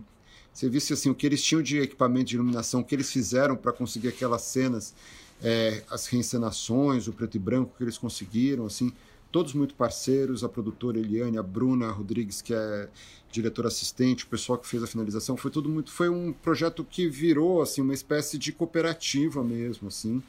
você 0.58 0.68
visse 0.68 0.92
assim, 0.92 1.08
o 1.12 1.14
que 1.14 1.24
eles 1.24 1.44
tinham 1.44 1.62
de 1.62 1.78
equipamento 1.78 2.26
de 2.26 2.36
iluminação, 2.36 2.82
o 2.82 2.84
que 2.84 2.96
eles 2.96 3.12
fizeram 3.12 3.56
para 3.56 3.72
conseguir 3.72 4.08
aquelas 4.08 4.42
cenas, 4.42 4.92
é, 5.40 5.84
as 5.88 6.08
reencenações, 6.08 7.08
o 7.08 7.14
preto 7.14 7.38
e 7.38 7.40
branco 7.40 7.76
que 7.78 7.84
eles 7.84 7.96
conseguiram, 7.96 8.66
assim, 8.66 8.92
todos 9.32 9.54
muito 9.54 9.76
parceiros, 9.76 10.44
a 10.44 10.50
produtora 10.50 10.98
Eliane, 10.98 11.38
a 11.38 11.44
Bruna 11.44 11.92
Rodrigues, 11.92 12.42
que 12.42 12.56
é 12.56 12.90
diretora 13.32 13.68
assistente, 13.68 14.24
o 14.24 14.28
pessoal 14.28 14.58
que 14.58 14.68
fez 14.68 14.82
a 14.82 14.88
finalização, 14.88 15.38
foi 15.38 15.52
tudo 15.52 15.70
muito, 15.70 15.92
foi 15.92 16.10
um 16.10 16.34
projeto 16.34 16.84
que 16.84 17.08
virou 17.08 17.62
assim 17.62 17.82
uma 17.82 17.94
espécie 17.94 18.36
de 18.40 18.52
cooperativa 18.52 19.44
mesmo, 19.44 19.90
assim, 19.90 20.24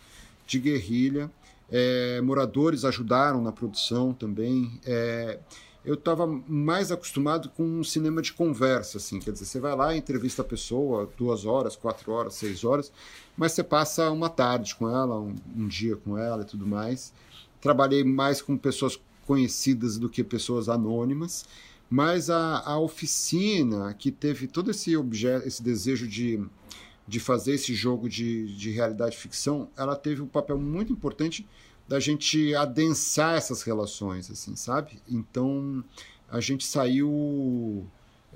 de 0.46 0.58
guerrilha. 0.58 1.30
É, 1.70 2.20
moradores 2.20 2.84
ajudaram 2.84 3.40
na 3.40 3.52
produção 3.52 4.12
também. 4.12 4.78
É, 4.84 5.38
eu 5.84 5.94
estava 5.94 6.26
mais 6.26 6.90
acostumado 6.92 7.48
com 7.50 7.62
um 7.62 7.84
cinema 7.84 8.20
de 8.20 8.32
conversa, 8.32 8.98
assim, 8.98 9.20
quer 9.20 9.32
dizer, 9.32 9.44
você 9.44 9.60
vai 9.60 9.74
lá, 9.74 9.96
entrevista 9.96 10.42
a 10.42 10.44
pessoa, 10.44 11.08
duas 11.16 11.44
horas, 11.44 11.76
quatro 11.76 12.12
horas, 12.12 12.34
seis 12.34 12.64
horas, 12.64 12.92
mas 13.36 13.52
você 13.52 13.62
passa 13.62 14.10
uma 14.10 14.28
tarde 14.28 14.74
com 14.74 14.88
ela, 14.88 15.18
um, 15.18 15.34
um 15.56 15.68
dia 15.68 15.96
com 15.96 16.18
ela 16.18 16.42
e 16.42 16.46
tudo 16.46 16.66
mais. 16.66 17.12
Trabalhei 17.60 18.04
mais 18.04 18.42
com 18.42 18.56
pessoas 18.56 19.00
conhecidas 19.26 19.98
do 19.98 20.08
que 20.08 20.24
pessoas 20.24 20.68
anônimas, 20.68 21.46
mas 21.88 22.28
a, 22.28 22.60
a 22.64 22.78
oficina 22.78 23.94
que 23.94 24.10
teve 24.10 24.46
todo 24.46 24.70
esse 24.70 24.96
objeto, 24.96 25.46
esse 25.46 25.62
desejo 25.62 26.06
de, 26.06 26.42
de 27.06 27.20
fazer 27.20 27.54
esse 27.54 27.74
jogo 27.74 28.08
de, 28.08 28.54
de 28.56 28.70
realidade 28.70 29.16
ficção, 29.16 29.68
ela 29.76 29.96
teve 29.96 30.20
um 30.20 30.26
papel 30.26 30.58
muito 30.58 30.92
importante 30.92 31.46
da 31.88 31.98
gente 31.98 32.54
adensar 32.54 33.34
essas 33.34 33.62
relações, 33.62 34.30
assim, 34.30 34.54
sabe? 34.54 35.00
Então 35.08 35.82
a 36.30 36.40
gente 36.40 36.66
saiu 36.66 37.86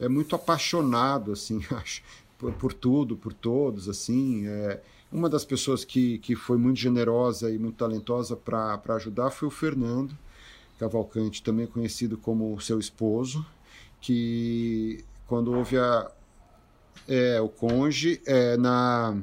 é 0.01 0.09
muito 0.09 0.35
apaixonado, 0.35 1.33
assim, 1.33 1.61
acho, 1.71 2.03
por, 2.39 2.53
por 2.55 2.73
tudo, 2.73 3.17
por 3.17 3.33
todos, 3.33 3.89
assim. 3.89 4.47
É, 4.47 4.81
uma 5.13 5.29
das 5.29 5.45
pessoas 5.45 5.85
que, 5.85 6.19
que 6.19 6.35
foi 6.35 6.57
muito 6.57 6.79
generosa 6.81 7.51
e 7.51 7.59
muito 7.59 7.77
talentosa 7.77 8.35
para 8.35 8.81
ajudar 8.97 9.31
foi 9.31 9.49
o 9.49 9.51
Fernando 9.51 10.17
Cavalcante, 10.79 11.43
também 11.43 11.67
conhecido 11.67 12.17
como 12.17 12.59
seu 12.61 12.81
esposo, 12.81 13.45
que 14.01 15.05
quando 15.27 15.53
houve 15.53 15.79
a, 15.79 16.11
É, 17.07 17.41
o 17.41 17.49
Conge. 17.49 18.21
É, 18.27 18.57
na, 18.57 19.17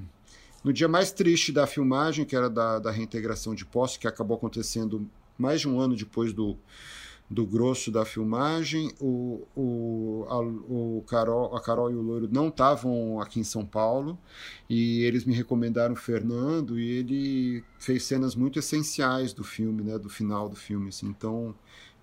no 0.69 0.73
dia 0.73 0.87
mais 0.87 1.11
triste 1.11 1.51
da 1.51 1.65
filmagem, 1.65 2.23
que 2.23 2.35
era 2.35 2.47
da, 2.47 2.77
da 2.77 2.91
reintegração 2.91 3.55
de 3.55 3.65
posse, 3.65 3.97
que 3.97 4.07
acabou 4.07 4.37
acontecendo 4.37 5.09
mais 5.35 5.61
de 5.61 5.67
um 5.67 5.79
ano 5.79 5.95
depois 5.95 6.31
do, 6.31 6.55
do 7.27 7.43
grosso 7.43 7.89
da 7.89 8.05
filmagem. 8.05 8.93
O, 9.01 9.47
o, 9.55 10.27
a, 10.29 10.39
o 10.39 11.03
Carol, 11.07 11.55
a 11.55 11.59
Carol 11.59 11.89
e 11.89 11.95
o 11.95 12.01
Loiro 12.03 12.29
não 12.31 12.49
estavam 12.49 13.19
aqui 13.19 13.39
em 13.39 13.43
São 13.43 13.65
Paulo 13.65 14.15
e 14.69 15.01
eles 15.05 15.25
me 15.25 15.33
recomendaram 15.33 15.95
o 15.95 15.97
Fernando 15.97 16.79
e 16.79 16.87
ele 16.87 17.63
fez 17.79 18.03
cenas 18.03 18.35
muito 18.35 18.59
essenciais 18.59 19.33
do 19.33 19.43
filme, 19.43 19.81
né, 19.81 19.97
do 19.97 20.07
final 20.07 20.47
do 20.47 20.55
filme. 20.55 20.89
Assim. 20.89 21.07
Então, 21.07 21.55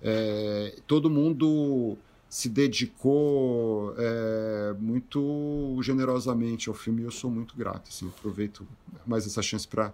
é, 0.02 0.74
todo 0.88 1.08
mundo 1.08 1.96
se 2.28 2.48
dedicou 2.48 3.94
é, 3.96 4.74
muito 4.78 5.78
generosamente 5.82 6.68
ao 6.68 6.74
filme 6.74 7.02
e 7.02 7.04
eu 7.04 7.10
sou 7.10 7.30
muito 7.30 7.56
grato. 7.56 7.88
Assim, 7.88 8.08
aproveito 8.08 8.66
mais 9.06 9.26
essa 9.26 9.40
chance 9.42 9.66
para 9.66 9.92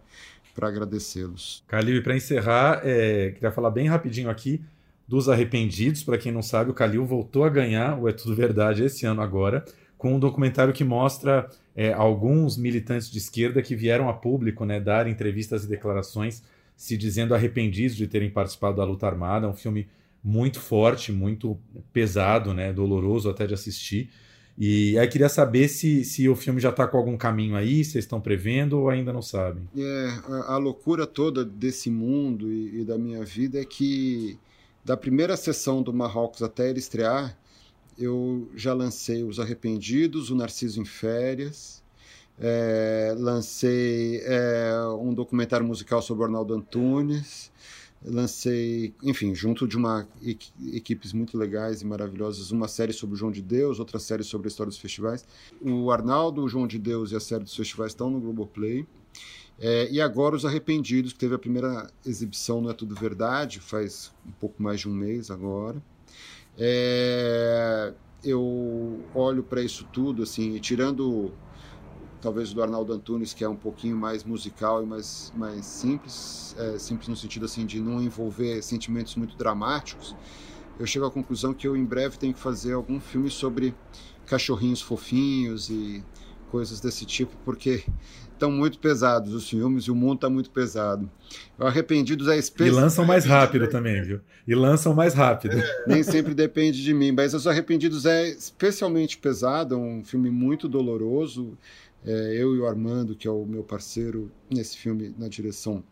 agradecê-los. 0.61 1.63
Calil, 1.69 2.03
para 2.03 2.17
encerrar, 2.17 2.81
é, 2.85 3.33
queria 3.33 3.53
falar 3.53 3.71
bem 3.71 3.87
rapidinho 3.87 4.31
aqui 4.31 4.63
dos 5.07 5.29
Arrependidos. 5.29 6.03
Para 6.03 6.19
quem 6.19 6.33
não 6.33 6.43
sabe, 6.43 6.71
o 6.71 6.75
Calil 6.75 7.05
voltou 7.05 7.45
a 7.45 7.49
ganhar 7.51 7.99
o 7.99 8.09
É 8.09 8.13
Tudo 8.13 8.35
Verdade 8.35 8.83
esse 8.83 9.05
ano 9.05 9.21
agora, 9.21 9.65
com 9.99 10.15
um 10.15 10.19
documentário 10.19 10.73
que 10.73 10.85
mostra 10.85 11.49
é, 11.77 11.93
alguns 11.93 12.57
militantes 12.57 13.11
de 13.11 13.19
esquerda 13.19 13.63
que 13.63 13.77
vieram 13.77 14.09
a 14.09 14.15
público 14.15 14.65
né, 14.65 14.81
dar 14.81 15.07
entrevistas 15.07 15.65
e 15.65 15.69
declarações 15.69 16.43
se 16.77 16.97
dizendo 16.97 17.35
arrependidos 17.35 17.97
de 17.97 18.07
terem 18.07 18.31
participado 18.31 18.79
da 18.79 18.85
luta 18.85 19.07
armada. 19.07 19.47
É 19.47 19.49
um 19.49 19.55
filme 19.55 19.87
muito 20.23 20.61
forte, 20.61 21.11
muito 21.11 21.59
pesado, 21.93 22.55
né, 22.55 22.73
doloroso 22.73 23.29
até 23.29 23.47
de 23.47 23.55
assistir. 23.55 24.11
E 24.57 24.99
aí 24.99 25.09
queria 25.09 25.29
saber 25.29 25.67
se, 25.69 26.05
se 26.05 26.29
o 26.29 26.37
filme 26.37 26.61
já 26.61 26.69
está 26.69 26.87
com 26.87 26.97
algum 26.97 27.17
caminho 27.17 27.57
aí, 27.57 27.85
vocês 27.85 28.05
estão 28.05 28.21
prevendo 28.21 28.79
ou 28.79 28.91
ainda 28.91 29.13
não 29.13 29.23
sabem. 29.23 29.67
É, 29.77 30.09
a, 30.29 30.55
a 30.55 30.57
loucura 30.59 31.07
toda 31.07 31.45
desse 31.45 31.91
mundo 31.91 32.53
e, 32.53 32.81
e, 32.81 32.85
da 32.85 32.99
minha 32.99 33.25
vida 33.25 33.61
é 33.61 33.65
que 33.65 34.39
da 34.85 34.97
primeira 34.97 35.37
sessão 35.37 35.83
do 35.83 35.93
Marrocos 35.93 36.43
até 36.43 36.69
ele 36.69 36.79
estrear, 36.79 37.37
eu 37.99 38.49
já 38.55 38.75
lancei 38.75 39.23
Os 39.23 39.41
Arrependidos, 39.41 40.31
O 40.31 40.35
Narciso 40.35 40.81
em 40.81 40.85
Férias, 40.85 41.83
é, 42.39 43.15
lancei 43.17 44.21
é, 44.25 44.73
um 44.99 45.15
documentário 45.15 45.67
musical 45.67 46.03
sobre 46.03 46.25
Arnaldo 46.25 46.55
Antunes, 46.55 47.51
lancei, 48.05 48.95
enfim, 49.03 49.35
junto 49.35 49.67
de 49.67 49.77
uma 49.77 50.09
equipes 50.73 51.13
muito 51.13 51.39
legais 51.39 51.83
e 51.83 51.87
maravilhosas, 51.87 52.51
uma 52.51 52.69
série 52.69 52.93
sobre 52.93 53.15
o 53.15 53.19
João 53.19 53.31
de 53.31 53.43
Deus, 53.43 53.79
outra 53.79 53.99
série 53.99 54.25
sobre 54.25 54.49
a 54.49 54.51
história 54.51 54.71
dos 54.71 54.79
festivais. 54.79 55.25
O 55.61 55.91
Arnaldo, 55.91 56.43
o 56.43 56.49
João 56.49 56.67
de 56.67 56.79
Deus 56.79 57.13
e 57.13 57.17
a 57.17 57.21
série 57.21 57.45
dos 57.45 57.55
festivais 57.55 57.93
estão 57.93 58.11
no 58.11 58.21
Globoplay. 58.21 58.87
É, 59.59 59.89
e 59.91 60.01
agora 60.01 60.35
Os 60.35 60.45
Arrependidos, 60.45 61.13
que 61.13 61.19
teve 61.19 61.35
a 61.35 61.39
primeira 61.39 61.89
exibição 62.05 62.61
Não 62.61 62.71
é 62.71 62.75
Tudo 62.75 62.95
Verdade, 62.95 63.61
faz 63.61 64.13
um 64.27 64.33
pouco 64.33 64.63
mais 64.63 64.81
de 64.81 64.89
um 64.89 64.93
mês 64.93 65.31
agora. 65.31 65.81
É, 66.59 67.93
eu 68.25 69.01
olho 69.15 69.43
para 69.43 69.63
isso 69.63 69.87
tudo, 69.93 70.23
assim, 70.23 70.59
tirando 70.59 71.33
talvez 72.23 72.53
o 72.53 72.55
do 72.55 72.63
Arnaldo 72.63 72.93
Antunes, 72.93 73.35
que 73.35 73.45
é 73.45 73.49
um 73.49 73.57
pouquinho 73.57 73.97
mais 73.97 74.23
musical 74.23 74.83
e 74.83 74.87
mais, 74.87 75.33
mais 75.37 75.67
simples, 75.67 76.55
é, 76.57 76.79
simples 76.79 77.09
no 77.09 77.17
sentido 77.17 77.45
assim 77.45 77.67
de 77.67 77.81
não 77.81 78.01
envolver 78.01 78.63
sentimentos 78.63 79.17
muito 79.17 79.37
dramáticos, 79.37 80.15
eu 80.79 80.87
chego 80.87 81.05
à 81.05 81.11
conclusão 81.11 81.53
que 81.53 81.67
eu 81.67 81.77
em 81.77 81.85
breve 81.85 82.17
tenho 82.17 82.33
que 82.33 82.41
fazer 82.41 82.73
algum 82.73 83.01
filme 83.01 83.29
sobre 83.29 83.75
cachorrinhos 84.25 84.81
fofinhos 84.81 85.69
e 85.69 86.03
coisas 86.51 86.81
desse 86.81 87.05
tipo, 87.05 87.35
porque 87.45 87.85
estão 88.33 88.51
muito 88.51 88.79
pesados 88.79 89.33
os 89.33 89.49
filmes 89.49 89.85
e 89.85 89.91
o 89.91 89.95
mundo 89.95 90.17
está 90.17 90.31
muito 90.31 90.51
pesado. 90.51 91.11
Arrependidos 91.59 92.29
é 92.29 92.37
especial. 92.37 92.79
E 92.79 92.83
lançam 92.83 93.05
mais 93.05 93.25
rápido 93.25 93.69
também, 93.69 94.03
viu? 94.03 94.21
E 94.47 94.55
lançam 94.55 94.93
mais 94.93 95.15
rápido. 95.15 95.57
Nem 95.87 96.03
sempre 96.03 96.35
depende 96.35 96.83
de 96.83 96.93
mim, 96.93 97.13
mas 97.13 97.33
Os 97.33 97.47
Arrependidos 97.47 98.05
é 98.05 98.29
especialmente 98.29 99.17
pesado, 99.17 99.75
é 99.75 99.79
um 99.79 100.05
filme 100.05 100.31
muito 100.31 100.69
doloroso. 100.69 101.57
É, 102.05 102.35
eu 102.37 102.55
e 102.55 102.59
o 102.59 102.67
Armando, 102.67 103.15
que 103.15 103.29
é 103.29 103.31
o 103.31 103.47
meu 103.47 103.63
parceiro 103.63 104.31
nesse 104.51 104.77
filme 104.77 105.15
na 105.17 105.29
direção, 105.29 105.85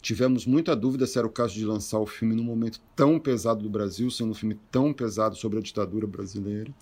tivemos 0.00 0.46
muita 0.46 0.74
dúvida 0.74 1.06
se 1.06 1.18
era 1.18 1.26
o 1.26 1.30
caso 1.30 1.54
de 1.54 1.64
lançar 1.64 1.98
o 1.98 2.06
filme 2.06 2.34
num 2.34 2.42
momento 2.42 2.80
tão 2.94 3.18
pesado 3.18 3.62
do 3.62 3.68
Brasil, 3.68 4.10
sendo 4.10 4.30
um 4.30 4.34
filme 4.34 4.58
tão 4.70 4.92
pesado 4.92 5.36
sobre 5.36 5.58
a 5.58 5.62
ditadura 5.62 6.06
brasileira. 6.06 6.72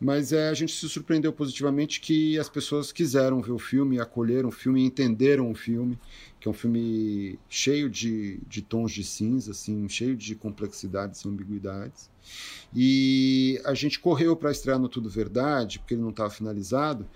Mas 0.00 0.32
é, 0.32 0.48
a 0.48 0.54
gente 0.54 0.72
se 0.72 0.88
surpreendeu 0.88 1.32
positivamente 1.32 2.00
que 2.00 2.38
as 2.38 2.48
pessoas 2.48 2.90
quiseram 2.92 3.40
ver 3.40 3.52
o 3.52 3.58
filme, 3.58 4.00
acolheram 4.00 4.48
o 4.48 4.52
filme, 4.52 4.84
entenderam 4.84 5.50
o 5.50 5.54
filme, 5.54 5.98
que 6.40 6.48
é 6.48 6.50
um 6.50 6.54
filme 6.54 7.38
cheio 7.48 7.88
de, 7.88 8.40
de 8.48 8.60
tons 8.60 8.92
de 8.92 9.04
cinza, 9.04 9.52
assim, 9.52 9.88
cheio 9.88 10.16
de 10.16 10.34
complexidades 10.34 11.22
e 11.22 11.28
ambiguidades. 11.28 12.10
E 12.74 13.60
a 13.64 13.72
gente 13.72 14.00
correu 14.00 14.34
para 14.34 14.50
estrear 14.50 14.78
no 14.78 14.88
Tudo 14.88 15.08
Verdade, 15.08 15.78
porque 15.78 15.94
ele 15.94 16.02
não 16.02 16.10
estava 16.10 16.30
finalizado. 16.30 17.06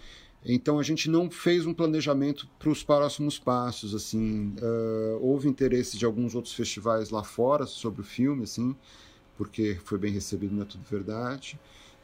Então 0.45 0.79
a 0.79 0.83
gente 0.83 1.11
não 1.11 1.29
fez 1.29 1.67
um 1.67 1.75
planejamento 1.75 2.49
para 2.59 2.71
os 2.71 2.85
próximos 2.85 3.39
passos. 3.39 3.93
Assim, 3.93 4.55
uh, 4.63 5.19
houve 5.21 5.49
interesse 5.49 5.99
de 5.99 6.07
alguns 6.07 6.35
outros 6.35 6.55
festivais 6.55 7.11
lá 7.11 7.25
fora 7.25 7.67
sobre 7.67 8.03
o 8.03 8.05
filme, 8.05 8.45
assim, 8.45 8.75
porque 9.37 9.77
foi 9.85 9.99
bem 9.99 10.13
recebido 10.13 10.55
no 10.55 10.65
Tudo 10.65 10.85
Verdade 10.89 11.59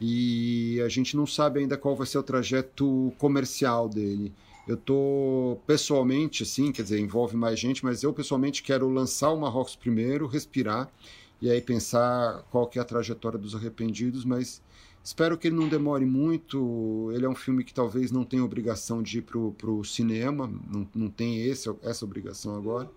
e 0.07 0.82
a 0.82 0.88
gente 0.90 1.16
não 1.16 1.26
sabe 1.26 1.61
ainda 1.61 1.78
qual 1.78 1.96
vai 1.96 2.07
ser 2.07 2.18
o 2.18 2.22
trajeto 2.22 3.11
comercial 3.16 3.88
dele. 3.88 4.34
Eu 4.68 4.76
tô 4.76 5.57
pessoalmente, 5.66 6.42
assim, 6.42 6.70
quer 6.72 6.82
dizer, 6.82 7.00
envolve 7.00 7.34
mais 7.36 7.59
gente, 7.59 7.82
mas 7.82 8.02
eu 8.02 8.12
pessoalmente 8.12 8.62
quero 8.62 8.86
lançar 8.90 9.30
o 9.30 9.40
Marrocos 9.40 9.74
primeiro, 9.74 10.26
respirar 10.26 10.92
e 11.40 11.50
aí 11.50 11.59
pensar 11.59 12.42
qual 12.50 12.66
que 12.66 12.78
é 12.78 12.82
a 12.82 12.84
trajetória 12.84 13.38
dos 13.38 13.55
arrependidos, 13.55 14.26
mas 14.26 14.61
espero 15.02 15.38
que 15.38 15.48
ele 15.48 15.57
não 15.57 15.70
demore 15.70 16.05
muito. 16.05 17.11
Ele 17.14 17.24
é 17.24 17.28
um 17.28 17.34
filme 17.34 17.64
que 17.64 17.72
talvez 17.72 18.12
não 18.12 18.24
tenha 18.24 18.44
obrigação 18.44 19.02
de 19.02 19.18
ir 19.18 19.22
pro, 19.22 19.52
pro 19.52 19.82
cinema, 19.84 20.52
não, 20.70 20.86
não 20.94 21.09
tem 21.09 21.40
esse, 21.46 21.74
essa 21.82 22.05
obrigação 22.05 22.55
agora. 22.55 22.90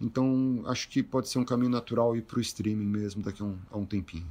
Então 0.00 0.62
acho 0.64 0.88
que 0.88 1.02
pode 1.02 1.28
ser 1.28 1.38
um 1.38 1.44
caminho 1.44 1.70
natural 1.70 2.16
ir 2.16 2.22
pro 2.22 2.40
streaming 2.40 2.86
mesmo 2.86 3.22
daqui 3.22 3.42
a 3.42 3.44
um, 3.44 3.58
a 3.70 3.76
um 3.76 3.84
tempinho. 3.84 4.26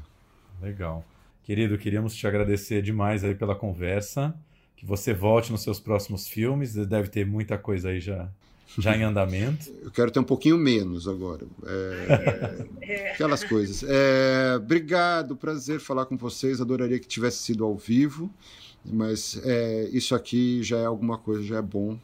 Legal. 0.60 1.06
Querido, 1.44 1.78
queríamos 1.78 2.16
te 2.16 2.26
agradecer 2.26 2.82
demais 2.82 3.24
aí 3.24 3.36
pela 3.36 3.54
conversa. 3.54 4.34
Que 4.78 4.86
você 4.86 5.14
volte 5.14 5.52
nos 5.52 5.62
seus 5.62 5.80
próximos 5.80 6.28
filmes. 6.28 6.74
Deve 6.74 7.10
ter 7.10 7.26
muita 7.26 7.58
coisa 7.58 7.90
aí 7.90 8.00
já, 8.00 8.30
já 8.78 8.96
em 8.96 9.04
andamento. 9.04 9.70
Eu 9.84 9.92
quero 9.92 10.10
ter 10.10 10.20
um 10.20 10.24
pouquinho 10.24 10.58
menos 10.58 11.08
agora. 11.08 11.46
É, 12.86 13.12
aquelas 13.14 13.44
coisas. 13.46 13.84
É, 13.88 14.56
obrigado, 14.58 15.38
prazer 15.38 15.80
falar 15.80 16.06
com 16.06 16.18
vocês. 16.18 16.60
Adoraria 16.60 17.00
que 17.00 17.08
tivesse 17.08 17.38
sido 17.38 17.64
ao 17.64 17.78
vivo, 17.78 18.30
mas 18.84 19.40
é, 19.46 19.90
isso 19.94 20.14
aqui 20.14 20.62
já 20.62 20.80
é 20.80 20.86
alguma 20.86 21.18
coisa, 21.18 21.44
já 21.44 21.58
é 21.58 21.62
bom. 21.62 21.98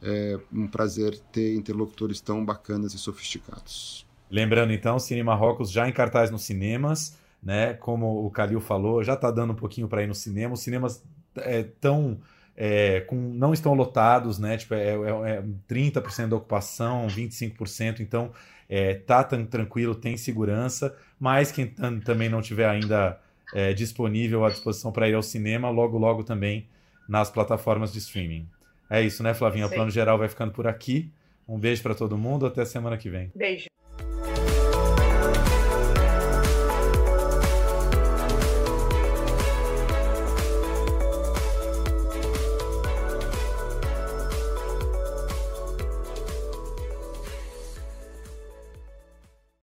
É 0.00 0.38
um 0.52 0.68
prazer 0.68 1.18
ter 1.32 1.56
interlocutores 1.56 2.20
tão 2.20 2.44
bacanas 2.44 2.94
e 2.94 2.98
sofisticados. 2.98 4.06
Lembrando 4.30 4.72
então, 4.72 5.00
Cine 5.00 5.22
Marrocos 5.24 5.70
já 5.70 5.88
em 5.88 5.92
cartaz 5.92 6.30
nos 6.30 6.42
cinemas 6.42 7.18
né? 7.42 7.74
Como 7.74 8.26
o 8.26 8.30
Calil 8.30 8.60
falou, 8.60 9.02
já 9.02 9.14
está 9.14 9.30
dando 9.30 9.52
um 9.52 9.56
pouquinho 9.56 9.88
para 9.88 10.02
ir 10.02 10.06
no 10.06 10.14
cinema. 10.14 10.54
Os 10.54 10.60
cinemas 10.60 11.02
é, 11.36 11.62
tão, 11.62 12.18
é, 12.56 13.00
com, 13.00 13.16
não 13.16 13.52
estão 13.52 13.74
lotados, 13.74 14.38
né? 14.38 14.56
Tipo, 14.56 14.74
é, 14.74 14.88
é, 14.88 15.30
é 15.38 15.44
30% 15.68 16.28
da 16.28 16.36
ocupação, 16.36 17.06
25%, 17.06 18.00
então 18.00 18.30
é, 18.68 18.94
tá 18.94 19.24
tão 19.24 19.44
tranquilo, 19.44 19.94
tem 19.94 20.16
segurança, 20.16 20.96
mas 21.18 21.50
quem 21.50 21.66
também 21.66 22.28
não 22.28 22.40
tiver 22.40 22.68
ainda 22.68 23.18
é, 23.52 23.72
disponível 23.72 24.44
à 24.44 24.50
disposição 24.50 24.92
para 24.92 25.08
ir 25.08 25.14
ao 25.14 25.22
cinema, 25.22 25.70
logo, 25.70 25.98
logo 25.98 26.22
também 26.22 26.68
nas 27.08 27.30
plataformas 27.30 27.92
de 27.92 27.98
streaming. 27.98 28.48
É 28.88 29.02
isso, 29.02 29.22
né, 29.22 29.34
Flavinha? 29.34 29.66
O 29.66 29.70
plano 29.70 29.90
geral 29.90 30.18
vai 30.18 30.28
ficando 30.28 30.52
por 30.52 30.66
aqui. 30.66 31.10
Um 31.48 31.58
beijo 31.58 31.82
para 31.82 31.94
todo 31.94 32.16
mundo, 32.16 32.46
até 32.46 32.64
semana 32.64 32.96
que 32.96 33.10
vem. 33.10 33.30
Beijo. 33.34 33.68